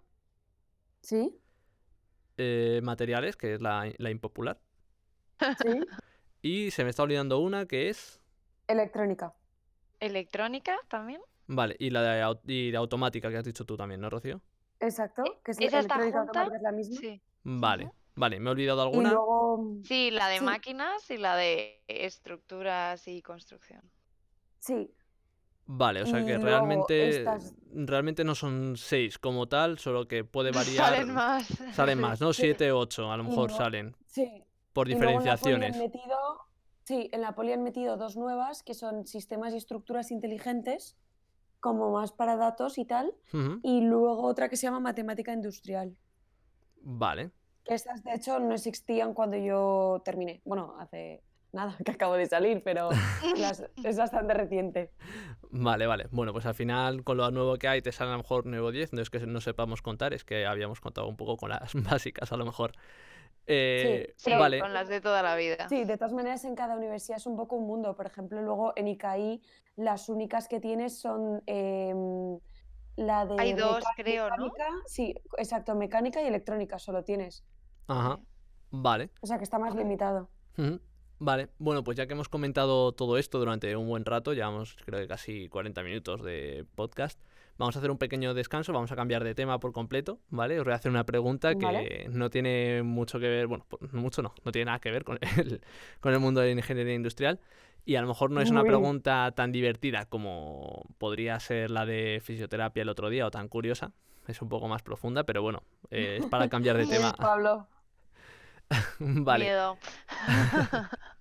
sí, 1.02 1.40
eh, 2.36 2.80
materiales, 2.82 3.36
que 3.36 3.54
es 3.54 3.60
la, 3.62 3.92
la 3.98 4.10
impopular. 4.10 4.60
sí. 5.62 5.80
Y 6.42 6.70
se 6.72 6.84
me 6.84 6.90
está 6.90 7.02
olvidando 7.02 7.38
una 7.38 7.64
que 7.64 7.88
es. 7.88 8.20
Electrónica. 8.68 9.32
Electrónica 9.98 10.76
también. 10.88 11.22
Vale, 11.46 11.74
y 11.78 11.88
la 11.88 12.02
de, 12.02 12.52
y 12.52 12.70
la 12.70 12.80
automática 12.80 13.30
que 13.30 13.38
has 13.38 13.44
dicho 13.44 13.64
tú 13.64 13.76
también, 13.78 14.00
¿no, 14.02 14.10
Rocío? 14.10 14.42
Exacto. 14.80 15.22
Que 15.42 15.52
es 15.52 15.60
¿Esa 15.60 15.78
está 15.80 15.98
junta? 15.98 16.50
es 16.54 16.62
la 16.62 16.72
misma. 16.72 16.96
Sí. 17.00 17.22
Vale. 17.44 17.90
Vale, 18.14 18.40
¿me 18.40 18.48
he 18.48 18.52
olvidado 18.52 18.82
alguna? 18.82 19.10
luego, 19.12 19.74
Sí, 19.84 20.10
la 20.10 20.28
de 20.28 20.38
Sí. 20.38 20.44
máquinas 20.44 21.10
y 21.10 21.18
la 21.18 21.36
de 21.36 21.82
estructuras 21.88 23.06
y 23.08 23.22
construcción. 23.22 23.82
sí, 24.58 24.90
Vale, 25.66 26.02
o 26.02 26.06
sea 26.06 26.20
Y 26.20 26.26
que 26.26 26.36
realmente, 26.36 27.08
estas- 27.08 27.54
realmente 27.72 28.22
no 28.22 28.34
son 28.34 28.76
seis 28.76 29.18
como 29.18 29.46
tal, 29.48 29.78
solo 29.78 30.06
que 30.06 30.22
puede 30.22 30.50
variar. 30.52 30.92
Salen 30.94 31.14
más. 31.14 31.46
Salen 31.72 31.98
más, 32.00 32.20
¿no? 32.20 32.32
Sí. 32.34 32.42
Siete, 32.42 32.70
ocho, 32.70 33.10
a 33.10 33.16
lo 33.16 33.24
mejor 33.24 33.50
no- 33.50 33.56
salen. 33.56 33.96
sí. 34.06 34.44
Por 34.74 34.88
Y 34.90 34.92
luego 34.96 35.20
en 35.20 35.24
la 35.24 35.36
poli 35.38 35.54
han 35.54 35.60
diferenciaciones. 35.60 35.76
metido, 35.78 36.18
sí, 36.82 37.08
en 37.12 37.20
la 37.22 37.34
poli 37.34 37.52
han 37.52 37.62
metido 37.62 37.96
dos 37.96 38.16
nuevas 38.16 38.62
que 38.62 38.74
son 38.74 39.06
sistemas 39.06 39.54
y 39.54 39.56
estructuras 39.56 40.10
inteligentes, 40.10 40.98
como 41.60 41.90
más 41.92 42.12
para 42.12 42.36
datos 42.36 42.76
y 42.76 42.84
tal, 42.84 43.14
y 43.62 43.80
luego 43.80 44.20
otra 44.22 44.50
que 44.50 44.56
se 44.56 44.66
llama 44.66 44.80
matemática 44.80 45.32
industrial. 45.32 45.96
Vale. 46.82 47.30
Estas 47.66 48.02
de 48.04 48.14
hecho 48.14 48.38
no 48.40 48.54
existían 48.54 49.14
cuando 49.14 49.36
yo 49.36 50.02
terminé. 50.04 50.40
Bueno, 50.44 50.74
hace 50.78 51.22
nada 51.52 51.76
que 51.84 51.92
acabo 51.92 52.14
de 52.14 52.26
salir, 52.26 52.62
pero 52.62 52.90
las- 53.36 53.64
es 53.84 53.96
bastante 53.96 54.34
reciente. 54.34 54.90
Vale, 55.50 55.86
vale. 55.86 56.08
Bueno, 56.10 56.32
pues 56.32 56.46
al 56.46 56.54
final 56.54 57.04
con 57.04 57.16
lo 57.16 57.30
nuevo 57.30 57.56
que 57.56 57.68
hay 57.68 57.80
te 57.80 57.92
sale 57.92 58.10
a 58.10 58.12
lo 58.14 58.18
mejor 58.18 58.44
nuevo 58.46 58.72
10, 58.72 58.92
no 58.92 59.00
es 59.00 59.08
que 59.10 59.20
no 59.20 59.40
sepamos 59.40 59.82
contar, 59.82 60.12
es 60.12 60.24
que 60.24 60.46
habíamos 60.46 60.80
contado 60.80 61.06
un 61.06 61.16
poco 61.16 61.36
con 61.36 61.50
las 61.50 61.72
básicas 61.74 62.32
a 62.32 62.36
lo 62.36 62.44
mejor. 62.44 62.72
Eh, 63.46 64.14
Sí, 64.16 64.32
vale, 64.32 64.58
con 64.58 64.72
las 64.72 64.88
de 64.88 65.00
toda 65.00 65.22
la 65.22 65.36
vida. 65.36 65.68
Sí, 65.68 65.84
de 65.84 65.96
todas 65.96 66.12
maneras 66.12 66.44
en 66.44 66.54
cada 66.54 66.76
universidad 66.76 67.18
es 67.18 67.26
un 67.26 67.36
poco 67.36 67.56
un 67.56 67.66
mundo. 67.66 67.94
Por 67.94 68.06
ejemplo, 68.06 68.40
luego 68.42 68.72
en 68.76 68.88
ICAI 68.88 69.40
las 69.76 70.08
únicas 70.08 70.48
que 70.48 70.60
tienes 70.60 70.98
son 70.98 71.42
em, 71.46 72.38
la 72.96 73.26
de 73.26 73.36
Hay 73.38 73.52
dos, 73.54 73.84
creo, 73.96 74.28
¿no? 74.36 74.50
sí, 74.86 75.14
exacto, 75.38 75.74
mecánica 75.74 76.22
y 76.22 76.26
electrónica 76.26 76.78
solo 76.78 77.04
tienes. 77.04 77.44
ajá, 77.88 78.20
vale. 78.70 79.10
O 79.20 79.26
sea 79.26 79.38
que 79.38 79.44
está 79.44 79.58
más 79.58 79.74
limitado. 79.74 80.28
Vale, 81.18 81.48
bueno, 81.58 81.84
pues 81.84 81.96
ya 81.96 82.06
que 82.06 82.12
hemos 82.12 82.28
comentado 82.28 82.92
todo 82.92 83.18
esto 83.18 83.38
durante 83.38 83.74
un 83.76 83.88
buen 83.88 84.04
rato, 84.04 84.32
llevamos 84.32 84.76
creo 84.84 85.00
que 85.00 85.08
casi 85.08 85.48
40 85.48 85.82
minutos 85.82 86.22
de 86.22 86.66
podcast, 86.74 87.20
Vamos 87.56 87.76
a 87.76 87.78
hacer 87.78 87.90
un 87.90 87.98
pequeño 87.98 88.34
descanso, 88.34 88.72
vamos 88.72 88.90
a 88.90 88.96
cambiar 88.96 89.22
de 89.22 89.34
tema 89.34 89.60
por 89.60 89.72
completo, 89.72 90.18
¿vale? 90.30 90.58
Os 90.58 90.64
voy 90.64 90.72
a 90.72 90.76
hacer 90.76 90.90
una 90.90 91.04
pregunta 91.04 91.54
que 91.54 91.64
Vale. 91.64 92.06
no 92.10 92.28
tiene 92.28 92.82
mucho 92.82 93.20
que 93.20 93.28
ver, 93.28 93.46
bueno, 93.46 93.64
po- 93.68 93.78
mucho 93.92 94.22
no, 94.22 94.34
no 94.44 94.50
tiene 94.52 94.66
nada 94.66 94.80
que 94.80 94.90
ver 94.90 95.04
con 95.04 95.18
el, 95.36 95.60
con 96.00 96.12
el 96.12 96.18
mundo 96.20 96.40
de 96.40 96.48
la 96.48 96.52
ingeniería 96.60 96.94
industrial. 96.94 97.38
Y 97.86 97.96
a 97.96 98.00
lo 98.00 98.08
mejor 98.08 98.30
no 98.30 98.40
es 98.40 98.50
una 98.50 98.62
bien. 98.62 98.72
pregunta 98.72 99.30
tan 99.36 99.52
divertida 99.52 100.06
como 100.06 100.84
podría 100.98 101.38
ser 101.38 101.70
la 101.70 101.84
de 101.84 102.20
fisioterapia 102.24 102.82
el 102.82 102.88
otro 102.88 103.08
día 103.10 103.26
o 103.26 103.30
tan 103.30 103.46
curiosa. 103.48 103.92
Es 104.26 104.40
un 104.40 104.48
poco 104.48 104.68
más 104.68 104.82
profunda, 104.82 105.24
pero 105.24 105.42
bueno, 105.42 105.62
eh, 105.90 106.16
es 106.20 106.26
para 106.26 106.48
cambiar 106.48 106.78
de 106.78 106.86
tema. 106.88 107.12
Pablo. 107.12 107.68
Vale. 108.98 109.44
Miedo. 109.44 109.76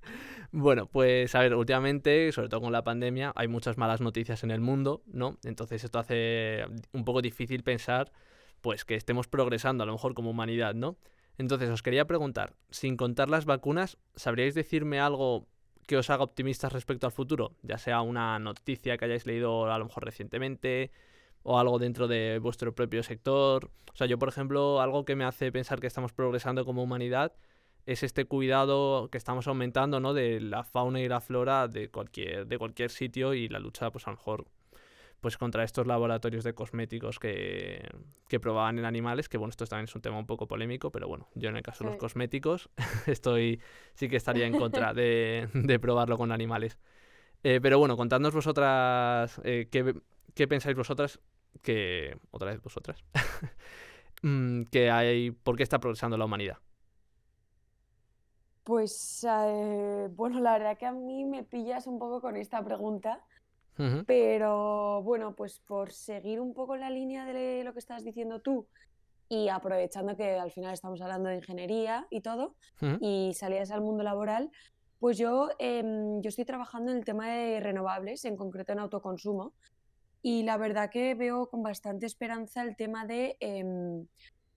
Bueno, 0.55 0.85
pues 0.85 1.33
a 1.33 1.39
ver, 1.39 1.55
últimamente, 1.55 2.31
sobre 2.31 2.47
todo 2.47 2.61
con 2.61 2.71
la 2.71 2.83
pandemia, 2.83 3.33
hay 3.35 3.47
muchas 3.47 3.79
malas 3.79 4.01
noticias 4.01 4.43
en 4.43 4.51
el 4.51 4.61
mundo, 4.61 5.01
¿no? 5.07 5.39
Entonces 5.43 5.83
esto 5.83 5.97
hace 5.97 6.63
un 6.91 7.05
poco 7.05 7.23
difícil 7.23 7.63
pensar, 7.63 8.11
pues, 8.61 8.85
que 8.85 8.93
estemos 8.93 9.27
progresando 9.27 9.81
a 9.81 9.87
lo 9.87 9.93
mejor 9.93 10.13
como 10.13 10.29
humanidad, 10.29 10.75
¿no? 10.75 10.95
Entonces 11.39 11.71
os 11.71 11.81
quería 11.81 12.05
preguntar, 12.05 12.53
sin 12.69 12.97
contar 12.97 13.29
las 13.29 13.45
vacunas, 13.45 13.97
¿sabríais 14.15 14.53
decirme 14.53 14.99
algo 14.99 15.47
que 15.87 15.97
os 15.97 16.11
haga 16.11 16.23
optimistas 16.23 16.71
respecto 16.71 17.07
al 17.07 17.13
futuro? 17.13 17.55
Ya 17.63 17.79
sea 17.79 18.01
una 18.01 18.37
noticia 18.37 18.95
que 18.97 19.05
hayáis 19.05 19.25
leído 19.25 19.71
a 19.73 19.79
lo 19.79 19.85
mejor 19.85 20.05
recientemente 20.05 20.91
o 21.41 21.57
algo 21.57 21.79
dentro 21.79 22.07
de 22.07 22.37
vuestro 22.37 22.75
propio 22.75 23.01
sector. 23.01 23.71
O 23.91 23.95
sea, 23.95 24.05
yo, 24.05 24.19
por 24.19 24.29
ejemplo, 24.29 24.81
algo 24.81 25.03
que 25.03 25.15
me 25.15 25.25
hace 25.25 25.51
pensar 25.51 25.79
que 25.79 25.87
estamos 25.87 26.13
progresando 26.13 26.63
como 26.63 26.83
humanidad 26.83 27.33
es 27.85 28.03
este 28.03 28.25
cuidado 28.25 29.09
que 29.09 29.17
estamos 29.17 29.47
aumentando, 29.47 29.99
¿no? 29.99 30.13
De 30.13 30.39
la 30.39 30.63
fauna 30.63 31.01
y 31.01 31.07
la 31.07 31.21
flora 31.21 31.67
de 31.67 31.89
cualquier, 31.89 32.47
de 32.47 32.57
cualquier 32.57 32.89
sitio 32.89 33.33
y 33.33 33.49
la 33.49 33.59
lucha, 33.59 33.91
pues 33.91 34.07
a 34.07 34.11
lo 34.11 34.17
mejor, 34.17 34.45
pues 35.19 35.37
contra 35.37 35.63
estos 35.63 35.87
laboratorios 35.87 36.43
de 36.43 36.53
cosméticos 36.53 37.19
que, 37.19 37.89
que 38.27 38.39
probaban 38.39 38.79
en 38.79 38.85
animales, 38.85 39.29
que 39.29 39.37
bueno, 39.37 39.49
esto 39.49 39.65
también 39.65 39.85
es 39.85 39.95
un 39.95 40.01
tema 40.01 40.17
un 40.17 40.25
poco 40.25 40.47
polémico, 40.47 40.91
pero 40.91 41.07
bueno, 41.07 41.27
yo 41.35 41.49
en 41.49 41.57
el 41.57 41.63
caso 41.63 41.83
de 41.83 41.91
los 41.91 41.99
cosméticos 41.99 42.69
estoy, 43.07 43.61
sí 43.95 44.07
que 44.07 44.17
estaría 44.17 44.45
en 44.45 44.57
contra 44.57 44.93
de, 44.93 45.49
de 45.53 45.79
probarlo 45.79 46.17
con 46.17 46.31
animales. 46.31 46.77
Eh, 47.43 47.59
pero 47.61 47.77
bueno, 47.77 47.97
contadnos 47.97 48.33
vosotras, 48.33 49.41
eh, 49.43 49.67
¿qué, 49.69 49.93
qué 50.33 50.47
pensáis 50.47 50.77
vosotras 50.77 51.19
que, 51.61 52.17
otra 52.31 52.51
vez 52.51 52.61
vosotras, 52.61 53.03
mm, 54.21 54.63
que 54.63 54.89
hay, 54.89 55.31
por 55.31 55.57
qué 55.57 55.63
está 55.63 55.79
progresando 55.79 56.17
la 56.17 56.23
humanidad? 56.23 56.57
Pues 58.63 59.25
eh, 59.29 60.07
bueno, 60.11 60.39
la 60.39 60.53
verdad 60.53 60.77
que 60.77 60.85
a 60.85 60.93
mí 60.93 61.25
me 61.25 61.43
pillas 61.43 61.85
un 61.87 61.99
poco 61.99 62.21
con 62.21 62.37
esta 62.37 62.63
pregunta, 62.63 63.21
pero 64.05 65.01
bueno, 65.03 65.35
pues 65.35 65.59
por 65.59 65.91
seguir 65.91 66.39
un 66.39 66.53
poco 66.53 66.77
la 66.77 66.89
línea 66.89 67.25
de 67.25 67.63
lo 67.63 67.73
que 67.73 67.79
estás 67.79 68.03
diciendo 68.03 68.41
tú 68.41 68.67
y 69.29 69.49
aprovechando 69.49 70.15
que 70.15 70.37
al 70.37 70.51
final 70.51 70.73
estamos 70.73 71.01
hablando 71.01 71.29
de 71.29 71.37
ingeniería 71.37 72.07
y 72.09 72.21
todo, 72.21 72.55
y 72.99 73.33
salías 73.33 73.71
al 73.71 73.81
mundo 73.81 74.03
laboral, 74.03 74.51
pues 74.99 75.17
yo, 75.17 75.49
em, 75.59 76.21
yo 76.21 76.29
estoy 76.29 76.45
trabajando 76.45 76.91
en 76.91 76.99
el 76.99 77.05
tema 77.05 77.29
de 77.29 77.59
renovables, 77.59 78.25
en 78.25 78.37
concreto 78.37 78.73
en 78.73 78.79
autoconsumo, 78.79 79.53
y 80.21 80.43
la 80.43 80.57
verdad 80.57 80.89
que 80.89 81.15
veo 81.15 81.49
con 81.49 81.63
bastante 81.63 82.05
esperanza 82.05 82.63
el 82.63 82.75
tema 82.77 83.05
de 83.05 83.35
em, 83.41 84.07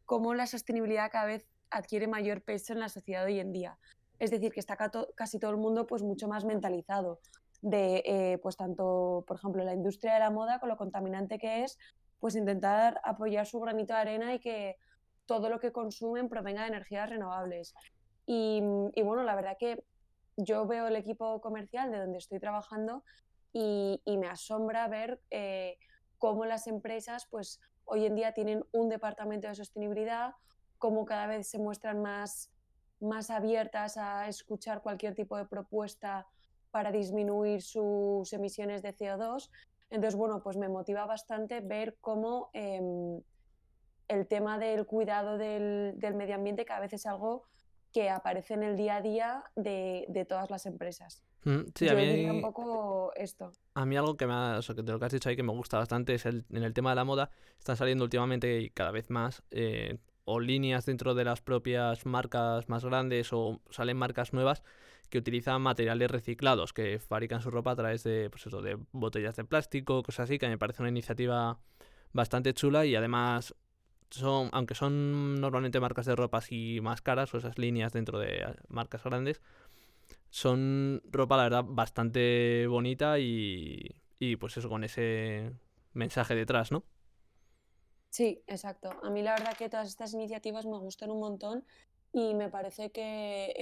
cómo 0.05 0.35
la 0.35 0.47
sostenibilidad 0.47 1.11
cada 1.11 1.27
vez 1.27 1.49
adquiere 1.71 2.07
mayor 2.07 2.43
peso 2.43 2.73
en 2.73 2.81
la 2.81 2.89
sociedad 2.89 3.25
hoy 3.25 3.41
en 3.41 3.53
día. 3.53 3.79
Es 4.19 4.31
decir, 4.31 4.53
que 4.53 4.61
está 4.61 4.77
casi 5.15 5.39
todo 5.39 5.51
el 5.51 5.57
mundo 5.57 5.87
pues 5.87 6.03
mucho 6.03 6.29
más 6.29 6.45
mentalizado 6.45 7.21
de, 7.63 8.03
eh, 8.05 8.39
pues 8.43 8.57
tanto, 8.57 9.25
por 9.27 9.37
ejemplo, 9.37 9.65
la 9.65 9.75
industria 9.75 10.15
de 10.15 10.21
la 10.21 10.31
moda 10.31 10.59
con 10.59 10.69
lo 10.69 10.77
contaminante 10.77 11.39
que 11.39 11.65
es, 11.65 11.79
pues 12.21 12.37
intentar 12.37 13.01
apoyar 13.05 13.47
su 13.47 13.61
granito 13.61 13.95
de 13.95 14.01
arena 14.01 14.35
y 14.35 14.41
que 14.41 14.77
todo 15.27 15.49
lo 15.49 15.61
que 15.61 15.73
consumen 15.73 16.29
provenga 16.29 16.63
de 16.63 16.69
energías 16.69 17.11
renovables. 17.11 17.75
Y, 18.27 18.63
y 18.95 19.03
bueno, 19.03 19.23
la 19.23 19.35
verdad 19.35 19.57
que 19.59 19.85
yo 20.37 20.67
veo 20.67 20.87
el 20.87 20.97
equipo 20.97 21.41
comercial 21.41 21.91
de 21.91 21.99
donde 21.99 22.19
estoy 22.19 22.39
trabajando 22.39 23.05
y, 23.53 24.01
y 24.05 24.19
me 24.19 24.29
asombra 24.29 24.87
ver 24.89 25.21
eh, 25.31 25.79
cómo 26.19 26.45
las 26.45 26.67
empresas, 26.67 27.27
pues 27.31 27.61
hoy 27.85 28.07
en 28.07 28.15
día 28.15 28.33
tienen 28.33 28.65
un 28.73 28.89
departamento 28.89 29.49
de 29.49 29.55
sostenibilidad, 29.55 30.35
cómo 30.79 31.05
cada 31.05 31.27
vez 31.27 31.49
se 31.49 31.59
muestran 31.59 32.03
más, 32.03 32.51
más 33.01 33.31
abiertas 33.31 33.97
a 33.97 34.29
escuchar 34.29 34.83
cualquier 34.83 35.15
tipo 35.15 35.37
de 35.37 35.45
propuesta 35.47 36.27
para 36.71 36.91
disminuir 36.93 37.63
sus 37.63 38.33
emisiones 38.33 38.83
de 38.83 38.95
CO2. 38.95 39.51
Entonces, 39.91 40.17
bueno, 40.17 40.43
pues 40.43 40.57
me 40.57 40.69
motiva 40.69 41.07
bastante 41.07 41.61
ver 41.61 41.97
cómo 42.01 42.51
em, 42.53 43.21
el 44.09 44.27
tema 44.27 44.59
del 44.59 44.87
cuidado 44.87 45.39
del, 45.39 45.95
del 45.97 46.15
medio 46.15 46.35
ambiente 46.35 46.65
cada 46.65 46.81
vez 46.81 46.93
es 46.93 47.07
algo 47.07 47.45
que 47.93 48.11
aparece 48.11 48.55
en 48.55 48.63
el 48.63 48.77
día 48.77 48.97
a 48.97 49.01
día 49.01 49.45
de, 49.55 50.05
de 50.09 50.25
todas 50.25 50.51
las 50.51 50.67
empresas. 50.67 51.25
Mm, 51.45 51.61
Sí, 51.75 51.89
a 51.89 51.95
Yo 51.95 51.99
un 52.31 52.37
mí, 52.37 52.43
poco 52.43 53.13
esto. 53.15 53.53
a 53.75 53.87
mí 53.87 53.97
algo 53.97 54.17
que 54.17 54.27
me 54.27 54.33
ha- 54.35 54.57
o 54.59 54.63
sea, 54.63 54.75
que 54.75 54.83
de 54.83 54.93
lo 54.93 54.99
que 54.99 55.07
has 55.07 55.13
dicho 55.13 55.29
ahí 55.29 55.37
que 55.37 55.43
me 55.43 55.53
gusta 55.53 55.79
bastante 55.79 56.15
es 56.15 56.27
el, 56.27 56.45
en 56.51 56.63
el 56.63 56.75
tema 56.75 56.91
de 56.91 56.97
la 56.97 57.05
moda. 57.05 57.31
Están 57.59 57.77
saliendo 57.77 58.05
últimamente 58.05 58.61
y 58.61 58.71
cada 58.71 58.91
vez 58.91 59.09
más 59.11 59.43
eh, 59.51 59.99
o 60.27 60.41
líneas 60.41 60.85
dentro 60.85 61.15
de 61.15 61.25
las 61.25 61.41
propias 61.41 62.05
marcas 62.05 62.69
más 62.69 62.85
grandes 62.85 63.33
o 63.33 63.61
salen 63.71 63.97
marcas 63.97 64.33
nuevas 64.33 64.63
que 65.09 65.19
utilizan 65.19 65.63
materiales 65.63 66.11
reciclados, 66.11 66.73
que 66.73 66.99
fabrican 66.99 67.41
su 67.41 67.51
ropa 67.51 67.71
a 67.71 67.77
través 67.77 68.03
de, 68.03 68.29
pues 68.29 68.45
eso, 68.47 68.61
de 68.61 68.77
botellas 68.93 69.37
de 69.37 69.45
plástico, 69.45 70.03
cosas 70.03 70.25
así, 70.25 70.39
que 70.39 70.49
me 70.49 70.59
parece 70.59 70.83
una 70.83 70.91
iniciativa 70.91 71.61
bastante 72.13 72.53
chula 72.55 72.85
y 72.87 72.97
además 72.97 73.55
son, 74.11 74.51
aunque 74.53 74.75
son 74.75 75.41
normalmente 75.41 75.79
marcas 75.79 76.07
de 76.07 76.17
ropa 76.17 76.39
así 76.39 76.81
más 76.83 77.03
caras 77.03 77.33
o 77.33 77.39
esas 77.39 77.57
líneas 77.57 77.93
dentro 77.93 78.19
de 78.19 78.45
marcas 78.69 79.05
grandes, 79.05 79.41
son 80.31 81.03
ropa, 81.11 81.37
la 81.37 81.45
verdad, 81.45 81.65
bastante 81.65 82.67
bonita 82.67 83.21
y, 83.21 83.95
y 84.19 84.37
pues 84.37 84.57
eso, 84.57 84.69
con 84.69 84.83
ese 84.83 85.53
mensaje 85.93 86.35
detrás, 86.35 86.73
¿no? 86.73 86.85
Sí, 88.17 88.43
exacto. 88.47 88.89
A 89.03 89.11
mí 89.11 89.21
la 89.23 89.33
verdad 89.33 89.57
que 89.59 89.69
todas 89.69 89.89
estas 89.89 90.15
iniciativas 90.15 90.65
me 90.67 90.79
gustan 90.79 91.11
un 91.11 91.21
montón 91.21 91.67
y 92.13 92.35
me 92.35 92.49
parece 92.49 92.91
que, 92.91 93.53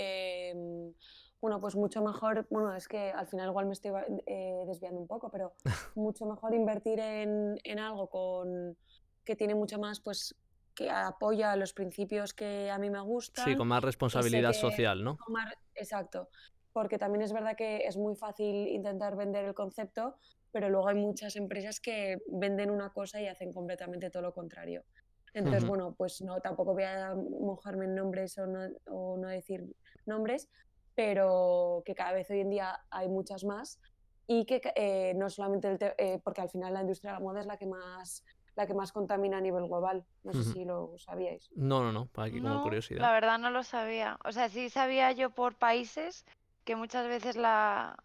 em, 0.52 0.94
bueno, 1.40 1.60
pues 1.60 1.74
mucho 1.74 2.02
mejor, 2.02 2.46
bueno, 2.50 2.72
es 2.76 2.86
que 2.86 3.10
al 3.10 3.26
final 3.26 3.48
igual 3.48 3.66
me 3.66 3.72
estoy 3.72 3.90
eh, 4.26 4.62
desviando 4.68 5.00
un 5.00 5.08
poco, 5.08 5.28
pero 5.30 5.56
mucho 5.94 6.24
mejor 6.26 6.54
invertir 6.54 7.00
en, 7.00 7.58
en 7.64 7.78
algo 7.80 8.08
con, 8.08 8.78
que 9.24 9.34
tiene 9.34 9.56
mucho 9.56 9.78
más, 9.80 10.00
pues, 10.00 10.36
que 10.74 10.88
apoya 10.90 11.56
los 11.56 11.72
principios 11.72 12.32
que 12.32 12.70
a 12.70 12.78
mí 12.78 12.90
me 12.90 13.00
Sí, 13.32 13.54
gustan 13.54 13.56
con 13.56 13.68
más 13.68 13.82
responsabilidad 13.84 14.52
que 14.52 14.54
social, 14.54 15.04
¿no? 15.04 15.22
tomar, 15.26 15.58
exacto, 15.74 16.28
porque 16.72 16.98
también 16.98 17.22
es 17.22 17.32
verdad 17.32 17.56
que 17.56 17.86
es 17.86 17.96
muy 17.96 18.14
fácil 18.16 18.68
intentar 18.68 19.16
vender 19.16 19.44
el 19.46 19.54
concepto, 19.54 20.16
pero 20.54 20.70
luego 20.70 20.86
hay 20.88 20.94
muchas 20.94 21.34
empresas 21.34 21.80
que 21.80 22.18
venden 22.28 22.70
una 22.70 22.92
cosa 22.92 23.20
y 23.20 23.26
hacen 23.26 23.52
completamente 23.52 24.08
todo 24.08 24.22
lo 24.22 24.32
contrario. 24.32 24.84
Entonces, 25.32 25.66
bueno, 25.66 25.96
pues 25.98 26.22
no, 26.22 26.40
tampoco 26.40 26.74
voy 26.74 26.84
a 26.84 27.12
mojarme 27.12 27.86
en 27.86 27.96
nombres 27.96 28.38
o 28.38 28.46
no, 28.46 28.60
o 28.86 29.16
no 29.18 29.26
decir 29.26 29.64
nombres, 30.06 30.48
pero 30.94 31.82
que 31.84 31.96
cada 31.96 32.12
vez 32.12 32.30
hoy 32.30 32.38
en 32.40 32.50
día 32.50 32.78
hay 32.88 33.08
muchas 33.08 33.42
más 33.42 33.80
y 34.28 34.46
que 34.46 34.62
eh, 34.76 35.12
no 35.16 35.28
solamente 35.28 35.66
el 35.66 35.76
te- 35.76 35.94
eh, 35.98 36.20
porque 36.22 36.40
al 36.40 36.50
final 36.50 36.72
la 36.72 36.82
industria 36.82 37.10
de 37.14 37.18
la 37.18 37.24
moda 37.24 37.40
es 37.40 37.46
la 37.46 37.56
que 37.56 37.66
más 37.66 38.24
la 38.54 38.68
que 38.68 38.74
más 38.74 38.92
contamina 38.92 39.38
a 39.38 39.40
nivel 39.40 39.66
global. 39.66 40.06
No 40.22 40.32
sé 40.32 40.44
si 40.52 40.64
lo 40.64 40.94
sabíais. 40.98 41.50
No, 41.56 41.82
no, 41.82 41.90
no, 41.90 42.08
aquí 42.22 42.40
como 42.40 42.54
No, 42.54 42.62
curiosidad. 42.62 43.00
la 43.00 43.10
verdad 43.12 43.40
no 43.40 43.50
lo 43.50 43.64
sabía. 43.64 44.20
O 44.24 44.30
sea, 44.30 44.48
sí 44.48 44.70
sabía 44.70 45.10
yo 45.10 45.30
por 45.30 45.56
países 45.56 46.24
que 46.64 46.76
muchas 46.76 47.08
veces 47.08 47.34
la, 47.34 47.96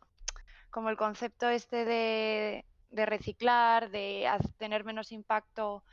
como 0.69 0.89
el 0.89 0.97
concepto 0.97 1.49
este 1.49 1.85
de, 1.85 2.65
de 2.89 3.05
reciclar, 3.05 3.89
de 3.89 4.29
tener 4.57 4.83
menos 4.83 5.11
impacto 5.11 5.83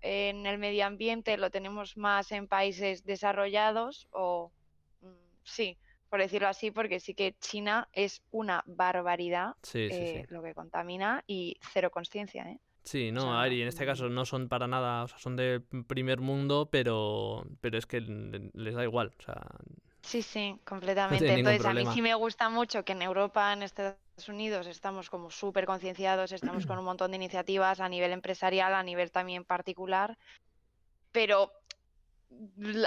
en 0.00 0.46
el 0.46 0.58
medio 0.58 0.86
ambiente, 0.86 1.36
lo 1.36 1.50
tenemos 1.50 1.96
más 1.96 2.32
en 2.32 2.48
países 2.48 3.04
desarrollados 3.04 4.08
o 4.10 4.52
mm, 5.00 5.06
sí, 5.44 5.78
por 6.08 6.20
decirlo 6.20 6.48
así, 6.48 6.70
porque 6.70 6.98
sí 7.00 7.14
que 7.14 7.34
China 7.40 7.88
es 7.92 8.22
una 8.30 8.62
barbaridad 8.66 9.54
Sí, 9.62 9.88
sí, 9.90 9.96
sí. 9.96 10.02
eh, 10.18 10.26
lo 10.28 10.42
que 10.42 10.54
contamina 10.54 11.22
y 11.26 11.56
cero 11.72 11.90
conciencia, 11.90 12.44
¿eh? 12.50 12.58
Sí, 12.84 13.12
no, 13.12 13.38
a 13.38 13.42
ver, 13.44 13.52
sea, 13.52 13.58
y 13.58 13.62
en 13.62 13.68
este 13.68 13.86
caso 13.86 14.08
no 14.08 14.24
son 14.24 14.48
para 14.48 14.66
nada, 14.66 15.04
o 15.04 15.08
sea, 15.08 15.16
son 15.18 15.36
del 15.36 15.62
primer 15.86 16.20
mundo, 16.20 16.68
pero, 16.68 17.46
pero 17.60 17.78
es 17.78 17.86
que 17.86 18.00
le- 18.00 18.50
les 18.54 18.74
da 18.74 18.82
igual, 18.82 19.14
o 19.20 19.22
sea, 19.22 19.40
Sí, 20.02 20.22
sí, 20.22 20.58
completamente. 20.64 21.32
Entonces, 21.32 21.64
a 21.64 21.72
mí 21.72 21.86
sí 21.86 22.02
me 22.02 22.14
gusta 22.14 22.48
mucho 22.48 22.84
que 22.84 22.92
en 22.92 23.02
Europa, 23.02 23.52
en 23.52 23.62
Estados 23.62 23.96
Unidos, 24.28 24.66
estamos 24.66 25.08
como 25.08 25.30
súper 25.30 25.64
concienciados, 25.64 26.32
estamos 26.32 26.66
con 26.66 26.78
un 26.78 26.84
montón 26.84 27.12
de 27.12 27.16
iniciativas 27.16 27.80
a 27.80 27.88
nivel 27.88 28.12
empresarial, 28.12 28.74
a 28.74 28.82
nivel 28.82 29.10
también 29.12 29.44
particular, 29.44 30.18
pero 31.12 31.52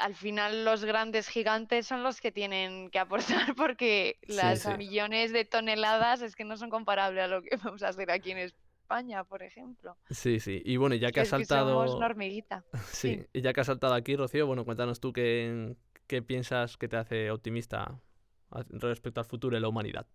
al 0.01 0.15
final 0.15 0.65
los 0.65 0.83
grandes 0.83 1.27
gigantes 1.29 1.85
son 1.87 2.03
los 2.03 2.19
que 2.19 2.31
tienen 2.31 2.89
que 2.89 2.99
aportar 2.99 3.55
porque 3.55 4.17
Sí, 4.27 4.33
las 4.33 4.61
sí. 4.61 4.69
Millones 4.77 5.31
de 5.31 5.45
toneladas 5.45 6.21
es 6.21 6.35
que 6.35 6.43
no 6.43 6.57
son 6.57 6.69
comparables 6.69 7.23
a 7.23 7.27
lo 7.27 7.41
que 7.43 7.55
vamos 7.63 7.83
a 7.83 7.89
hacer 7.89 8.11
aquí 8.11 8.31
en 8.31 8.39
España. 8.39 9.23
Por 9.23 9.41
ejemplo. 9.41 9.97
Sí, 10.09 10.39
sí. 10.39 10.61
Y 10.63 10.77
bueno, 10.77 10.95
ya 10.95 11.11
que 11.11 11.19
has 11.21 11.27
Es 11.27 11.29
que 11.33 11.45
saltado. 11.45 11.69
somos 11.71 11.95
una 11.95 12.05
hormiguita. 12.07 12.63
Sí, 12.91 13.17
Sí. 13.17 13.27
y 13.33 13.41
ya 13.41 13.51
que 13.53 13.61
has 13.61 13.67
saltado 13.67 13.93
aquí, 13.95 14.15
Rocío, 14.15 14.45
bueno, 14.47 14.63
cuéntanos 14.65 14.99
tú 14.99 15.11
qué, 15.11 15.75
qué 16.07 16.21
piensas 16.21 16.77
que 16.77 16.87
te 16.87 16.97
hace 16.97 17.31
optimista 17.31 17.99
respecto 18.69 19.19
al 19.19 19.25
futuro 19.25 19.55
de 19.55 19.61
la 19.61 19.67
humanidad. 19.67 20.07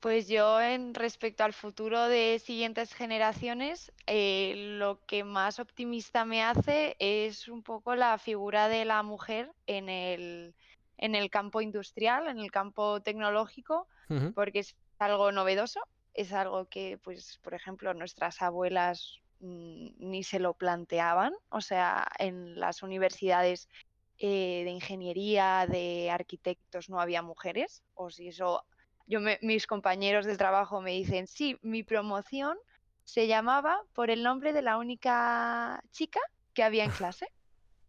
Pues 0.00 0.28
yo 0.28 0.60
en 0.60 0.92
respecto 0.92 1.44
al 1.44 1.54
futuro 1.54 2.08
de 2.08 2.38
siguientes 2.38 2.92
generaciones, 2.92 3.90
eh, 4.06 4.74
lo 4.78 5.00
que 5.06 5.24
más 5.24 5.58
optimista 5.58 6.26
me 6.26 6.42
hace 6.42 6.94
es 6.98 7.48
un 7.48 7.62
poco 7.62 7.94
la 7.94 8.18
figura 8.18 8.68
de 8.68 8.84
la 8.84 9.02
mujer 9.02 9.50
en 9.66 9.88
el, 9.88 10.54
en 10.98 11.14
el 11.14 11.30
campo 11.30 11.62
industrial, 11.62 12.28
en 12.28 12.38
el 12.38 12.50
campo 12.50 13.00
tecnológico, 13.00 13.88
porque 14.34 14.58
es 14.58 14.76
algo 14.98 15.32
novedoso, 15.32 15.80
es 16.12 16.34
algo 16.34 16.66
que, 16.68 16.98
pues, 16.98 17.38
por 17.42 17.54
ejemplo, 17.54 17.94
nuestras 17.94 18.42
abuelas 18.42 19.20
mm, 19.40 19.86
ni 19.98 20.22
se 20.22 20.38
lo 20.38 20.52
planteaban, 20.52 21.32
o 21.48 21.62
sea, 21.62 22.06
en 22.18 22.60
las 22.60 22.82
universidades 22.82 23.70
eh, 24.18 24.62
de 24.64 24.70
ingeniería, 24.70 25.66
de 25.66 26.10
arquitectos 26.10 26.88
no 26.88 27.00
había 27.00 27.22
mujeres, 27.22 27.82
o 27.94 28.10
si 28.10 28.28
eso, 28.28 28.64
yo 29.06 29.20
me- 29.20 29.38
mis 29.42 29.66
compañeros 29.66 30.24
de 30.26 30.36
trabajo 30.36 30.80
me 30.80 30.92
dicen, 30.92 31.26
sí, 31.26 31.58
mi 31.62 31.82
promoción 31.82 32.56
se 33.04 33.26
llamaba 33.26 33.80
por 33.92 34.10
el 34.10 34.22
nombre 34.22 34.52
de 34.52 34.62
la 34.62 34.78
única 34.78 35.82
chica 35.90 36.20
que 36.54 36.62
había 36.62 36.84
en 36.84 36.90
clase. 37.12 37.28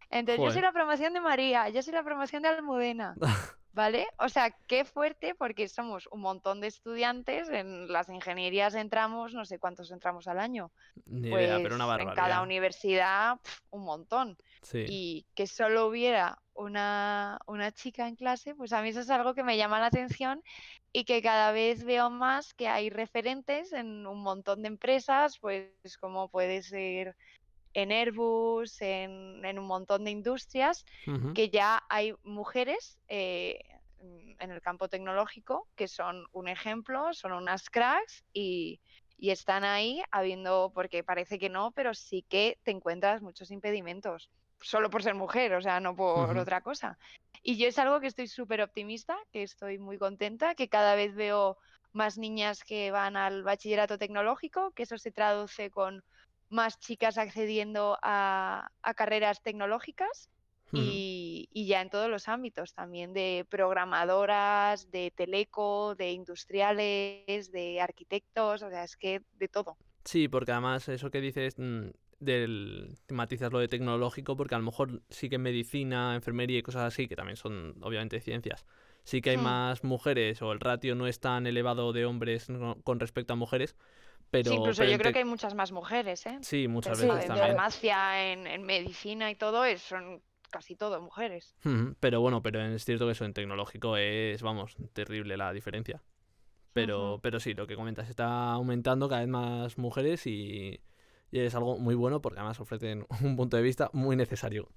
Entonces, 0.09 0.43
yo 0.43 0.51
soy 0.53 0.61
la 0.61 0.71
promoción 0.71 1.13
de 1.13 1.21
María, 1.21 1.69
yo 1.69 1.81
soy 1.81 1.93
la 1.93 2.03
promoción 2.03 2.43
de 2.43 2.49
Almudena. 2.49 3.15
¿Vale? 3.75 4.07
O 4.19 4.29
sea, 4.29 4.51
qué 4.67 4.85
fuerte 4.85 5.35
porque 5.35 5.67
somos 5.67 6.07
un 6.09 6.21
montón 6.21 6.61
de 6.61 6.67
estudiantes, 6.67 7.49
en 7.49 7.91
las 7.91 8.07
ingenierías 8.07 8.73
entramos, 8.73 9.33
no 9.33 9.43
sé 9.43 9.59
cuántos 9.59 9.91
entramos 9.91 10.29
al 10.29 10.39
año, 10.39 10.71
Ni 11.05 11.29
pues 11.29 11.47
idea, 11.47 11.59
pero 11.61 11.75
una 11.75 11.83
en 11.83 11.89
cada 11.89 12.05
barbaridad. 12.05 12.43
universidad 12.43 13.37
pf, 13.41 13.59
un 13.71 13.83
montón. 13.83 14.37
Sí. 14.61 14.85
Y 14.87 15.25
que 15.35 15.45
solo 15.45 15.87
hubiera 15.87 16.41
una, 16.53 17.37
una 17.47 17.73
chica 17.73 18.07
en 18.07 18.15
clase, 18.15 18.55
pues 18.55 18.71
a 18.71 18.81
mí 18.81 18.89
eso 18.89 19.01
es 19.01 19.09
algo 19.09 19.33
que 19.33 19.43
me 19.43 19.57
llama 19.57 19.81
la 19.81 19.87
atención 19.87 20.41
y 20.93 21.03
que 21.03 21.21
cada 21.21 21.51
vez 21.51 21.83
veo 21.83 22.09
más 22.09 22.53
que 22.53 22.69
hay 22.69 22.89
referentes 22.89 23.73
en 23.73 24.07
un 24.07 24.23
montón 24.23 24.61
de 24.61 24.69
empresas, 24.69 25.37
pues 25.39 25.97
como 25.99 26.29
puede 26.29 26.63
ser 26.63 27.17
en 27.75 27.91
Airbus, 27.91 28.81
en, 28.81 29.43
en 29.43 29.59
un 29.59 29.67
montón 29.67 30.05
de 30.05 30.11
industrias, 30.11 30.85
que 31.35 31.49
ya 31.49 31.83
hay 31.89 32.15
mujeres 32.23 32.97
eh, 33.09 33.59
en 34.39 34.49
el 34.49 34.61
campo 34.61 34.87
tecnológico 34.87 35.67
que 35.75 35.89
son 35.89 36.25
un 36.31 36.47
ejemplo, 36.47 37.13
son 37.13 37.33
unas 37.33 37.69
cracks 37.69 38.23
y, 38.33 38.79
y 39.17 39.31
están 39.31 39.65
ahí 39.65 40.01
habiendo, 40.09 40.71
porque 40.73 41.03
parece 41.03 41.37
que 41.37 41.49
no, 41.49 41.71
pero 41.71 41.93
sí 41.93 42.25
que 42.29 42.57
te 42.63 42.71
encuentras 42.71 43.21
muchos 43.21 43.51
impedimentos, 43.51 44.29
solo 44.61 44.89
por 44.89 45.03
ser 45.03 45.15
mujer, 45.15 45.53
o 45.53 45.61
sea, 45.61 45.81
no 45.81 45.97
por 45.97 46.37
otra 46.37 46.61
cosa. 46.61 46.97
Y 47.43 47.57
yo 47.57 47.67
es 47.67 47.77
algo 47.77 47.99
que 47.99 48.07
estoy 48.07 48.27
súper 48.27 48.61
optimista, 48.61 49.17
que 49.33 49.43
estoy 49.43 49.79
muy 49.79 49.97
contenta, 49.97 50.55
que 50.55 50.69
cada 50.69 50.95
vez 50.95 51.13
veo 51.13 51.57
más 51.91 52.17
niñas 52.17 52.63
que 52.63 52.89
van 52.91 53.17
al 53.17 53.43
bachillerato 53.43 53.97
tecnológico, 53.97 54.71
que 54.71 54.83
eso 54.83 54.97
se 54.97 55.11
traduce 55.11 55.69
con 55.69 56.03
más 56.49 56.79
chicas 56.79 57.17
accediendo 57.17 57.97
a, 58.01 58.69
a 58.81 58.93
carreras 58.93 59.41
tecnológicas 59.41 60.29
y, 60.73 61.47
y 61.51 61.67
ya 61.67 61.81
en 61.81 61.89
todos 61.89 62.09
los 62.09 62.27
ámbitos, 62.27 62.73
también 62.73 63.13
de 63.13 63.45
programadoras, 63.49 64.91
de 64.91 65.11
teleco, 65.15 65.95
de 65.95 66.11
industriales, 66.11 67.51
de 67.51 67.79
arquitectos, 67.81 68.61
o 68.63 68.69
sea, 68.69 68.83
es 68.83 68.97
que 68.97 69.21
de 69.33 69.47
todo. 69.47 69.77
Sí, 70.03 70.27
porque 70.27 70.51
además 70.51 70.87
eso 70.89 71.09
que 71.09 71.19
dices 71.21 71.55
mm, 71.57 71.87
del 72.19 72.97
matizas 73.09 73.51
lo 73.51 73.59
de 73.59 73.67
tecnológico, 73.67 74.35
porque 74.37 74.55
a 74.55 74.59
lo 74.59 74.63
mejor 74.65 75.01
sí 75.09 75.29
que 75.29 75.35
en 75.35 75.41
medicina, 75.41 76.15
enfermería 76.15 76.59
y 76.59 76.61
cosas 76.63 76.83
así, 76.83 77.07
que 77.07 77.15
también 77.15 77.37
son 77.37 77.75
obviamente 77.81 78.19
ciencias, 78.21 78.65
sí 79.03 79.21
que 79.21 79.31
hay 79.31 79.37
Hmm. 79.37 79.37
más 79.37 79.83
mujeres 79.83 80.41
o 80.41 80.51
el 80.51 80.59
ratio 80.59 80.95
no 80.95 81.07
es 81.07 81.19
tan 81.19 81.47
elevado 81.47 81.91
de 81.91 82.05
hombres 82.05 82.47
con 82.83 82.99
respecto 82.99 83.33
a 83.33 83.35
mujeres, 83.35 83.75
pero, 84.43 84.51
Sí, 84.51 84.55
incluso 84.55 84.79
pero 84.79 84.91
yo 84.91 84.95
en 84.95 84.99
creo 84.99 85.11
que 85.13 85.19
hay 85.19 85.25
muchas 85.25 85.55
más 85.55 85.71
mujeres, 85.71 86.25
¿eh? 86.25 86.39
sí, 86.41 86.67
muchas 86.67 86.97
Pero 86.99 87.13
veces 87.13 87.23
en 87.25 87.27
también. 87.27 87.47
farmacia, 87.47 88.31
en, 88.31 88.47
en 88.47 88.63
medicina 88.63 89.31
y 89.31 89.35
todo, 89.35 89.65
es- 89.65 89.81
son 89.81 90.21
casi 90.51 90.75
todo 90.75 91.01
mujeres. 91.01 91.55
Pero 91.99 92.21
bueno, 92.21 92.41
pero 92.41 92.61
es 92.61 92.85
cierto 92.85 93.05
que 93.05 93.13
eso 93.13 93.25
en 93.25 93.33
tecnológico 93.33 93.97
es, 93.97 94.41
vamos, 94.41 94.75
terrible 94.93 95.35
la 95.37 95.51
diferencia. 95.51 96.03
Pero, 96.73 97.19
pero 97.23 97.39
sí, 97.39 97.53
lo 97.53 97.67
que 97.67 97.75
comentas, 97.75 98.09
está 98.09 98.51
aumentando 98.53 99.09
cada 99.09 99.21
vez 99.21 99.29
más 99.29 99.77
mujeres 99.77 100.27
y, 100.27 100.81
y 101.31 101.39
es 101.39 101.55
algo 101.55 101.77
muy 101.79 101.95
bueno 101.95 102.21
porque 102.21 102.39
además 102.39 102.59
ofrecen 102.59 103.05
un 103.23 103.37
punto 103.37 103.57
de 103.57 103.63
vista 103.63 103.89
muy 103.93 104.15
necesario. 104.15 104.69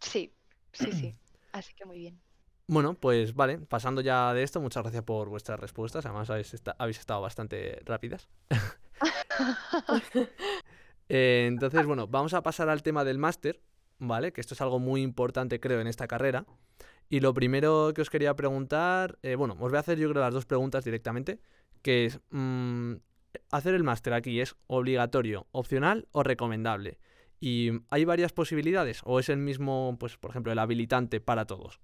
Sí, 0.00 0.34
sí, 0.72 0.92
sí. 0.92 1.16
Así 1.52 1.72
que 1.74 1.84
muy 1.84 1.98
bien. 1.98 2.20
Bueno, 2.70 2.94
pues 2.94 3.34
vale, 3.34 3.58
pasando 3.58 4.02
ya 4.02 4.34
de 4.34 4.42
esto, 4.42 4.60
muchas 4.60 4.82
gracias 4.82 5.02
por 5.02 5.28
vuestras 5.30 5.58
respuestas. 5.58 6.04
Además, 6.04 6.28
habéis, 6.28 6.52
esta- 6.52 6.76
habéis 6.78 6.98
estado 6.98 7.20
bastante 7.22 7.80
rápidas. 7.84 8.28
Eh, 11.10 11.46
entonces, 11.48 11.86
bueno, 11.86 12.06
vamos 12.06 12.34
a 12.34 12.42
pasar 12.42 12.68
al 12.68 12.82
tema 12.82 13.02
del 13.02 13.16
máster, 13.16 13.62
¿vale? 13.98 14.32
Que 14.34 14.42
esto 14.42 14.52
es 14.52 14.60
algo 14.60 14.78
muy 14.78 15.00
importante, 15.00 15.58
creo, 15.58 15.80
en 15.80 15.86
esta 15.86 16.06
carrera. 16.06 16.44
Y 17.08 17.20
lo 17.20 17.32
primero 17.32 17.92
que 17.94 18.02
os 18.02 18.10
quería 18.10 18.36
preguntar, 18.36 19.18
eh, 19.22 19.34
bueno, 19.36 19.54
os 19.54 19.70
voy 19.70 19.78
a 19.78 19.80
hacer 19.80 19.98
yo 19.98 20.10
creo 20.10 20.22
las 20.22 20.34
dos 20.34 20.44
preguntas 20.46 20.84
directamente, 20.84 21.40
que 21.82 22.04
es, 22.06 22.20
mm, 22.30 22.94
¿hacer 23.52 23.74
el 23.74 23.84
máster 23.84 24.12
aquí 24.12 24.40
es 24.40 24.56
obligatorio, 24.66 25.46
opcional 25.52 26.08
o 26.12 26.22
recomendable? 26.22 26.98
¿Y 27.40 27.70
hay 27.90 28.04
varias 28.04 28.32
posibilidades 28.32 29.00
o 29.04 29.18
es 29.18 29.30
el 29.30 29.38
mismo, 29.38 29.96
pues, 29.98 30.18
por 30.18 30.30
ejemplo, 30.30 30.52
el 30.52 30.58
habilitante 30.58 31.20
para 31.20 31.46
todos? 31.46 31.80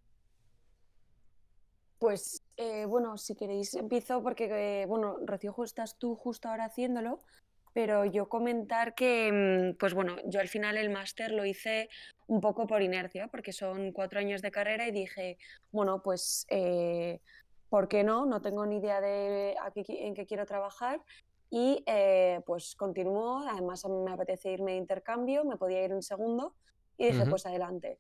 Pues 1.98 2.42
eh, 2.56 2.84
bueno, 2.86 3.16
si 3.16 3.34
queréis 3.34 3.74
empiezo 3.74 4.22
porque, 4.22 4.82
eh, 4.82 4.86
bueno, 4.86 5.16
Rocío, 5.24 5.54
estás 5.64 5.98
tú 5.98 6.16
justo 6.16 6.48
ahora 6.48 6.66
haciéndolo, 6.66 7.20
pero 7.72 8.04
yo 8.04 8.28
comentar 8.28 8.94
que, 8.94 9.72
mm, 9.74 9.78
pues 9.78 9.94
bueno, 9.94 10.16
yo 10.26 10.40
al 10.40 10.48
final 10.48 10.76
el 10.76 10.90
máster 10.90 11.32
lo 11.32 11.44
hice 11.44 11.88
un 12.26 12.40
poco 12.40 12.66
por 12.66 12.82
inercia, 12.82 13.28
porque 13.28 13.52
son 13.52 13.92
cuatro 13.92 14.18
años 14.20 14.42
de 14.42 14.50
carrera 14.50 14.86
y 14.86 14.92
dije, 14.92 15.38
bueno, 15.72 16.02
pues, 16.02 16.46
eh, 16.48 17.20
¿por 17.68 17.88
qué 17.88 18.04
no? 18.04 18.26
No 18.26 18.40
tengo 18.40 18.64
ni 18.66 18.76
idea 18.78 19.00
de 19.00 19.56
a 19.60 19.70
qué 19.70 19.84
en 19.88 20.14
qué 20.14 20.26
quiero 20.26 20.46
trabajar 20.46 21.00
y 21.50 21.82
eh, 21.86 22.40
pues 22.46 22.74
continúo, 22.74 23.44
además 23.48 23.84
a 23.84 23.88
mí 23.88 24.00
me 24.00 24.12
apetece 24.12 24.50
irme 24.52 24.72
de 24.72 24.78
intercambio, 24.78 25.44
me 25.44 25.56
podía 25.56 25.84
ir 25.84 25.94
un 25.94 26.02
segundo 26.02 26.54
y 26.96 27.06
dije, 27.06 27.26
pues 27.26 27.46
adelante. 27.46 27.98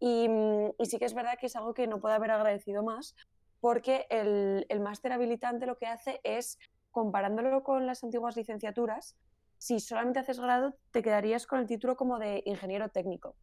Y, 0.00 0.28
mm, 0.28 0.70
y 0.78 0.86
sí 0.86 0.98
que 0.98 1.04
es 1.04 1.14
verdad 1.14 1.38
que 1.40 1.46
es 1.46 1.56
algo 1.56 1.74
que 1.74 1.86
no 1.86 2.00
puedo 2.00 2.14
haber 2.14 2.30
agradecido 2.30 2.82
más, 2.82 3.14
porque 3.60 4.06
el, 4.10 4.66
el 4.68 4.80
máster 4.80 5.12
habilitante 5.12 5.66
lo 5.66 5.76
que 5.76 5.86
hace 5.86 6.20
es, 6.22 6.58
comparándolo 6.90 7.62
con 7.62 7.86
las 7.86 8.04
antiguas 8.04 8.36
licenciaturas, 8.36 9.16
si 9.58 9.80
solamente 9.80 10.20
haces 10.20 10.38
grado, 10.38 10.76
te 10.92 11.02
quedarías 11.02 11.46
con 11.46 11.58
el 11.58 11.66
título 11.66 11.96
como 11.96 12.18
de 12.18 12.42
ingeniero 12.46 12.88
técnico. 12.88 13.34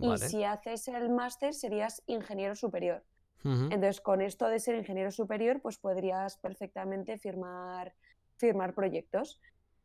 Y 0.00 0.16
si 0.16 0.42
haces 0.42 0.88
el 0.88 1.10
máster, 1.10 1.54
serías 1.54 2.02
ingeniero 2.06 2.56
superior. 2.56 3.04
Entonces, 3.44 4.00
con 4.00 4.22
esto 4.22 4.46
de 4.48 4.60
ser 4.60 4.76
ingeniero 4.76 5.10
superior, 5.10 5.60
pues 5.60 5.76
podrías 5.76 6.38
perfectamente 6.38 7.18
firmar, 7.18 7.92
firmar 8.36 8.72
proyectos. 8.72 9.40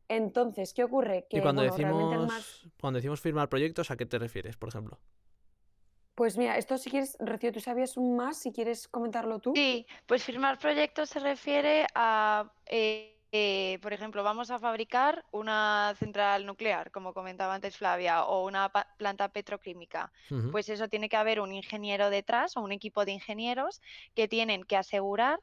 Entonces, 0.08 0.74
¿qué 0.74 0.84
ocurre? 0.84 1.26
Y 1.30 1.38
Que, 1.38 1.42
cuando 1.42 1.64
bueno, 1.64 1.76
realmente 1.76 2.04
el 2.16 2.22
decimos, 2.22 2.28
más... 2.28 2.74
cuando 2.80 2.98
decimos 2.98 3.20
firmar 3.20 3.50
proyectos, 3.50 3.92
¿a 3.92 3.98
qué 3.98 4.06
te 4.06 4.20
refieres, 4.20 4.58
por 4.58 4.70
ejemplo? 4.70 5.00
Pues 6.18 6.36
mira, 6.36 6.58
esto 6.58 6.80
si 6.80 6.90
quieres, 6.90 7.16
Rocío, 7.20 7.52
tú 7.52 7.60
sabías 7.60 7.96
un 7.96 8.16
más, 8.16 8.40
si 8.40 8.52
quieres 8.52 8.88
comentarlo 8.88 9.38
tú. 9.38 9.54
Sí, 9.54 9.86
pues 10.08 10.24
firmar 10.24 10.58
proyectos 10.58 11.10
se 11.10 11.20
refiere 11.20 11.86
a, 11.94 12.52
eh, 12.66 13.22
eh, 13.32 13.78
por 13.84 13.94
ejemplo, 13.94 14.24
vamos 14.24 14.50
a 14.50 14.58
fabricar 14.58 15.26
una 15.32 15.94
central 16.00 16.48
nuclear, 16.48 16.90
como 16.90 17.14
comentaba 17.14 17.54
antes 17.54 17.78
Flavia, 17.78 18.24
o 18.24 18.48
una 18.48 18.72
planta 18.98 19.30
petroquímica. 19.30 20.12
Pues 20.52 20.70
eso 20.70 20.88
tiene 20.88 21.08
que 21.08 21.18
haber 21.18 21.40
un 21.40 21.54
ingeniero 21.54 22.10
detrás 22.10 22.58
o 22.58 22.62
un 22.62 22.72
equipo 22.72 23.06
de 23.06 23.12
ingenieros 23.12 23.80
que 24.16 24.28
tienen 24.28 24.64
que 24.64 24.76
asegurar 24.76 25.40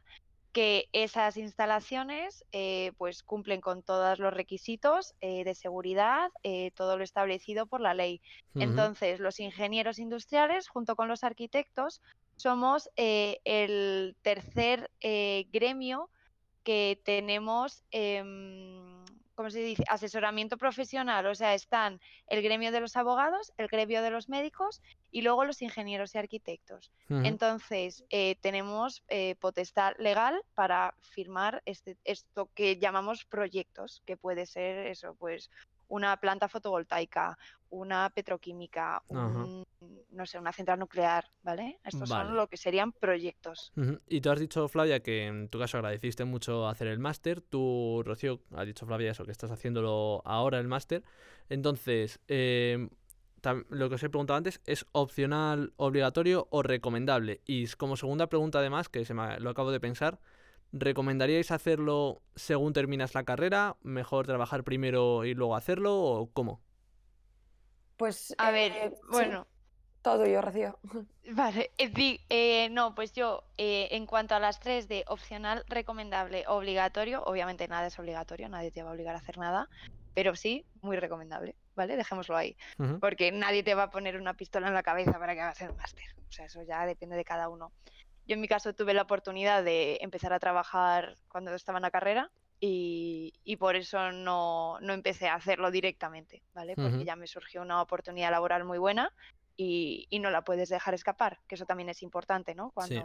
que 0.54 0.88
esas 0.92 1.36
instalaciones 1.36 2.44
eh, 2.52 2.92
pues 2.96 3.24
cumplen 3.24 3.60
con 3.60 3.82
todos 3.82 4.20
los 4.20 4.32
requisitos 4.32 5.12
eh, 5.20 5.42
de 5.42 5.52
seguridad, 5.56 6.30
eh, 6.44 6.70
todo 6.76 6.96
lo 6.96 7.02
establecido 7.02 7.66
por 7.66 7.80
la 7.80 7.92
ley. 7.92 8.20
Entonces, 8.54 9.18
los 9.18 9.40
ingenieros 9.40 9.98
industriales, 9.98 10.68
junto 10.68 10.94
con 10.94 11.08
los 11.08 11.24
arquitectos, 11.24 12.00
somos 12.36 12.88
eh, 12.96 13.40
el 13.44 14.14
tercer 14.22 14.92
gremio 15.52 16.08
que 16.62 17.00
tenemos 17.04 17.82
em, 17.90 19.04
¿cómo 19.34 19.50
se 19.50 19.60
dice? 19.60 19.84
Asesoramiento 19.88 20.56
profesional, 20.56 21.26
o 21.26 21.34
sea, 21.34 21.54
están 21.54 22.00
el 22.26 22.42
gremio 22.42 22.72
de 22.72 22.80
los 22.80 22.96
abogados, 22.96 23.52
el 23.56 23.68
gremio 23.68 24.02
de 24.02 24.10
los 24.10 24.28
médicos 24.28 24.80
y 25.10 25.22
luego 25.22 25.44
los 25.44 25.62
ingenieros 25.62 26.14
y 26.14 26.18
arquitectos. 26.18 26.92
Entonces, 27.08 28.04
eh, 28.10 28.36
tenemos 28.40 29.02
eh, 29.08 29.34
potestad 29.40 29.94
legal 29.98 30.42
para 30.54 30.94
firmar 31.00 31.62
este, 31.66 31.96
esto 32.04 32.50
que 32.54 32.78
llamamos 32.78 33.24
proyectos, 33.24 34.02
que 34.06 34.16
puede 34.16 34.46
ser 34.46 34.86
eso, 34.86 35.14
pues 35.18 35.50
una 35.88 36.16
planta 36.16 36.48
fotovoltaica, 36.48 37.36
una 37.70 38.10
petroquímica, 38.10 38.96
Ajá. 38.96 39.04
un- 39.08 39.64
no 40.14 40.26
sé, 40.26 40.38
una 40.38 40.52
central 40.52 40.78
nuclear, 40.78 41.24
¿vale? 41.42 41.78
Estos 41.84 42.08
Vale. 42.08 42.24
son 42.24 42.36
lo 42.36 42.48
que 42.48 42.56
serían 42.56 42.92
proyectos. 42.92 43.72
Y 44.08 44.20
tú 44.20 44.30
has 44.30 44.40
dicho, 44.40 44.68
Flavia, 44.68 45.00
que 45.00 45.26
en 45.26 45.48
tu 45.48 45.58
caso 45.58 45.78
agradeciste 45.78 46.24
mucho 46.24 46.68
hacer 46.68 46.88
el 46.88 46.98
máster. 46.98 47.40
Tú, 47.40 48.02
Rocío, 48.04 48.40
has 48.54 48.66
dicho, 48.66 48.86
Flavia, 48.86 49.10
eso, 49.10 49.24
que 49.24 49.32
estás 49.32 49.50
haciéndolo 49.50 50.22
ahora 50.24 50.58
el 50.58 50.68
máster. 50.68 51.02
Entonces, 51.48 52.20
em, 52.28 52.88
lo 53.68 53.88
que 53.88 53.96
os 53.96 54.02
he 54.02 54.08
preguntado 54.08 54.36
antes, 54.36 54.60
¿es 54.64 54.86
opcional, 54.92 55.72
obligatorio 55.76 56.48
o 56.50 56.62
recomendable? 56.62 57.42
Y 57.46 57.66
como 57.68 57.96
segunda 57.96 58.28
pregunta, 58.28 58.58
además, 58.60 58.88
que 58.88 59.04
se 59.04 59.14
me, 59.14 59.38
lo 59.40 59.50
acabo 59.50 59.70
de 59.70 59.80
pensar, 59.80 60.18
¿recomendaríais 60.72 61.50
hacerlo 61.50 62.22
según 62.34 62.72
terminas 62.72 63.14
la 63.14 63.24
carrera? 63.24 63.76
¿Mejor 63.82 64.26
trabajar 64.26 64.64
primero 64.64 65.24
y 65.24 65.34
luego 65.34 65.56
hacerlo? 65.56 65.96
¿O 66.00 66.30
cómo? 66.32 66.60
Pues, 67.96 68.34
A 68.38 68.50
eh, 68.50 68.52
ver, 68.52 68.94
sí, 68.94 69.00
bueno, 69.08 69.46
todo 70.04 70.26
yo, 70.26 70.40
Rocío. 70.40 70.78
Vale, 71.32 71.72
eh, 71.78 71.88
di- 71.88 72.20
eh, 72.28 72.68
no, 72.70 72.94
pues 72.94 73.12
yo, 73.14 73.44
eh, 73.56 73.88
en 73.92 74.04
cuanto 74.06 74.34
a 74.34 74.38
las 74.40 74.60
tres 74.60 74.86
de 74.88 75.04
opcional, 75.08 75.64
recomendable, 75.68 76.44
obligatorio, 76.46 77.22
obviamente 77.24 77.66
nada 77.66 77.86
es 77.86 77.98
obligatorio, 77.98 78.48
nadie 78.50 78.70
te 78.70 78.82
va 78.82 78.90
a 78.90 78.92
obligar 78.92 79.14
a 79.14 79.18
hacer 79.18 79.38
nada, 79.38 79.66
pero 80.12 80.36
sí, 80.36 80.66
muy 80.82 80.98
recomendable, 80.98 81.56
¿vale? 81.74 81.96
Dejémoslo 81.96 82.36
ahí, 82.36 82.54
porque 83.00 83.32
nadie 83.32 83.62
te 83.62 83.74
va 83.74 83.84
a 83.84 83.90
poner 83.90 84.16
una 84.20 84.34
pistola 84.34 84.68
en 84.68 84.74
la 84.74 84.82
cabeza 84.82 85.18
para 85.18 85.34
que 85.34 85.40
hagas 85.40 85.62
el 85.62 85.74
máster, 85.74 86.04
o 86.28 86.32
sea, 86.32 86.44
eso 86.44 86.62
ya 86.62 86.84
depende 86.84 87.16
de 87.16 87.24
cada 87.24 87.48
uno. 87.48 87.72
Yo 88.26 88.34
en 88.34 88.40
mi 88.42 88.48
caso 88.48 88.74
tuve 88.74 88.92
la 88.92 89.02
oportunidad 89.02 89.64
de 89.64 89.98
empezar 90.02 90.34
a 90.34 90.38
trabajar 90.38 91.16
cuando 91.28 91.54
estaba 91.54 91.78
en 91.78 91.82
la 91.82 91.90
carrera 91.90 92.30
y, 92.60 93.32
y 93.44 93.56
por 93.56 93.76
eso 93.76 94.12
no, 94.12 94.78
no 94.80 94.92
empecé 94.92 95.28
a 95.28 95.34
hacerlo 95.34 95.70
directamente, 95.70 96.42
¿vale? 96.54 96.74
Porque 96.76 97.04
ya 97.04 97.16
me 97.16 97.26
surgió 97.26 97.62
una 97.62 97.80
oportunidad 97.82 98.30
laboral 98.30 98.64
muy 98.64 98.78
buena 98.78 99.10
y, 99.56 100.06
y 100.10 100.18
no 100.18 100.30
la 100.30 100.42
puedes 100.42 100.68
dejar 100.68 100.94
escapar, 100.94 101.40
que 101.46 101.54
eso 101.54 101.66
también 101.66 101.88
es 101.88 102.02
importante, 102.02 102.54
¿no? 102.54 102.72
Sí. 102.86 103.00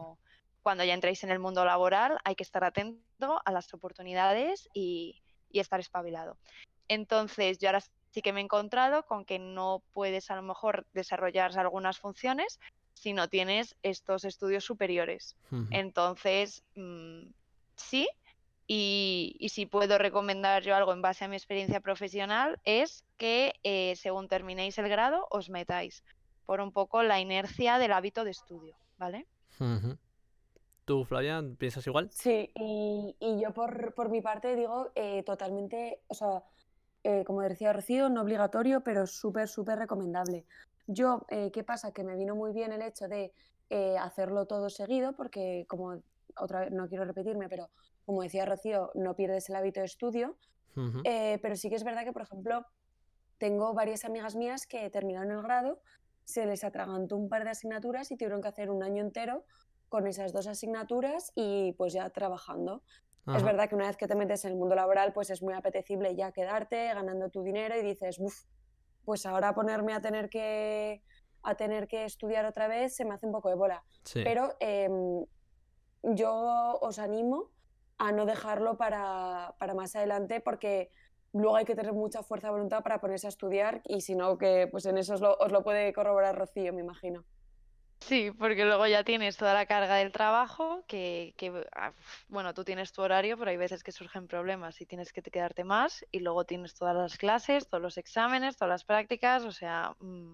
Cuando, 0.62 0.84
ya 0.84 0.94
entréis 0.94 1.24
en 1.24 1.32
el 1.32 1.40
mundo 1.40 1.64
laboral 1.66 2.18
hay 2.24 2.36
que 2.36 2.44
estar 2.44 2.64
atento 2.64 3.42
a 3.44 3.52
las 3.52 3.74
oportunidades 3.74 4.68
y, 4.74 5.22
y 5.50 5.60
estar 5.60 5.80
espabilado. 5.80 6.38
Entonces, 6.88 7.60
yo 7.60 7.70
ahora 7.70 7.82
sí 8.12 8.22
que 8.22 8.34
me 8.34 8.42
he 8.42 8.44
encontrado 8.44 9.04
con 9.06 9.26
que 9.26 9.40
no 9.40 9.82
puedes 9.94 10.30
a 10.32 10.36
lo 10.36 10.42
mejor 10.42 10.86
desarrollar 10.94 11.58
algunas 11.58 12.00
funciones 12.00 12.60
si 12.94 13.14
no 13.14 13.30
tienes 13.30 13.76
estos 13.82 14.26
estudios 14.26 14.66
superiores. 14.66 15.38
Entonces, 15.72 16.64
mm, 16.76 17.30
sí, 17.76 18.10
y, 18.68 19.36
y 19.40 19.50
si 19.50 19.66
puedo 19.66 19.98
recomendar 19.98 20.64
yo 20.64 20.76
algo 20.76 20.94
en 20.94 21.02
base 21.02 21.26
a 21.26 21.28
mi 21.28 21.36
experiencia 21.36 21.80
profesional 21.80 22.60
es 22.66 23.04
que 23.18 23.54
eh, 23.64 23.96
según 23.96 24.28
terminéis 24.28 24.78
el 24.78 24.90
grado 24.90 25.28
os 25.32 25.50
metáis 25.50 26.04
por 26.50 26.62
un 26.62 26.72
poco 26.72 27.04
la 27.04 27.20
inercia 27.20 27.78
del 27.78 27.92
hábito 27.92 28.24
de 28.24 28.32
estudio, 28.32 28.76
¿vale? 28.98 29.28
¿Tú, 30.84 31.06
Flavia, 31.06 31.44
piensas 31.60 31.86
igual? 31.86 32.10
Sí, 32.10 32.52
y, 32.56 33.16
y 33.20 33.40
yo 33.40 33.54
por, 33.54 33.94
por 33.94 34.10
mi 34.10 34.20
parte 34.24 34.56
digo 34.56 34.90
eh, 34.96 35.22
totalmente, 35.22 36.02
o 36.08 36.16
sea, 36.16 36.42
eh, 37.04 37.24
como 37.24 37.42
decía 37.42 37.72
Rocío, 37.72 38.10
no 38.10 38.24
obligatorio, 38.24 38.82
pero 38.82 39.06
súper, 39.06 39.48
súper 39.48 39.78
recomendable. 39.78 40.44
Yo, 40.88 41.24
eh, 41.30 41.52
¿qué 41.54 41.64
pasa? 41.64 41.92
Que 41.92 42.04
me 42.04 42.16
vino 42.16 42.36
muy 42.36 42.52
bien 42.52 42.74
el 42.74 42.82
hecho 42.82 43.08
de 43.08 43.32
eh, 43.70 43.96
hacerlo 44.00 44.48
todo 44.48 44.72
seguido, 44.72 45.14
porque 45.16 45.66
como 45.68 46.02
otra 46.36 46.62
vez, 46.62 46.72
no 46.72 46.90
quiero 46.90 47.06
repetirme, 47.06 47.48
pero 47.48 47.70
como 48.08 48.24
decía 48.24 48.48
Rocío, 48.48 48.90
no 48.96 49.16
pierdes 49.16 49.48
el 49.50 49.56
hábito 49.56 49.82
de 49.82 49.86
estudio. 49.86 50.36
Ujú. 50.76 51.02
Eh, 51.04 51.38
pero 51.44 51.56
sí 51.56 51.70
que 51.70 51.76
es 51.76 51.84
verdad 51.84 52.06
que, 52.06 52.12
por 52.12 52.24
ejemplo, 52.24 52.66
tengo 53.38 53.76
varias 53.76 54.04
amigas 54.04 54.36
mías 54.36 54.66
que 54.66 54.90
terminaron 54.90 55.30
el 55.30 55.44
grado, 55.44 55.80
se 56.30 56.46
les 56.46 56.64
atragantó 56.64 57.18
un 57.18 57.28
par 57.28 57.44
de 57.44 57.50
asignaturas 57.50 58.12
y 58.12 58.16
tuvieron 58.16 58.40
que 58.40 58.50
hacer 58.50 58.70
un 58.70 58.84
año 58.84 59.02
entero 59.02 59.46
con 59.90 60.06
esas 60.06 60.32
dos 60.32 60.46
asignaturas 60.46 61.32
y 61.34 61.74
pues 61.74 61.92
ya 61.92 62.08
trabajando. 62.12 62.84
Es 63.36 63.44
verdad 63.44 63.70
que 63.70 63.76
una 63.76 63.88
vez 63.88 63.98
que 63.98 64.08
te 64.08 64.16
metes 64.16 64.44
en 64.46 64.52
el 64.54 64.58
mundo 64.58 64.74
laboral, 64.74 65.14
pues 65.14 65.30
es 65.30 65.44
muy 65.44 65.54
apetecible 65.54 66.16
ya 66.16 66.32
quedarte 66.32 66.88
ganando 66.88 67.30
tu 67.30 67.44
dinero 67.44 67.78
y 67.78 67.84
dices, 67.84 68.18
uff, 68.20 68.44
pues 69.06 69.26
ahora 69.26 69.54
ponerme 69.54 69.94
a 69.94 70.02
tener 70.02 70.30
que 70.30 71.04
a 71.42 71.56
tener 71.56 71.88
que 71.88 72.06
estudiar 72.06 72.46
otra 72.46 72.68
vez 72.68 72.96
se 72.96 73.06
me 73.06 73.14
hace 73.14 73.26
un 73.26 73.32
poco 73.32 73.50
de 73.50 73.56
bola. 73.56 73.84
Sí. 74.04 74.22
Pero 74.24 74.56
em, 74.60 75.26
yo 76.04 76.80
os 76.82 76.98
animo 77.00 77.52
a 77.98 78.12
no 78.12 78.26
dejarlo 78.26 78.78
para, 78.78 79.56
para 79.60 79.74
más 79.74 79.96
adelante 79.96 80.42
porque 80.42 80.92
luego 81.34 81.56
hay 81.56 81.66
que 81.66 81.76
tener 81.76 81.94
mucha 81.94 82.24
fuerza 82.24 82.48
de 82.48 82.54
voluntad 82.54 82.84
para 82.84 83.00
ponerse 83.00 83.28
a 83.28 83.30
estudiar 83.30 83.82
y 83.86 84.02
si 84.02 84.16
no, 84.16 84.38
que 84.38 84.68
pues 84.72 84.86
en 84.86 84.98
eso 84.98 85.14
os 85.14 85.22
lo, 85.22 85.36
os 85.38 85.52
lo 85.52 85.64
puede 85.64 85.94
corroborar 85.94 86.38
Rocío, 86.38 86.74
me 86.74 86.82
imagino. 86.82 87.24
Sí, 88.00 88.32
porque 88.32 88.64
luego 88.64 88.88
ya 88.88 89.04
tienes 89.04 89.36
toda 89.36 89.54
la 89.54 89.66
carga 89.66 89.96
del 89.96 90.12
trabajo, 90.12 90.84
que, 90.88 91.34
que, 91.38 91.68
ah, 91.76 91.92
bueno, 92.30 92.54
tú 92.54 92.64
tienes 92.64 92.94
tu 92.94 93.02
horario, 93.02 93.38
pero 93.38 93.52
hay 93.52 93.58
veces 93.58 93.84
que 93.84 93.92
surgen 93.92 94.28
problemas 94.28 94.80
y 94.80 94.86
tienes 94.86 95.12
que 95.12 95.22
te 95.22 95.32
quedarte 95.32 95.66
más, 95.66 96.06
y 96.12 96.20
luego 96.20 96.46
tienes 96.46 96.76
todas 96.76 96.96
las 96.96 97.18
clases, 97.18 97.68
todos 97.68 97.82
los 97.82 97.98
exámenes, 97.98 98.56
todas 98.56 98.70
las 98.70 98.86
prácticas, 98.86 99.44
o 99.44 99.52
sea, 99.52 99.96
mm, 100.00 100.34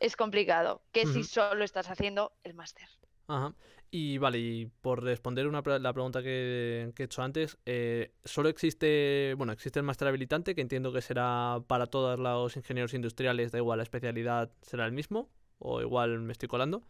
es 0.00 0.14
complicado, 0.14 0.82
que 0.92 1.06
si 1.06 1.24
solo 1.24 1.64
estás 1.64 1.88
haciendo 1.88 2.32
el 2.44 2.54
máster. 2.54 2.88
Ajá. 3.32 3.54
Y 3.90 4.18
vale, 4.18 4.38
y 4.38 4.66
por 4.80 5.02
responder 5.02 5.46
una, 5.46 5.62
la 5.78 5.92
pregunta 5.92 6.22
que, 6.22 6.92
que 6.94 7.02
he 7.02 7.06
hecho 7.06 7.22
antes, 7.22 7.58
eh, 7.66 8.12
solo 8.24 8.48
existe, 8.48 9.34
bueno, 9.36 9.52
existe 9.52 9.78
el 9.80 9.84
máster 9.84 10.08
habilitante, 10.08 10.54
que 10.54 10.60
entiendo 10.60 10.92
que 10.92 11.02
será 11.02 11.58
para 11.66 11.86
todos 11.86 12.18
los 12.18 12.56
ingenieros 12.56 12.94
industriales, 12.94 13.52
da 13.52 13.58
igual 13.58 13.78
la 13.78 13.82
especialidad, 13.82 14.50
será 14.62 14.86
el 14.86 14.92
mismo, 14.92 15.28
o 15.58 15.80
igual 15.80 16.20
me 16.20 16.32
estoy 16.32 16.48
colando, 16.48 16.82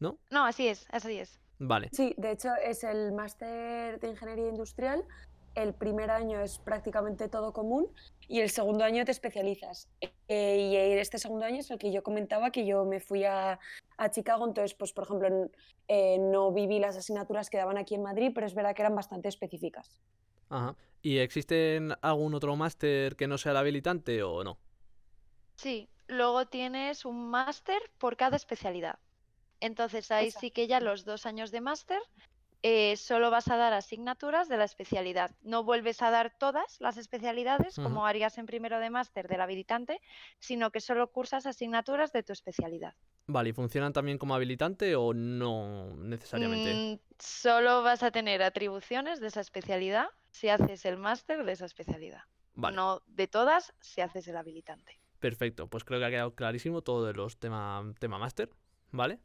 ¿no? 0.00 0.18
No, 0.30 0.44
así 0.44 0.68
es, 0.68 0.86
así 0.90 1.18
es. 1.18 1.40
Vale. 1.58 1.88
Sí, 1.92 2.14
de 2.18 2.32
hecho 2.32 2.50
es 2.62 2.84
el 2.84 3.12
máster 3.12 4.00
de 4.00 4.08
ingeniería 4.08 4.48
industrial. 4.48 5.04
El 5.54 5.72
primer 5.72 6.10
año 6.10 6.40
es 6.40 6.58
prácticamente 6.58 7.28
todo 7.28 7.52
común 7.52 7.88
y 8.26 8.40
el 8.40 8.50
segundo 8.50 8.84
año 8.84 9.04
te 9.04 9.12
especializas. 9.12 9.88
Eh, 10.28 10.70
y 10.72 10.76
este 10.98 11.18
segundo 11.18 11.46
año 11.46 11.60
es 11.60 11.70
el 11.70 11.78
que 11.78 11.92
yo 11.92 12.02
comentaba 12.02 12.50
que 12.50 12.66
yo 12.66 12.84
me 12.84 12.98
fui 12.98 13.24
a, 13.24 13.60
a 14.04 14.10
Chicago, 14.10 14.46
entonces, 14.46 14.74
pues 14.74 14.92
por 14.92 15.04
ejemplo, 15.04 15.50
eh, 15.88 16.18
no 16.18 16.52
viví 16.52 16.78
las 16.78 16.96
asignaturas 16.96 17.50
que 17.50 17.58
daban 17.58 17.78
aquí 17.78 17.94
en 17.94 18.02
Madrid, 18.02 18.32
pero 18.34 18.46
es 18.46 18.54
verdad 18.54 18.74
que 18.74 18.82
eran 18.82 18.94
bastante 18.94 19.28
específicas. 19.28 19.98
Ajá. 20.48 20.76
¿Y 21.02 21.18
existe 21.18 21.80
algún 22.00 22.34
otro 22.34 22.56
máster 22.56 23.16
que 23.16 23.26
no 23.26 23.36
sea 23.36 23.52
el 23.52 23.58
habilitante 23.58 24.22
o 24.22 24.44
no? 24.44 24.58
Sí, 25.56 25.88
luego 26.06 26.46
tienes 26.46 27.04
un 27.04 27.28
máster 27.30 27.80
por 27.98 28.16
cada 28.16 28.36
especialidad. 28.36 28.98
Entonces 29.60 30.10
ahí 30.10 30.30
sí 30.30 30.50
que 30.50 30.66
ya 30.66 30.80
los 30.80 31.04
dos 31.04 31.26
años 31.26 31.50
de 31.50 31.60
máster 31.60 32.00
eh, 32.66 32.96
solo 32.96 33.30
vas 33.30 33.48
a 33.48 33.58
dar 33.58 33.74
asignaturas 33.74 34.48
de 34.48 34.56
la 34.56 34.64
especialidad. 34.64 35.36
No 35.42 35.64
vuelves 35.64 36.00
a 36.00 36.10
dar 36.10 36.34
todas 36.38 36.80
las 36.80 36.96
especialidades 36.96 37.76
como 37.76 38.06
harías 38.06 38.38
en 38.38 38.46
primero 38.46 38.78
de 38.78 38.88
máster 38.88 39.28
del 39.28 39.42
habilitante, 39.42 40.00
sino 40.38 40.70
que 40.70 40.80
solo 40.80 41.12
cursas 41.12 41.44
asignaturas 41.44 42.10
de 42.12 42.22
tu 42.22 42.32
especialidad. 42.32 42.94
Vale, 43.26 43.50
¿y 43.50 43.52
funcionan 43.52 43.92
también 43.92 44.16
como 44.16 44.34
habilitante 44.34 44.96
o 44.96 45.12
no 45.12 45.94
necesariamente? 45.96 46.74
Mm, 46.74 47.00
solo 47.18 47.82
vas 47.82 48.02
a 48.02 48.10
tener 48.10 48.42
atribuciones 48.42 49.20
de 49.20 49.26
esa 49.26 49.42
especialidad 49.42 50.06
si 50.30 50.48
haces 50.48 50.86
el 50.86 50.96
máster 50.96 51.44
de 51.44 51.52
esa 51.52 51.66
especialidad. 51.66 52.22
Vale, 52.54 52.76
No 52.76 53.02
de 53.06 53.28
todas 53.28 53.74
si 53.82 54.00
haces 54.00 54.26
el 54.26 54.38
habilitante. 54.38 54.98
perfecto. 55.20 55.68
Pues 55.68 55.84
creo 55.84 56.00
que 56.00 56.06
ha 56.06 56.10
quedado 56.10 56.34
clarísimo 56.34 56.80
todo 56.80 57.04
de 57.04 57.12
los 57.12 57.38
tema, 57.38 57.92
tema 57.98 58.16
máster, 58.18 58.48
¿vale? 58.90 59.20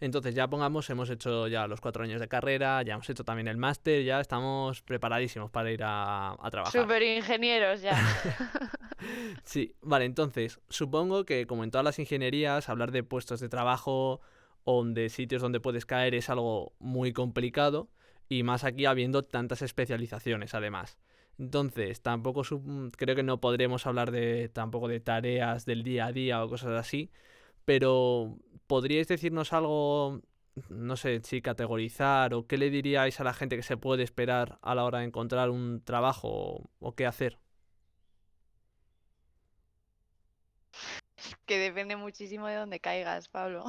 Entonces 0.00 0.34
ya 0.34 0.48
pongamos, 0.48 0.90
hemos 0.90 1.10
hecho 1.10 1.46
ya 1.46 1.66
los 1.68 1.80
cuatro 1.80 2.02
años 2.02 2.20
de 2.20 2.26
carrera, 2.26 2.82
ya 2.82 2.94
hemos 2.94 3.08
hecho 3.08 3.22
también 3.22 3.46
el 3.46 3.56
máster, 3.56 4.02
ya 4.02 4.20
estamos 4.20 4.82
preparadísimos 4.82 5.50
para 5.50 5.70
ir 5.70 5.82
a, 5.84 6.32
a 6.32 6.50
trabajar. 6.50 6.80
Super 6.80 7.02
ingenieros 7.02 7.82
ya. 7.82 7.96
Sí, 9.44 9.74
vale, 9.80 10.04
entonces, 10.04 10.60
supongo 10.68 11.24
que 11.24 11.46
como 11.46 11.64
en 11.64 11.70
todas 11.70 11.84
las 11.84 11.98
ingenierías, 11.98 12.68
hablar 12.68 12.92
de 12.92 13.02
puestos 13.02 13.40
de 13.40 13.48
trabajo 13.48 14.20
o 14.64 14.84
de 14.84 15.08
sitios 15.08 15.42
donde 15.42 15.60
puedes 15.60 15.86
caer 15.86 16.14
es 16.14 16.30
algo 16.30 16.74
muy 16.78 17.12
complicado 17.12 17.90
y 18.28 18.42
más 18.44 18.64
aquí 18.64 18.86
habiendo 18.86 19.24
tantas 19.24 19.62
especializaciones 19.62 20.54
además. 20.54 20.98
Entonces, 21.38 22.02
tampoco 22.02 22.42
creo 22.96 23.16
que 23.16 23.22
no 23.22 23.40
podremos 23.40 23.86
hablar 23.86 24.10
de 24.10 24.48
tampoco 24.48 24.88
de 24.88 25.00
tareas 25.00 25.64
del 25.64 25.82
día 25.82 26.06
a 26.06 26.12
día 26.12 26.44
o 26.44 26.48
cosas 26.48 26.72
así, 26.72 27.10
pero, 27.64 28.38
¿podríais 28.66 29.08
decirnos 29.08 29.52
algo, 29.52 30.20
no 30.68 30.96
sé, 30.96 31.20
si 31.24 31.42
categorizar 31.42 32.34
o 32.34 32.46
qué 32.46 32.58
le 32.58 32.70
diríais 32.70 33.20
a 33.20 33.24
la 33.24 33.34
gente 33.34 33.56
que 33.56 33.62
se 33.62 33.76
puede 33.76 34.02
esperar 34.02 34.58
a 34.62 34.74
la 34.74 34.84
hora 34.84 34.98
de 35.00 35.06
encontrar 35.06 35.50
un 35.50 35.82
trabajo 35.84 36.70
o 36.80 36.94
qué 36.94 37.06
hacer? 37.06 37.38
Que 41.46 41.58
depende 41.58 41.96
muchísimo 41.96 42.46
de 42.46 42.56
dónde 42.56 42.80
caigas, 42.80 43.28
Pablo. 43.28 43.64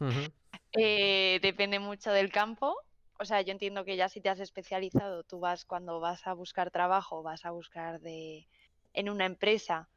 Eh, 0.76 1.38
depende 1.40 1.78
mucho 1.78 2.10
del 2.10 2.32
campo. 2.32 2.76
O 3.20 3.24
sea, 3.24 3.42
yo 3.42 3.52
entiendo 3.52 3.84
que 3.84 3.96
ya 3.96 4.08
si 4.08 4.20
te 4.20 4.28
has 4.28 4.40
especializado, 4.40 5.22
tú 5.22 5.38
vas 5.38 5.64
cuando 5.64 6.00
vas 6.00 6.26
a 6.26 6.32
buscar 6.32 6.72
trabajo, 6.72 7.22
vas 7.22 7.44
a 7.44 7.52
buscar 7.52 8.00
de 8.00 8.48
en 8.92 9.08
una 9.08 9.24
empresa 9.24 9.88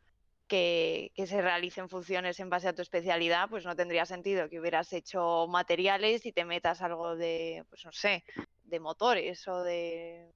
que, 0.48 1.12
que 1.16 1.28
se 1.28 1.42
realicen 1.42 1.90
funciones 1.90 2.40
en 2.40 2.50
base 2.50 2.68
a 2.70 2.74
tu 2.74 2.82
especialidad, 2.82 3.50
pues 3.50 3.66
no 3.66 3.76
tendría 3.76 4.06
sentido 4.06 4.50
que 4.50 4.60
hubieras 4.60 4.94
hecho 4.94 5.48
materiales 5.48 6.26
y 6.26 6.34
te 6.34 6.46
metas 6.46 6.82
algo 6.82 7.16
de, 7.16 7.66
pues 7.70 7.86
no 7.86 7.92
sé, 7.94 8.24
de 8.64 8.80
motores 8.80 9.48
o 9.48 9.64
de 9.64 10.34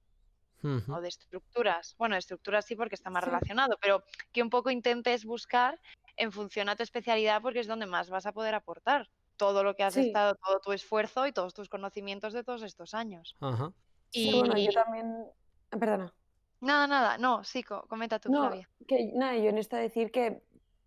o 0.88 1.00
de 1.00 1.08
estructuras. 1.08 1.94
Bueno, 1.98 2.14
de 2.16 2.20
estructuras 2.20 2.66
sí 2.66 2.76
porque 2.76 2.94
está 2.96 3.10
más 3.10 3.24
Sí. 3.24 3.30
relacionado, 3.30 3.76
pero 3.80 4.04
que 4.32 4.42
un 4.42 4.50
poco 4.50 4.70
intentes 4.70 5.24
buscar 5.24 5.80
en 6.16 6.32
función 6.32 6.68
a 6.68 6.76
tu 6.76 6.82
especialidad 6.84 7.42
porque 7.42 7.60
es 7.60 7.66
donde 7.68 7.86
más 7.86 8.10
vas 8.10 8.26
a 8.26 8.32
poder 8.32 8.54
aportar 8.54 9.08
todo 9.36 9.64
lo 9.64 9.74
que 9.74 9.84
has 9.84 9.96
Sí. 9.96 9.98
estado, 9.98 10.34
todo 10.44 10.60
tu 10.60 10.72
esfuerzo 10.72 11.26
y 11.26 11.32
todos 11.32 11.54
tus 11.54 11.68
conocimientos 11.70 12.32
de 12.34 12.44
todos 12.44 12.62
estos 12.62 12.94
años. 12.94 13.36
Ajá. 13.40 13.72
Sí, 14.10 14.32
bueno, 14.34 14.56
yo 14.58 14.72
Y 14.72 14.82
también. 14.84 15.06
Perdona. 15.70 16.14
Nada, 16.62 16.86
nada, 16.86 17.18
no, 17.18 17.44
sí, 17.44 17.62
co- 17.62 17.86
comenta 17.88 18.18
tú, 18.18 18.30
No, 18.30 18.48
Flavia. 18.48 18.68
que 18.88 19.12
nada, 19.14 19.36
yo 19.36 19.50
en 19.50 19.58
esto 19.58 19.76
decir 19.76 20.10
que, 20.10 20.42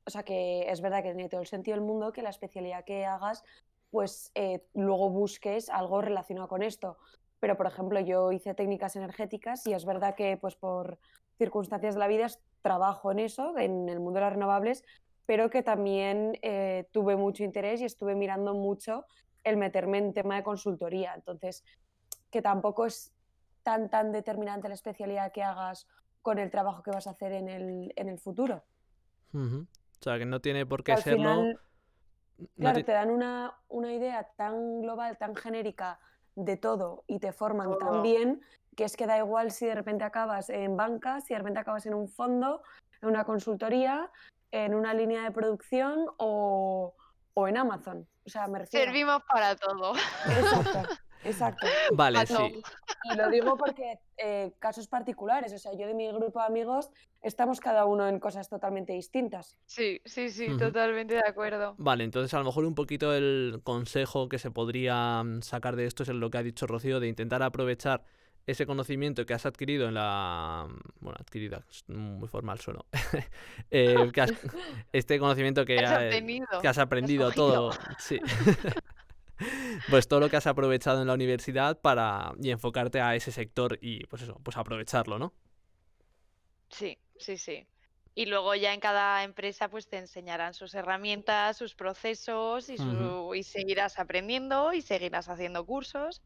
o 0.05 0.09
sea, 0.09 0.23
que 0.23 0.69
es 0.69 0.81
verdad 0.81 1.03
que 1.03 1.13
tiene 1.13 1.29
todo 1.29 1.41
el 1.41 1.47
sentido 1.47 1.75
del 1.77 1.85
mundo 1.85 2.11
que 2.11 2.21
la 2.21 2.29
especialidad 2.29 2.83
que 2.85 3.05
hagas, 3.05 3.43
pues 3.91 4.31
eh, 4.35 4.65
luego 4.73 5.09
busques 5.09 5.69
algo 5.69 6.01
relacionado 6.01 6.47
con 6.47 6.61
esto. 6.63 6.97
Pero, 7.39 7.57
por 7.57 7.67
ejemplo, 7.67 7.99
yo 7.99 8.31
hice 8.31 8.53
técnicas 8.55 8.95
energéticas 8.95 9.65
y 9.67 9.73
es 9.73 9.85
verdad 9.85 10.15
que, 10.15 10.37
pues 10.37 10.55
por 10.55 10.99
circunstancias 11.37 11.95
de 11.95 11.99
la 11.99 12.07
vida, 12.07 12.27
trabajo 12.61 13.11
en 13.11 13.19
eso, 13.19 13.57
en 13.57 13.89
el 13.89 13.99
mundo 13.99 14.19
de 14.19 14.25
las 14.25 14.33
renovables, 14.33 14.83
pero 15.25 15.49
que 15.49 15.63
también 15.63 16.37
eh, 16.41 16.87
tuve 16.91 17.15
mucho 17.15 17.43
interés 17.43 17.81
y 17.81 17.85
estuve 17.85 18.15
mirando 18.15 18.53
mucho 18.53 19.05
el 19.43 19.57
meterme 19.57 19.99
en 19.99 20.13
tema 20.13 20.35
de 20.37 20.43
consultoría. 20.43 21.13
Entonces, 21.13 21.63
que 22.31 22.41
tampoco 22.41 22.85
es 22.85 23.14
tan, 23.65 23.89
tan 23.89 24.11
determinante 24.11 24.67
la 24.69 24.75
especialidad 24.75 25.31
que 25.31 25.41
hagas 25.43 25.87
con 26.21 26.37
el 26.37 26.51
trabajo 26.51 26.83
que 26.83 26.91
vas 26.91 27.07
a 27.07 27.11
hacer 27.11 27.31
en 27.33 27.49
el, 27.49 27.91
en 27.95 28.07
el 28.09 28.19
futuro. 28.19 28.63
O 29.33 29.65
sea, 29.99 30.17
que 30.19 30.25
no 30.25 30.39
tiene 30.39 30.65
por 30.65 30.83
qué 30.83 30.93
al 30.93 31.01
serlo. 31.03 31.17
final, 31.17 31.59
no 32.37 32.47
claro, 32.57 32.85
te 32.85 32.91
dan 32.91 33.09
una, 33.09 33.55
una 33.67 33.91
idea 33.91 34.29
tan 34.37 34.81
global, 34.81 35.17
tan 35.17 35.35
genérica 35.35 35.99
de 36.35 36.57
todo 36.57 37.03
y 37.07 37.19
te 37.19 37.31
forman 37.33 37.77
tan 37.79 38.01
bien 38.03 38.41
que 38.75 38.83
es 38.83 38.95
que 38.95 39.07
da 39.07 39.17
igual 39.17 39.51
si 39.51 39.65
de 39.65 39.73
repente 39.75 40.03
acabas 40.03 40.49
en 40.49 40.77
banca, 40.77 41.21
si 41.21 41.33
de 41.33 41.39
repente 41.39 41.59
acabas 41.59 41.85
en 41.85 41.93
un 41.95 42.07
fondo, 42.07 42.61
en 43.01 43.09
una 43.09 43.23
consultoría, 43.23 44.11
en 44.51 44.75
una 44.75 44.93
línea 44.93 45.23
de 45.23 45.31
producción 45.31 46.05
o, 46.17 46.93
o 47.33 47.47
en 47.47 47.57
Amazon. 47.57 48.07
O 48.25 48.29
sea, 48.29 48.47
me 48.47 48.59
refiero. 48.59 48.85
Servimos 48.85 49.21
para 49.31 49.55
todo. 49.55 49.93
Exacto, 50.27 50.79
exacto. 51.23 51.67
Vale, 51.93 52.19
Ah, 52.19 52.25
no. 52.29 52.37
sí. 52.37 52.61
Y 53.11 53.15
lo 53.15 53.29
digo 53.29 53.55
porque 53.57 53.99
eh, 54.17 54.53
casos 54.59 54.87
particulares, 54.87 55.53
o 55.53 55.57
sea, 55.59 55.73
yo 55.73 55.87
de 55.87 55.93
mi 55.93 56.07
grupo 56.11 56.39
de 56.39 56.45
amigos 56.45 56.89
estamos 57.21 57.59
cada 57.59 57.85
uno 57.85 58.07
en 58.07 58.19
cosas 58.19 58.49
totalmente 58.49 58.93
distintas. 58.93 59.57
Sí, 59.65 60.01
sí, 60.05 60.29
sí, 60.29 60.55
totalmente 60.57 61.13
de 61.15 61.23
acuerdo. 61.27 61.75
Vale, 61.77 62.03
entonces 62.03 62.33
a 62.33 62.39
lo 62.39 62.45
mejor 62.45 62.65
un 62.65 62.75
poquito 62.75 63.13
el 63.13 63.61
consejo 63.63 64.27
que 64.29 64.39
se 64.39 64.51
podría 64.51 65.23
mm, 65.23 65.41
sacar 65.41 65.75
de 65.75 65.85
esto 65.85 66.03
es 66.03 66.09
lo 66.09 66.29
que 66.29 66.37
ha 66.39 66.43
dicho 66.43 66.65
Rocío, 66.67 66.99
de 66.99 67.07
intentar 67.07 67.43
aprovechar 67.43 68.03
ese 68.47 68.67
conocimiento 68.67 69.25
que 69.25 69.33
has 69.33 69.45
adquirido 69.47 69.87
en 69.87 69.95
la... 69.95 70.67
mm, 70.69 70.79
Bueno, 70.99 71.17
adquirido, 71.19 71.63
es 71.69 71.83
muy 71.89 72.27
formal 72.27 72.59
sueno. 72.59 72.85
Eh, 73.71 74.11
que 74.13 74.21
has- 74.21 74.33
este 74.93 75.19
conocimiento 75.19 75.65
que, 75.65 75.79
Has 75.79 75.91
ha- 75.91 76.03
obtenido, 76.05 76.47
que 76.61 76.67
has 76.67 76.77
aprendido 76.77 77.31
todo, 77.31 77.71
sí. 77.97 78.19
pues 79.89 80.07
todo 80.07 80.19
lo 80.19 80.29
que 80.29 80.37
has 80.37 80.47
aprovechado 80.47 81.01
en 81.01 81.07
la 81.07 81.13
universidad 81.13 81.79
para 81.81 82.33
y 82.41 82.51
enfocarte 82.51 83.01
a 83.01 83.15
ese 83.15 83.31
sector 83.31 83.77
y 83.81 84.05
pues 84.07 84.21
eso, 84.23 84.39
pues 84.43 84.57
aprovecharlo, 84.57 85.19
¿no? 85.19 85.33
Sí, 86.69 86.97
sí, 87.17 87.37
sí. 87.37 87.67
Y 88.15 88.27
luego 88.27 88.55
ya 88.55 88.73
en 88.73 88.79
cada 88.79 89.23
empresa 89.23 89.69
pues 89.69 89.87
te 89.89 89.97
enseñarán 89.97 90.53
sus 90.53 90.73
herramientas, 90.73 91.57
sus 91.57 91.75
procesos 91.75 92.69
y, 92.69 92.77
su, 92.77 93.33
y 93.35 93.43
seguirás 93.43 93.99
aprendiendo 93.99 94.73
y 94.73 94.81
seguirás 94.81 95.27
haciendo 95.27 95.65
cursos. 95.65 96.21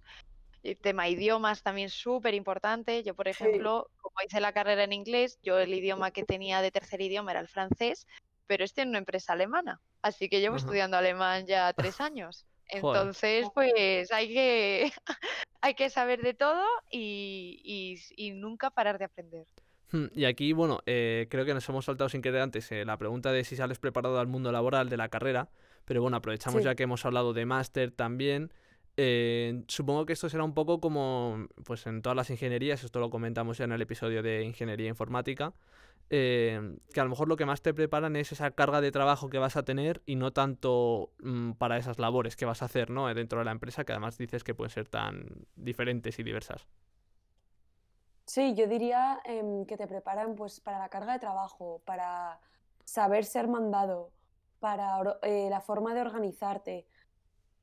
El 0.63 0.77
tema 0.77 1.07
idiomas 1.09 1.63
también 1.63 1.89
súper 1.89 2.33
importante. 2.35 3.03
Yo, 3.03 3.15
por 3.15 3.27
Sí. 3.27 3.31
ejemplo, 3.31 3.89
como 4.01 4.15
hice 4.25 4.41
la 4.41 4.53
carrera 4.53 4.83
en 4.83 4.93
inglés, 4.93 5.39
yo 5.41 5.59
el 5.59 5.73
idioma 5.73 6.11
que 6.11 6.23
tenía 6.23 6.61
de 6.61 6.71
tercer 6.71 7.01
idioma 7.01 7.31
era 7.31 7.39
el 7.41 7.47
francés, 7.47 8.05
pero 8.47 8.65
estoy 8.65 8.83
en 8.83 8.89
una 8.89 8.99
empresa 8.99 9.33
alemana. 9.33 9.81
Así 10.01 10.29
que 10.29 10.41
llevo 10.41 10.57
estudiando 10.57 10.97
alemán 10.97 11.47
ya 11.47 11.73
tres 11.73 12.01
años. 12.01 12.45
Joder. 12.69 13.01
Entonces, 13.01 13.47
pues 13.53 14.11
hay 14.11 14.27
que, 14.33 14.91
hay 15.61 15.73
que 15.73 15.89
saber 15.89 16.21
de 16.21 16.33
todo 16.33 16.63
y, 16.91 17.61
y- 17.63 18.27
y 18.27 18.31
nunca 18.31 18.69
parar 18.69 18.97
de 18.99 19.05
aprender. 19.05 19.45
Hmm, 19.91 20.05
Y 20.13 20.25
aquí, 20.25 20.53
bueno, 20.53 20.81
eh, 20.85 21.27
creo 21.31 21.45
que 21.45 21.53
nos 21.53 21.67
hemos 21.67 21.85
saltado 21.85 22.09
sin 22.09 22.21
querer 22.21 22.41
antes 22.41 22.71
eh, 22.71 22.85
la 22.85 22.97
pregunta 22.97 23.31
de 23.31 23.43
si 23.43 23.55
sales 23.55 23.79
preparado 23.79 24.19
al 24.19 24.27
mundo 24.27 24.51
laboral 24.51 24.87
de 24.89 24.97
la 24.97 25.09
carrera, 25.09 25.49
pero 25.85 26.01
bueno, 26.01 26.17
aprovechamos 26.17 26.61
Sí. 26.61 26.65
ya 26.65 26.75
que 26.75 26.83
hemos 26.83 27.05
hablado 27.05 27.33
de 27.33 27.45
máster 27.45 27.91
también. 27.91 28.51
Eh, 29.01 29.63
supongo 29.69 30.05
que 30.05 30.11
esto 30.11 30.27
será 30.27 30.43
un 30.43 30.53
poco 30.53 30.81
como, 30.81 31.47
pues 31.63 31.87
en 31.87 32.01
todas 32.01 32.17
las 32.17 32.29
ingenierías, 32.31 32.83
esto 32.83 32.99
lo 32.99 33.09
comentamos 33.09 33.57
ya 33.57 33.63
en 33.63 33.71
el 33.71 33.81
episodio 33.81 34.21
de 34.21 34.43
ingeniería 34.43 34.89
informática, 34.89 35.53
eh, 36.09 36.77
que 36.93 36.99
a 36.99 37.05
lo 37.05 37.09
mejor 37.09 37.29
lo 37.29 37.37
que 37.37 37.45
más 37.45 37.61
te 37.61 37.73
preparan 37.73 38.17
es 38.17 38.33
esa 38.33 38.51
carga 38.51 38.81
de 38.81 38.91
trabajo 38.91 39.29
que 39.29 39.37
vas 39.37 39.55
a 39.55 39.63
tener 39.63 40.01
y 40.05 40.17
no 40.17 40.33
tanto 40.33 41.13
mm, 41.23 41.51
para 41.53 41.77
esas 41.77 41.97
labores 41.97 42.35
que 42.35 42.43
vas 42.43 42.61
a 42.61 42.65
hacer, 42.65 42.89
¿no? 42.89 43.07
Dentro 43.13 43.39
de 43.39 43.45
la 43.45 43.51
empresa, 43.51 43.85
que 43.85 43.93
además 43.93 44.17
dices 44.17 44.43
que 44.43 44.53
pueden 44.53 44.71
ser 44.71 44.89
tan 44.89 45.45
diferentes 45.55 46.19
y 46.19 46.23
diversas. 46.23 46.67
Sí, 48.25 48.53
yo 48.53 48.67
diría 48.67 49.21
em, 49.23 49.65
que 49.65 49.77
te 49.77 49.87
preparan 49.87 50.35
pues 50.35 50.59
para 50.59 50.77
la 50.77 50.89
carga 50.89 51.13
de 51.13 51.19
trabajo, 51.19 51.81
para 51.85 52.41
saber 52.83 53.23
ser 53.23 53.47
mandado, 53.47 54.11
para 54.59 55.19
eh, 55.21 55.47
la 55.49 55.61
forma 55.61 55.93
de 55.93 56.01
organizarte. 56.01 56.85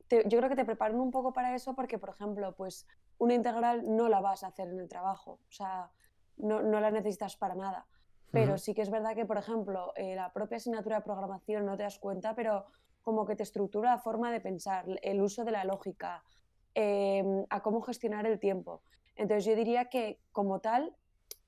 Te- 0.08 0.24
yo 0.28 0.38
creo 0.38 0.48
que 0.48 0.56
te 0.56 0.64
preparan 0.64 1.00
un 1.00 1.10
poco 1.10 1.32
para 1.32 1.54
eso 1.54 1.74
porque, 1.74 1.98
por 1.98 2.10
ejemplo, 2.10 2.54
pues 2.56 2.86
una 3.18 3.34
integral 3.34 3.82
no 3.96 4.08
la 4.08 4.20
vas 4.20 4.42
a 4.44 4.48
hacer 4.48 4.68
en 4.68 4.78
el 4.80 4.88
trabajo, 4.88 5.32
o 5.48 5.52
sea, 5.52 5.90
no, 6.36 6.62
no 6.62 6.80
la 6.80 6.90
necesitas 6.90 7.36
para 7.36 7.54
nada. 7.54 7.88
Pero 8.32 8.52
Ujú. 8.54 8.58
sí 8.58 8.74
que 8.74 8.82
es 8.82 8.90
verdad 8.90 9.14
que, 9.14 9.24
por 9.26 9.38
ejemplo, 9.38 9.92
eh, 9.96 10.14
la 10.14 10.32
propia 10.32 10.58
asignatura 10.58 10.96
de 10.96 11.02
programación 11.02 11.64
no 11.66 11.76
te 11.76 11.84
das 11.84 11.98
cuenta, 11.98 12.34
pero 12.34 12.66
como 13.02 13.24
que 13.26 13.36
te 13.36 13.42
estructura 13.44 13.90
la 13.92 13.98
forma 13.98 14.30
de 14.32 14.40
pensar, 14.40 14.84
el 15.02 15.20
uso 15.22 15.44
de 15.44 15.52
la 15.52 15.64
lógica, 15.64 16.24
em, 16.74 17.46
a 17.50 17.62
cómo 17.62 17.80
gestionar 17.82 18.26
el 18.26 18.38
tiempo. 18.38 18.82
Entonces 19.14 19.44
yo 19.46 19.54
diría 19.56 19.86
que 19.86 20.20
como 20.32 20.60
tal 20.60 20.94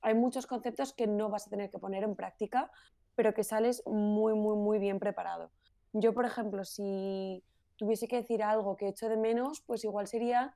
hay 0.01 0.15
muchos 0.15 0.47
conceptos 0.47 0.93
que 0.93 1.07
no 1.07 1.29
vas 1.29 1.47
a 1.47 1.49
tener 1.49 1.69
que 1.69 1.79
poner 1.79 2.03
en 2.03 2.15
práctica, 2.15 2.71
pero 3.15 3.33
que 3.33 3.43
sales 3.43 3.83
muy, 3.85 4.33
muy, 4.33 4.55
muy 4.55 4.79
bien 4.79 4.99
preparado. 4.99 5.51
Yo, 5.93 6.13
por 6.13 6.25
ejemplo, 6.25 6.63
si 6.63 7.43
tuviese 7.79 8.07
que 8.09 8.17
decir 8.17 8.43
algo 8.43 8.75
que 8.75 8.89
echo 8.89 9.07
de 9.07 9.15
menos, 9.17 9.61
pues 9.65 9.85
igual 9.85 10.05
sería 10.05 10.53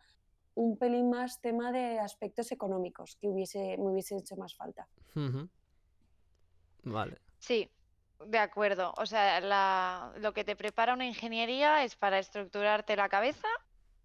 un 0.56 0.78
pelín 0.78 1.10
más 1.10 1.40
tema 1.42 1.72
de 1.72 1.98
aspectos 2.00 2.52
económicos, 2.52 3.16
que 3.20 3.30
hubiese, 3.30 3.78
me 3.78 3.90
hubiese 3.92 4.18
hecho 4.18 4.36
más 4.36 4.54
falta. 4.56 4.88
Vale. 6.84 7.18
Sí, 7.40 7.72
de 8.26 8.38
acuerdo. 8.40 8.94
O 8.98 9.06
sea, 9.06 9.40
la- 9.40 10.14
lo 10.18 10.34
que 10.34 10.44
te 10.44 10.56
prepara 10.58 10.94
una 10.94 11.06
ingeniería 11.06 11.84
es 11.86 11.96
para 11.96 12.20
estructurarte 12.20 12.96
la 12.98 13.08
cabeza, 13.08 13.48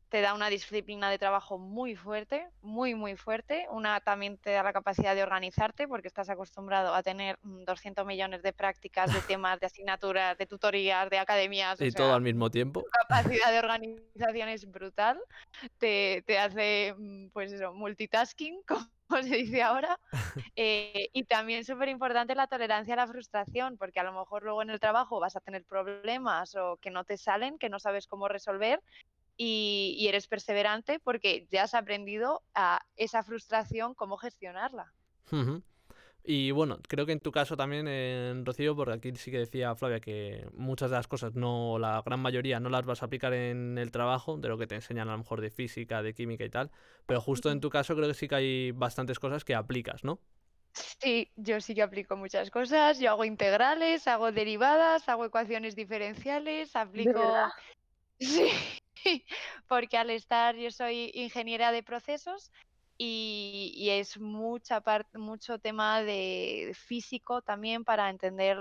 te 0.08 0.20
da 0.22 0.34
una 0.34 0.48
disciplina 0.48 1.10
de 1.10 1.18
trabajo 1.18 1.58
muy 1.58 1.94
fuerte, 1.94 2.48
muy, 2.62 2.94
muy 2.94 3.16
fuerte. 3.16 3.66
Una 3.70 4.00
también 4.00 4.38
te 4.38 4.52
da 4.52 4.62
la 4.62 4.72
capacidad 4.72 5.14
de 5.14 5.22
organizarte 5.22 5.86
porque 5.86 6.08
estás 6.08 6.30
acostumbrado 6.30 6.94
a 6.94 7.02
tener 7.02 7.38
mm, 7.42 7.64
200 7.64 8.06
millones 8.06 8.42
de 8.42 8.52
prácticas, 8.52 9.12
de 9.12 9.20
temas, 9.20 9.60
de 9.60 9.66
asignaturas, 9.66 10.38
de 10.38 10.46
tutorías, 10.46 11.10
de 11.10 11.18
academias. 11.18 11.80
O 11.80 11.84
Y 11.84 11.92
todo 11.92 12.06
sea, 12.06 12.16
al 12.16 12.22
mismo 12.22 12.50
tiempo. 12.50 12.82
tu 12.82 12.86
capacidad 12.90 13.52
de 13.52 13.58
organización 13.58 14.48
es 14.48 14.70
brutal. 14.70 15.20
Te, 15.78 16.22
te 16.26 16.38
hace, 16.38 16.94
mm, 16.96 17.28
pues 17.28 17.52
eso, 17.52 17.74
multitasking, 17.74 18.62
como 19.08 19.22
se 19.22 19.36
dice 19.36 19.62
ahora. 19.62 19.98
Eh, 20.56 21.10
y 21.12 21.24
también 21.24 21.64
súper 21.64 21.88
importante 21.88 22.34
la 22.34 22.46
tolerancia 22.46 22.94
a 22.94 22.98
la 22.98 23.06
frustración, 23.06 23.76
porque 23.76 24.00
a 24.00 24.04
lo 24.04 24.12
mejor 24.12 24.42
luego 24.42 24.62
en 24.62 24.70
el 24.70 24.80
trabajo 24.80 25.20
vas 25.20 25.36
a 25.36 25.40
tener 25.40 25.64
problemas 25.64 26.54
o 26.56 26.78
que 26.78 26.90
no 26.90 27.04
te 27.04 27.18
salen, 27.18 27.58
que 27.58 27.68
no 27.68 27.78
sabes 27.78 28.06
cómo 28.06 28.28
resolver 28.28 28.80
y, 29.38 29.94
y 29.96 30.08
eres 30.08 30.26
perseverante 30.26 30.98
porque 30.98 31.46
ya 31.50 31.62
has 31.62 31.72
aprendido 31.72 32.42
a 32.54 32.84
esa 32.96 33.22
frustración, 33.22 33.94
cómo 33.94 34.18
gestionarla. 34.18 34.92
Y 36.24 36.50
bueno, 36.50 36.78
creo 36.86 37.06
que 37.06 37.12
en 37.12 37.20
tu 37.20 37.32
caso 37.32 37.56
también, 37.56 37.86
eh, 37.88 38.34
Rocío, 38.44 38.76
porque 38.76 38.92
aquí 38.92 39.16
sí 39.16 39.30
que 39.30 39.38
decía 39.38 39.74
Flavia 39.76 40.00
que 40.00 40.46
muchas 40.52 40.90
de 40.90 40.96
las 40.96 41.06
cosas, 41.06 41.34
no, 41.34 41.78
la 41.78 42.02
gran 42.04 42.20
mayoría, 42.20 42.60
no 42.60 42.68
las 42.68 42.84
vas 42.84 43.02
a 43.02 43.06
aplicar 43.06 43.32
en 43.32 43.78
el 43.78 43.90
trabajo, 43.90 44.36
de 44.36 44.48
lo 44.48 44.58
que 44.58 44.66
te 44.66 44.74
enseñan 44.74 45.08
a 45.08 45.12
lo 45.12 45.18
mejor 45.18 45.40
de 45.40 45.50
física, 45.50 46.02
de 46.02 46.12
química 46.12 46.44
y 46.44 46.50
tal, 46.50 46.70
pero 47.06 47.20
justo 47.20 47.50
en 47.50 47.60
tu 47.60 47.70
caso 47.70 47.94
creo 47.94 48.08
que 48.08 48.14
sí 48.14 48.28
que 48.28 48.34
hay 48.34 48.70
bastantes 48.72 49.18
cosas 49.18 49.44
que 49.44 49.54
aplicas, 49.54 50.04
¿no? 50.04 50.20
Sí, 50.72 51.30
yo 51.36 51.60
sí 51.60 51.74
que 51.74 51.82
aplico 51.82 52.16
muchas 52.16 52.50
cosas. 52.50 52.98
Yo 52.98 53.10
hago 53.10 53.24
integrales, 53.24 54.06
hago 54.06 54.30
derivadas, 54.30 55.08
hago 55.08 55.24
ecuaciones 55.24 55.76
diferenciales, 55.76 56.74
aplico... 56.76 57.22
Sí, 58.20 58.50
porque 59.68 59.96
al 59.96 60.10
estar, 60.10 60.56
yo 60.56 60.70
soy 60.70 61.10
ingeniera 61.14 61.72
de 61.72 61.82
procesos 61.82 62.50
y, 63.00 63.88
es 63.90 64.18
mucha 64.18 64.80
parte, 64.80 65.18
mucho 65.18 65.60
tema 65.60 66.02
de 66.02 66.72
físico 66.74 67.42
también 67.42 67.84
para 67.84 68.10
entender, 68.10 68.58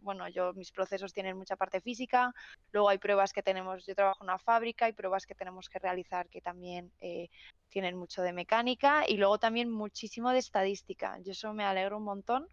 bueno, 0.00 0.28
yo 0.28 0.52
mis 0.52 0.70
procesos 0.70 1.14
tienen 1.14 1.38
mucha 1.38 1.56
parte 1.56 1.80
física, 1.80 2.34
luego 2.70 2.90
hay 2.90 2.98
pruebas 2.98 3.32
que 3.32 3.42
tenemos, 3.42 3.86
yo 3.86 3.94
trabajo 3.94 4.22
en 4.22 4.28
una 4.28 4.38
fábrica, 4.38 4.84
hay 4.84 4.92
pruebas 4.92 5.24
que 5.24 5.34
tenemos 5.34 5.70
que 5.70 5.78
realizar 5.78 6.28
que 6.28 6.42
también 6.42 6.92
eh, 7.00 7.30
tienen 7.70 7.96
mucho 7.96 8.20
de 8.20 8.34
mecánica 8.34 9.08
y 9.08 9.16
luego 9.16 9.38
también 9.38 9.70
muchísimo 9.70 10.30
de 10.32 10.38
estadística. 10.38 11.18
Yo 11.22 11.32
eso 11.32 11.54
me 11.54 11.64
alegro 11.64 11.96
un 11.96 12.04
montón 12.04 12.46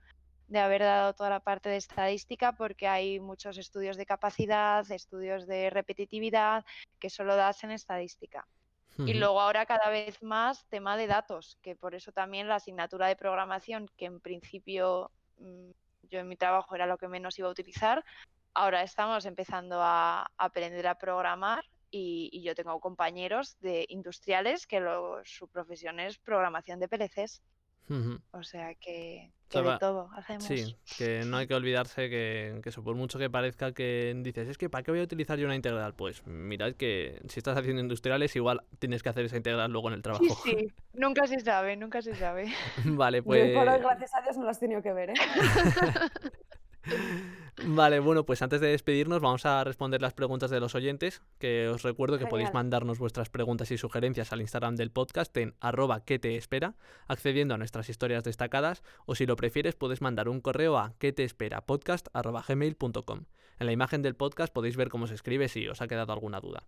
de 0.50 0.60
haber 0.60 0.82
dado 0.82 1.14
toda 1.14 1.30
la 1.30 1.40
parte 1.40 1.70
de 1.70 1.78
estadística 1.78 2.54
porque 2.54 2.88
hay 2.88 3.20
muchos 3.20 3.58
estudios 3.58 3.96
de 3.98 4.06
capacidad, 4.06 4.90
estudios 4.92 5.46
de 5.48 5.70
repetitividad 5.70 6.66
que 7.00 7.10
solo 7.10 7.36
das 7.36 7.64
en 7.64 7.72
estadística. 7.72 8.46
Y 9.08 9.14
luego 9.14 9.40
ahora 9.40 9.66
cada 9.66 9.90
vez 9.90 10.22
más 10.22 10.66
tema 10.68 10.98
de 10.98 11.08
datos, 11.08 11.58
que 11.62 11.76
por 11.76 11.96
eso 11.96 12.12
también 12.12 12.50
la 12.50 12.56
asignatura 12.56 13.08
de 13.08 13.16
programación, 13.16 13.88
que 13.96 14.06
en 14.06 14.20
principio 14.20 15.10
mm, 15.38 15.70
yo 16.10 16.20
en 16.20 16.28
mi 16.28 16.36
trabajo 16.36 16.76
era 16.76 16.86
lo 16.86 16.98
que 16.98 17.08
menos 17.08 17.40
iba 17.40 17.48
a 17.48 17.52
utilizar, 17.52 18.04
ahora 18.54 18.82
estamos 18.84 19.26
empezando 19.26 19.80
a 19.82 20.30
aprender 20.38 20.86
a 20.88 20.96
programar 20.96 21.64
y, 21.92 22.30
y 22.34 22.42
yo 22.42 22.56
tengo 22.56 22.80
compañeros 22.82 23.58
de 23.62 23.86
industriales 23.90 24.68
que 24.68 24.80
lo- 24.82 25.24
su 25.24 25.48
profesión 25.48 26.00
es 26.00 26.18
programación 26.18 26.80
de 26.80 26.90
PLCs, 26.90 27.42
o 28.32 28.44
sea 28.44 28.76
que, 28.76 29.32
que 29.50 29.62
de 29.62 29.78
todo 29.80 30.10
hacemos. 30.16 30.44
Sí, 30.44 30.76
que 30.98 31.24
no 31.26 31.38
hay 31.38 31.48
que 31.48 31.56
olvidarse 31.56 32.10
que, 32.10 32.60
que 32.64 32.70
eso, 32.70 32.84
por 32.84 32.96
mucho 32.96 33.20
que 33.20 33.30
parezca 33.30 33.72
que 33.74 34.14
dices, 34.18 34.48
es 34.48 34.58
que 34.58 34.70
¿para 34.70 34.84
qué 34.84 34.92
voy 34.92 35.00
a 35.00 35.04
utilizar 35.04 35.38
yo 35.38 35.46
una 35.46 35.56
integral? 35.56 35.94
Pues 35.94 36.26
mirad 36.26 36.74
que 36.74 37.20
si 37.28 37.40
estás 37.40 37.58
haciendo 37.58 37.82
industriales, 37.82 38.36
igual 38.36 38.62
tienes 38.80 39.04
que 39.04 39.10
hacer 39.10 39.26
esa 39.26 39.38
integral 39.38 39.72
luego 39.72 39.88
en 39.90 39.94
el 39.96 40.00
Sí, 40.00 40.04
trabajo. 40.04 40.42
sí, 40.44 40.72
nunca 40.94 41.28
se 41.28 41.40
sabe, 41.40 41.76
nunca 41.76 42.02
se 42.02 42.16
sabe. 42.16 42.54
Vale, 42.86 43.24
Yo 43.26 43.32
hoy 43.32 43.54
por 43.54 43.68
hoy, 43.68 43.80
pues... 43.80 43.82
gracias 43.82 44.16
a 44.16 44.22
Dios, 44.22 44.38
no 44.38 44.44
lo 44.44 44.50
has 44.50 44.60
tenido 44.60 44.82
que 44.82 44.94
ver, 44.94 45.10
¿eh? 45.12 45.14
Vale, 47.66 48.00
bueno, 48.00 48.26
pues 48.26 48.42
antes 48.42 48.62
de 48.62 48.68
despedirnos 48.68 49.22
vamos 49.22 49.46
a 49.46 49.64
responder 49.64 50.02
las 50.02 50.14
preguntas 50.14 50.50
de 50.50 50.60
los 50.60 50.76
oyentes, 50.76 51.22
que 51.40 51.68
os 51.68 51.84
recuerdo 51.84 52.18
que 52.18 52.26
podéis 52.26 52.54
mandarnos 52.54 53.00
vuestras 53.00 53.30
preguntas 53.30 53.70
y 53.72 53.78
sugerencias 53.78 54.32
al 54.32 54.42
Instagram 54.42 54.76
del 54.76 54.92
podcast 54.92 55.36
en 55.36 55.56
arroba 55.60 56.06
que 56.06 56.20
te 56.20 56.38
espera, 56.38 56.76
accediendo 57.08 57.54
a 57.54 57.58
nuestras 57.58 57.90
historias 57.90 58.24
destacadas, 58.24 58.82
o 59.06 59.16
si 59.16 59.26
lo 59.26 59.36
prefieres 59.36 59.76
puedes 59.76 60.02
mandar 60.02 60.30
un 60.30 60.40
correo 60.40 60.78
a 60.78 60.94
que 61.00 61.12
te 61.12 61.26
espera 61.26 61.62
podcast 61.62 62.08
gmail.com. 62.14 63.26
En 63.60 63.66
la 63.66 63.74
imagen 63.74 64.02
del 64.02 64.16
podcast 64.16 64.54
podéis 64.54 64.78
ver 64.78 64.88
cómo 64.88 65.08
se 65.08 65.16
escribe 65.16 65.50
si 65.50 65.68
os 65.68 65.82
ha 65.82 65.88
quedado 65.88 66.14
alguna 66.14 66.40
duda. 66.40 66.64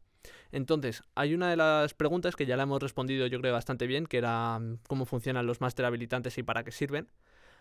Entonces, 0.52 1.04
hay 1.16 1.34
una 1.34 1.50
de 1.50 1.56
las 1.56 1.94
preguntas 1.94 2.36
que 2.36 2.46
ya 2.46 2.58
la 2.58 2.64
hemos 2.64 2.82
respondido 2.82 3.28
yo 3.28 3.40
creo 3.40 3.54
bastante 3.54 3.88
bien, 3.88 4.06
que 4.06 4.18
era 4.18 4.60
mm, 4.60 4.80
cómo 4.88 5.06
funcionan 5.06 5.48
los 5.48 5.62
máster 5.62 5.86
habilitantes 5.86 6.38
y 6.38 6.44
para 6.44 6.66
qué 6.66 6.72
sirven. 6.72 7.08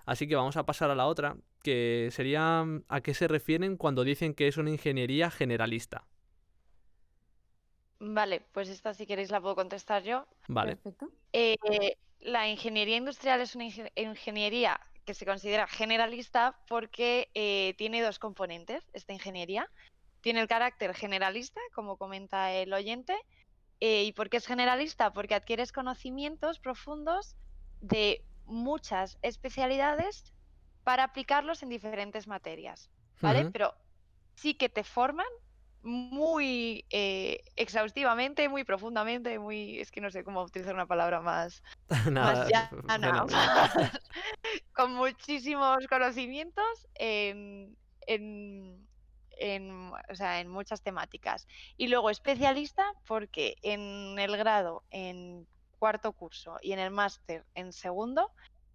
Así 0.07 0.27
que 0.27 0.37
vamos 0.37 0.57
a 0.57 0.65
pasar 0.67 0.91
a 0.91 0.95
la 0.95 1.07
otra, 1.07 1.37
que 1.63 2.09
sería 2.13 2.65
a 2.89 3.01
qué 3.01 3.15
se 3.15 3.29
refieren 3.29 3.77
cuando 3.77 4.05
dicen 4.05 4.35
que 4.35 4.49
es 4.49 4.57
una 4.57 4.71
ingeniería 4.71 5.31
generalista. 5.31 6.07
Vale, 7.99 8.41
pues 8.53 8.69
esta 8.69 8.95
si 8.95 9.07
queréis 9.07 9.31
la 9.31 9.41
puedo 9.41 9.55
contestar 9.55 10.03
yo. 10.03 10.27
Vale, 10.49 10.77
Perfecto. 10.77 11.11
Eh, 11.33 11.57
la 12.21 12.49
ingeniería 12.49 12.97
industrial 12.97 13.41
es 13.41 13.55
una 13.55 13.65
inge- 13.65 13.93
ingeniería 13.95 14.81
que 15.05 15.15
se 15.15 15.27
considera 15.27 15.67
generalista 15.67 16.59
porque 16.67 17.31
eh, 17.35 17.75
tiene 17.77 18.01
dos 18.03 18.19
componentes, 18.19 18.89
esta 18.93 19.13
ingeniería. 19.13 19.69
Tiene 20.23 20.41
el 20.41 20.49
carácter 20.49 20.95
generalista, 20.95 21.61
como 21.75 21.97
comenta 21.97 22.53
el 22.53 22.73
oyente. 22.73 23.15
eh, 23.81 24.05
¿Y 24.05 24.13
por 24.13 24.29
qué 24.31 24.39
es 24.39 24.47
generalista? 24.47 25.13
Porque 25.13 25.35
adquieres 25.35 25.73
conocimientos 25.73 26.59
profundos 26.59 27.37
de 27.81 28.25
muchas 28.51 29.19
especialidades 29.23 30.25
para 30.85 31.05
aplicarlos 31.05 31.63
en 31.63 31.71
diferentes 31.71 32.27
materias, 32.29 32.91
¿vale? 33.23 33.47
Pero 33.53 33.75
sí 34.37 34.55
que 34.57 34.69
te 34.69 34.85
forman 34.85 35.27
muy 35.83 36.87
eh, 36.91 37.41
exhaustivamente, 37.57 38.49
muy 38.49 38.65
profundamente, 38.65 39.39
muy, 39.39 39.81
es 39.81 39.91
que 39.91 40.01
no 40.03 40.11
sé 40.11 40.25
cómo 40.25 40.43
utilizar 40.43 40.75
una 40.75 40.87
palabra 40.87 41.21
más, 41.23 41.63
nada, 42.11 42.49
más 42.49 42.49
f- 42.51 42.67
llana, 42.89 43.27
fenomenal. 43.27 43.27
más- 43.27 43.91
con 44.75 44.95
muchísimos 44.95 45.87
conocimientos 45.89 46.65
en, 46.95 47.77
en, 48.07 48.89
en, 49.33 49.93
o 50.11 50.15
sea, 50.15 50.41
en 50.41 50.49
muchas 50.49 50.83
temáticas. 50.83 51.47
Y 51.77 51.89
luego 51.89 52.11
especialista 52.11 52.85
porque 53.07 53.57
en 53.63 54.19
el 54.19 54.37
grado, 54.37 54.85
en 54.91 55.49
cuarto 55.81 56.13
curso 56.13 56.59
y 56.63 56.73
en 56.73 56.79
el 56.79 56.91
máster 56.93 57.45
en 57.55 57.73
segundo, 57.73 58.31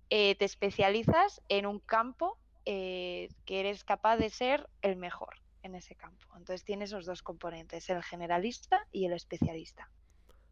eh, 0.09 0.35
te 0.35 0.45
especializas 0.45 1.41
en 1.47 1.65
un 1.65 1.79
campo 1.79 2.37
eh, 2.65 3.29
que 3.45 3.59
eres 3.61 3.83
capaz 3.83 4.17
de 4.17 4.29
ser 4.29 4.67
el 4.81 4.97
mejor 4.97 5.35
en 5.63 5.75
ese 5.75 5.95
campo. 5.95 6.25
Entonces 6.35 6.63
tiene 6.65 6.85
esos 6.85 7.05
dos 7.05 7.21
componentes, 7.21 7.89
el 7.89 8.03
generalista 8.03 8.85
y 8.91 9.05
el 9.05 9.13
especialista. 9.13 9.89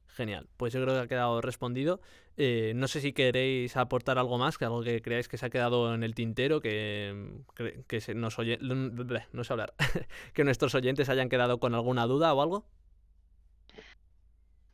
Genial, 0.08 0.48
pues 0.58 0.72
yo 0.74 0.82
creo 0.84 0.94
que 0.94 1.02
ha 1.02 1.08
quedado 1.08 1.42
respondido. 1.42 2.00
Eh, 2.38 2.74
no 2.76 2.88
sé 2.88 3.02
si 3.02 3.14
queréis 3.14 3.76
aportar 3.78 4.20
algo 4.20 4.38
más, 4.38 4.60
que 4.60 4.66
algo 4.66 4.84
que 4.84 5.02
creáis 5.02 5.28
que 5.28 5.40
se 5.40 5.48
ha 5.48 5.50
quedado 5.50 5.94
en 5.96 6.04
el 6.04 6.14
tintero, 6.14 6.62
que, 6.62 7.12
mm, 7.16 7.52
cre- 7.56 7.84
que 7.88 8.00
se 8.00 8.14
nos 8.14 8.38
oye, 8.38 8.58
bleh, 8.62 9.26
no 9.32 9.44
sé 9.44 9.54
hablar, 9.54 9.74
que 10.36 10.44
nuestros 10.44 10.76
oyentes 10.76 11.10
hayan 11.10 11.30
quedado 11.30 11.60
con 11.60 11.74
alguna 11.74 12.06
duda 12.06 12.32
o 12.36 12.42
algo. 12.44 12.68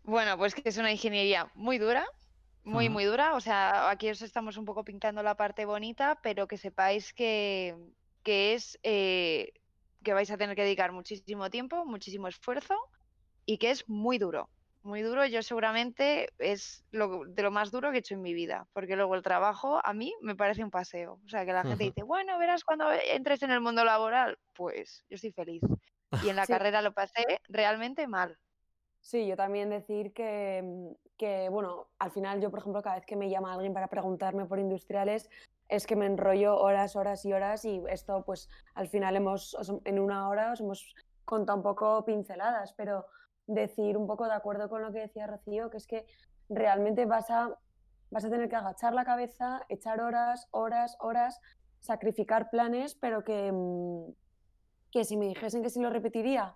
Bueno, 0.09 0.37
pues 0.37 0.55
que 0.55 0.63
es 0.65 0.77
una 0.77 0.91
ingeniería 0.91 1.51
muy 1.55 1.77
dura, 1.77 2.05
muy, 2.63 2.89
muy 2.89 3.05
dura. 3.05 3.35
O 3.35 3.41
sea, 3.41 3.89
aquí 3.89 4.09
os 4.09 4.21
estamos 4.21 4.57
un 4.57 4.65
poco 4.65 4.83
pintando 4.83 5.21
la 5.23 5.35
parte 5.35 5.65
bonita, 5.65 6.19
pero 6.23 6.47
que 6.47 6.57
sepáis 6.57 7.13
que, 7.13 7.75
que 8.23 8.53
es 8.55 8.79
eh, 8.83 9.51
que 10.03 10.13
vais 10.13 10.31
a 10.31 10.37
tener 10.37 10.55
que 10.55 10.63
dedicar 10.63 10.91
muchísimo 10.91 11.49
tiempo, 11.49 11.85
muchísimo 11.85 12.27
esfuerzo 12.27 12.75
y 13.45 13.57
que 13.59 13.71
es 13.71 13.89
muy 13.89 14.17
duro. 14.19 14.51
Muy 14.83 15.01
duro, 15.03 15.25
yo 15.27 15.43
seguramente 15.43 16.29
es 16.39 16.85
lo, 16.91 17.23
de 17.27 17.43
lo 17.43 17.51
más 17.51 17.71
duro 17.71 17.91
que 17.91 17.97
he 17.97 17.99
hecho 18.01 18.15
en 18.15 18.21
mi 18.21 18.33
vida, 18.33 18.67
porque 18.73 18.95
luego 18.95 19.15
el 19.15 19.23
trabajo 19.23 19.81
a 19.85 19.93
mí 19.93 20.13
me 20.21 20.35
parece 20.35 20.63
un 20.63 20.71
paseo. 20.71 21.21
O 21.25 21.29
sea, 21.29 21.45
que 21.45 21.53
la 21.53 21.65
gente 21.65 21.85
dice, 21.85 22.03
bueno, 22.03 22.39
verás 22.39 22.63
cuando 22.65 22.91
entres 22.93 23.43
en 23.43 23.51
el 23.51 23.61
mundo 23.61 23.85
laboral, 23.85 24.39
pues 24.55 25.05
yo 25.09 25.15
estoy 25.15 25.33
feliz. 25.33 25.63
Y 26.19 26.29
en 26.29 26.35
la 26.37 26.47
Sí. 26.47 26.53
carrera 26.53 26.81
lo 26.81 26.93
pasé 26.93 27.23
realmente 27.49 28.07
mal. 28.07 28.37
Sí, 29.01 29.25
yo 29.27 29.35
también 29.35 29.69
decir 29.69 30.13
que, 30.13 30.61
mm, 30.63 30.91
que, 31.17 31.49
bueno, 31.49 31.87
al 31.99 32.11
final 32.11 32.41
yo, 32.41 32.49
por 32.51 32.59
ejemplo, 32.59 32.81
cada 32.81 32.95
vez 32.97 33.05
que 33.05 33.15
me 33.15 33.29
llama 33.29 33.53
alguien 33.53 33.73
para 33.73 33.87
preguntarme 33.87 34.45
por 34.45 34.59
industriales, 34.59 35.29
es 35.67 35.85
que 35.87 35.95
me 35.95 36.05
enrollo 36.05 36.57
horas, 36.57 36.95
horas 36.95 37.25
y 37.25 37.33
horas 37.33 37.65
y 37.65 37.81
esto, 37.89 38.23
pues, 38.25 38.49
al 38.75 38.87
final 38.87 39.15
hemos, 39.15 39.53
os- 39.55 39.73
en 39.85 39.99
una 39.99 40.27
hora 40.29 40.51
os 40.53 40.61
hemos 40.61 40.93
contado 41.25 41.57
un 41.57 41.63
poco 41.63 42.03
pinceladas, 42.05 42.73
pero 42.73 43.05
decir 43.47 43.97
un 43.97 44.07
poco 44.07 44.25
de 44.25 44.33
acuerdo 44.33 44.69
con 44.69 44.81
lo 44.81 44.91
que 44.91 44.99
decía 44.99 45.27
Rocío, 45.27 45.69
que 45.69 45.77
es 45.77 45.87
que 45.87 46.05
realmente 46.49 47.05
vas 47.05 47.29
a, 47.29 47.57
vas 48.11 48.25
a 48.25 48.29
tener 48.29 48.49
que 48.49 48.55
agachar 48.55 48.93
la 48.93 49.05
cabeza, 49.05 49.65
echar 49.69 50.01
horas, 50.01 50.47
horas, 50.51 50.97
horas, 50.99 51.39
sacrificar 51.79 52.49
planes, 52.49 52.95
pero 52.95 53.23
que, 53.23 53.51
mm, 53.51 54.11
que 54.91 55.03
si 55.05 55.17
me 55.17 55.27
dijesen 55.27 55.61
que 55.63 55.69
si 55.69 55.79
lo 55.81 55.89
repetiría, 55.89 56.55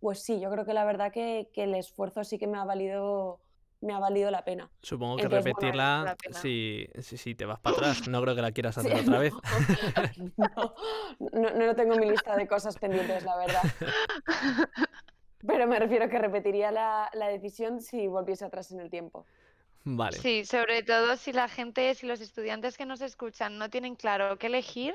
pues 0.00 0.22
sí, 0.22 0.40
yo 0.40 0.50
creo 0.50 0.64
que 0.64 0.74
la 0.74 0.84
verdad 0.84 1.12
que, 1.12 1.48
que 1.52 1.64
el 1.64 1.74
esfuerzo 1.74 2.24
sí 2.24 2.38
que 2.38 2.46
me 2.46 2.58
ha 2.58 2.64
valido, 2.64 3.38
me 3.80 3.92
ha 3.92 3.98
valido 3.98 4.30
la 4.30 4.44
pena. 4.44 4.70
Supongo 4.82 5.16
que 5.16 5.24
Entonces, 5.24 5.44
repetirla 5.44 6.16
si, 6.30 6.88
si, 7.00 7.16
si 7.18 7.34
te 7.34 7.44
vas 7.44 7.60
para 7.62 7.76
atrás. 7.76 8.08
No 8.08 8.22
creo 8.22 8.34
que 8.34 8.42
la 8.42 8.52
quieras 8.52 8.74
Sí, 8.76 8.80
hacer 8.80 9.00
otra 9.00 9.18
vez. 9.18 9.32
no, 10.38 10.74
no, 11.32 11.50
no 11.50 11.66
lo 11.66 11.76
tengo 11.76 11.94
en 11.94 12.00
mi 12.00 12.10
lista 12.10 12.34
de 12.34 12.48
cosas 12.48 12.76
pendientes, 12.78 13.22
la 13.24 13.36
verdad. 13.36 13.62
Pero 15.46 15.66
me 15.66 15.78
refiero 15.78 16.08
que 16.08 16.18
repetiría 16.18 16.70
la, 16.70 17.10
la 17.14 17.28
decisión 17.28 17.80
si 17.80 18.06
volviese 18.06 18.44
atrás 18.44 18.72
en 18.72 18.80
el 18.80 18.90
tiempo. 18.90 19.24
Vale. 19.84 20.18
Sí, 20.18 20.44
sobre 20.44 20.82
todo 20.82 21.16
si 21.16 21.32
la 21.32 21.48
gente, 21.48 21.94
si 21.94 22.06
los 22.06 22.20
estudiantes 22.20 22.76
que 22.76 22.84
nos 22.84 23.00
escuchan 23.00 23.56
no 23.56 23.70
tienen 23.70 23.96
claro 23.96 24.36
qué 24.38 24.48
elegir, 24.48 24.94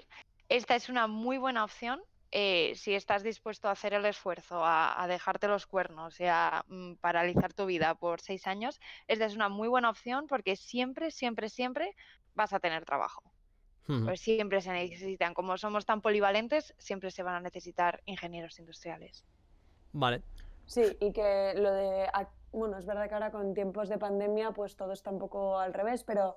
esta 0.50 0.76
es 0.76 0.90
una 0.90 1.08
muy 1.08 1.40
buena 1.40 1.64
opción 1.64 2.02
eh, 2.38 2.74
si 2.76 2.94
estás 2.94 3.24
dispuesto 3.24 3.70
a 3.70 3.72
hacer 3.72 3.94
el 3.94 4.06
esfuerzo, 4.06 4.66
a, 4.66 5.02
a 5.02 5.08
dejarte 5.08 5.48
los 5.48 5.66
cuernos 5.66 6.20
y 6.20 6.26
a 6.26 6.66
mm, 6.68 6.96
paralizar 6.96 7.54
tu 7.54 7.66
vida 7.66 7.96
por 7.96 8.20
seis 8.20 8.46
años. 8.46 8.82
Esta 9.08 9.24
es 9.24 9.36
una 9.36 9.48
muy 9.48 9.70
buena 9.70 9.90
opción 9.90 10.28
porque 10.28 10.58
siempre, 10.58 11.12
siempre, 11.12 11.48
siempre 11.48 11.96
vas 12.34 12.52
a 12.52 12.60
tener 12.60 12.84
trabajo. 12.84 13.24
Pues 13.88 14.20
siempre 14.20 14.60
se 14.62 14.74
necesitan, 14.74 15.34
como 15.34 15.58
somos 15.58 15.86
tan 15.86 16.02
polivalentes, 16.02 16.74
siempre 16.78 17.12
se 17.12 17.24
van 17.24 17.36
a 17.36 17.40
necesitar 17.40 18.02
ingenieros 18.06 18.60
industriales. 18.60 19.24
Vale. 19.94 20.24
Sí, 20.66 20.82
y 21.00 21.14
que 21.14 21.54
lo 21.56 21.72
de, 21.72 22.10
bueno, 22.52 22.80
es 22.80 22.86
verdad 22.86 23.08
que 23.08 23.14
ahora 23.14 23.32
con 23.32 23.54
tiempos 23.54 23.88
de 23.88 23.98
pandemia 23.98 24.52
pues 24.52 24.76
todo 24.76 24.92
está 24.92 25.12
un 25.12 25.20
poco 25.20 25.58
al 25.60 25.74
revés, 25.74 26.04
pero 26.04 26.36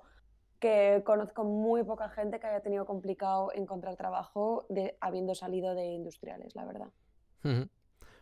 que 0.59 1.01
conozco 1.05 1.43
muy 1.43 1.83
poca 1.83 2.09
gente 2.09 2.39
que 2.39 2.47
haya 2.47 2.61
tenido 2.61 2.85
complicado 2.85 3.51
encontrar 3.53 3.95
trabajo 3.95 4.65
de, 4.69 4.97
habiendo 5.01 5.33
salido 5.35 5.73
de 5.75 5.85
industriales, 5.87 6.55
la 6.55 6.65
verdad. 6.65 6.89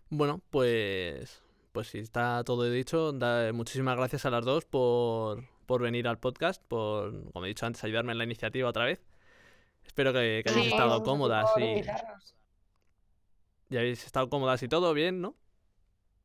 Bueno, 0.09 0.41
pues, 0.51 1.43
pues 1.71 1.87
si 1.87 1.99
está 1.99 2.43
todo 2.43 2.63
dicho, 2.69 3.11
da- 3.11 3.51
muchísimas 3.53 3.97
gracias 3.97 4.25
a 4.25 4.29
las 4.29 4.45
dos 4.45 4.65
por, 4.65 5.43
por 5.65 5.81
venir 5.81 6.07
al 6.07 6.19
podcast, 6.19 6.63
por, 6.67 7.31
como 7.31 7.45
he 7.45 7.49
dicho 7.49 7.65
antes, 7.65 7.83
ayudarme 7.83 8.11
en 8.13 8.19
la 8.19 8.23
iniciativa 8.23 8.69
otra 8.69 8.85
vez. 8.85 9.03
Espero 9.85 10.13
que, 10.13 10.41
que 10.43 10.49
hayáis 10.51 10.67
Sí. 10.67 10.71
estado 10.71 11.01
cómodas 11.03 11.49
y, 11.57 11.63
invitarnos. 11.63 12.35
y 13.69 13.77
habéis 13.77 14.05
estado 14.05 14.29
cómodas 14.29 14.61
y 14.63 14.67
todo 14.67 14.93
bien, 14.93 15.21
¿no? 15.21 15.35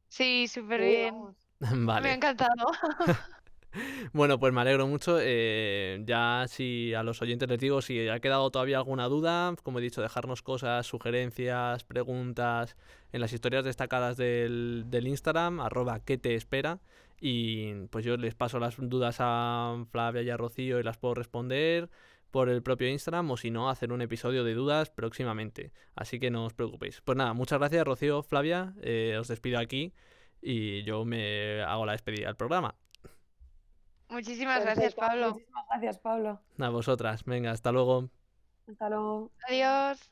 Sí, 0.09 0.47
súper 0.49 0.81
Sí, 0.81 0.87
bien. 0.87 1.15
vamos. 1.15 1.37
Me 1.61 1.69
ha 1.69 1.87
Vale. 1.87 2.13
encantado. 2.15 2.67
Bueno, 4.13 4.39
pues 4.39 4.53
me 4.53 4.61
alegro 4.61 4.87
mucho. 4.87 5.19
eh, 5.21 6.03
ya 6.05 6.45
si 6.49 6.95
a 6.95 7.03
los 7.03 7.23
oyentes 7.23 7.49
les 7.49 7.59
digo, 7.59 7.83
si 7.83 8.09
ha 8.09 8.21
quedado 8.21 8.51
todavía 8.51 8.79
alguna 8.79 9.09
duda, 9.09 9.55
como 9.63 9.79
he 9.79 9.83
dicho, 9.83 10.03
dejarnos 10.03 10.43
cosas, 10.43 10.87
sugerencias, 10.87 11.85
preguntas 11.85 12.77
en 13.13 13.21
las 13.21 13.33
historias 13.33 13.65
destacadas 13.65 14.17
del, 14.17 14.85
del 14.89 15.07
Instagram, 15.09 15.61
arroba 15.61 16.01
que 16.01 16.19
te 16.19 16.35
espera. 16.35 16.81
Y 17.21 17.87
pues 17.89 18.05
yo 18.05 18.17
les 18.17 18.35
paso 18.35 18.59
las 18.59 18.77
dudas 18.79 19.17
a 19.21 19.85
Flavia 19.91 20.23
y 20.23 20.31
a 20.31 20.37
Rocío 20.37 20.81
y 20.81 20.83
las 20.83 20.99
puedo 20.99 21.15
responder 21.15 21.89
por 22.33 22.49
el 22.49 22.63
propio 22.63 22.89
Instagram 22.89 23.31
o 23.31 23.37
si 23.37 23.51
no, 23.51 23.71
hacer 23.71 23.93
un 23.93 24.03
episodio 24.03 24.43
de 24.45 24.55
dudas 24.55 24.91
próximamente. 24.91 25.73
Así 25.95 26.19
que 26.19 26.31
no 26.31 26.47
os 26.47 26.55
preocupéis. 26.55 27.01
Pues 27.03 27.17
nada, 27.17 27.33
muchas 27.35 27.59
gracias 27.61 27.85
Rocío, 27.85 28.23
Flavia, 28.23 28.75
eh, 28.83 29.17
os 29.21 29.29
despido 29.29 29.59
aquí 29.61 29.93
y 30.41 30.83
yo 30.85 31.05
me 31.05 31.63
hago 31.63 31.87
la 31.87 31.93
despedida 31.93 32.27
del 32.27 32.37
programa. 32.37 32.75
Muchísimas 34.13 34.63
gracias, 34.63 34.95
Pablo. 34.95 35.31
Muchísimas 35.31 35.65
gracias, 35.69 35.99
Pablo. 35.99 36.41
A 36.59 36.69
vosotras. 36.69 37.25
Venga, 37.25 37.51
hasta 37.51 37.73
luego. 37.73 38.09
Hasta 38.69 38.89
luego. 38.89 39.31
Adiós. 39.49 40.11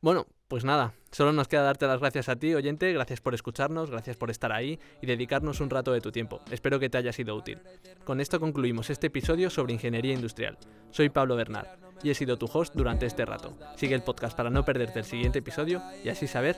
Bueno, 0.00 0.26
pues 0.48 0.64
nada, 0.64 0.92
solo 1.10 1.32
nos 1.32 1.48
queda 1.48 1.62
darte 1.62 1.86
las 1.86 1.98
gracias 1.98 2.28
a 2.28 2.36
ti, 2.36 2.54
oyente, 2.54 2.92
gracias 2.92 3.22
por 3.22 3.32
escucharnos, 3.34 3.90
gracias 3.90 4.18
por 4.18 4.30
estar 4.30 4.52
ahí 4.52 4.78
y 5.00 5.06
dedicarnos 5.06 5.60
un 5.60 5.70
rato 5.70 5.92
de 5.92 6.02
tu 6.02 6.12
tiempo. 6.12 6.42
Espero 6.50 6.78
que 6.78 6.90
te 6.90 6.98
haya 6.98 7.12
sido 7.12 7.34
útil. 7.34 7.58
Con 8.04 8.20
esto 8.20 8.38
concluimos 8.38 8.90
este 8.90 9.06
episodio 9.06 9.48
sobre 9.48 9.72
ingeniería 9.72 10.12
industrial. 10.12 10.58
Soy 10.90 11.08
Pablo 11.08 11.36
Bernard 11.36 11.68
y 12.02 12.10
he 12.10 12.14
sido 12.14 12.36
tu 12.36 12.50
host 12.52 12.74
durante 12.74 13.06
este 13.06 13.24
rato. 13.24 13.56
Sigue 13.76 13.94
el 13.94 14.02
podcast 14.02 14.36
para 14.36 14.50
no 14.50 14.64
perderte 14.64 14.98
el 14.98 15.06
siguiente 15.06 15.38
episodio 15.38 15.82
y 16.04 16.10
así 16.10 16.26
saber 16.26 16.56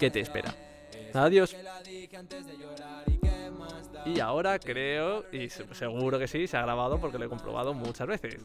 qué 0.00 0.10
te 0.10 0.20
espera. 0.20 0.54
Adiós. 1.12 1.54
Y 4.06 4.20
ahora 4.20 4.58
creo, 4.58 5.24
y 5.32 5.48
se- 5.48 5.74
seguro 5.74 6.18
que 6.18 6.28
sí, 6.28 6.46
se 6.46 6.56
ha 6.56 6.62
grabado 6.62 6.98
porque 7.00 7.18
lo 7.18 7.24
he 7.24 7.28
comprobado 7.28 7.74
muchas 7.74 8.06
veces. 8.06 8.36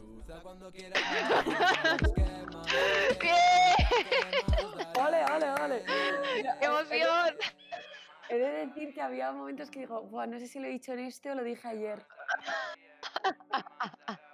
¡Ole, 4.98 5.24
ole, 5.24 5.50
ole! 5.62 5.84
Mira, 6.36 6.58
¡Qué 6.58 6.66
he- 6.66 6.68
he 6.68 6.70
de- 6.70 7.00
emoción! 7.00 7.36
He 8.28 8.38
de 8.38 8.66
decir 8.66 8.94
que 8.94 9.02
había 9.02 9.30
momentos 9.32 9.70
que 9.70 9.80
digo, 9.80 10.02
"Buah, 10.02 10.26
no 10.26 10.38
sé 10.38 10.46
si 10.48 10.58
lo 10.58 10.66
he 10.66 10.70
dicho 10.70 10.92
en 10.92 11.00
este 11.00 11.30
o 11.30 11.34
lo 11.34 11.42
dije 11.44 11.68
ayer. 11.68 12.04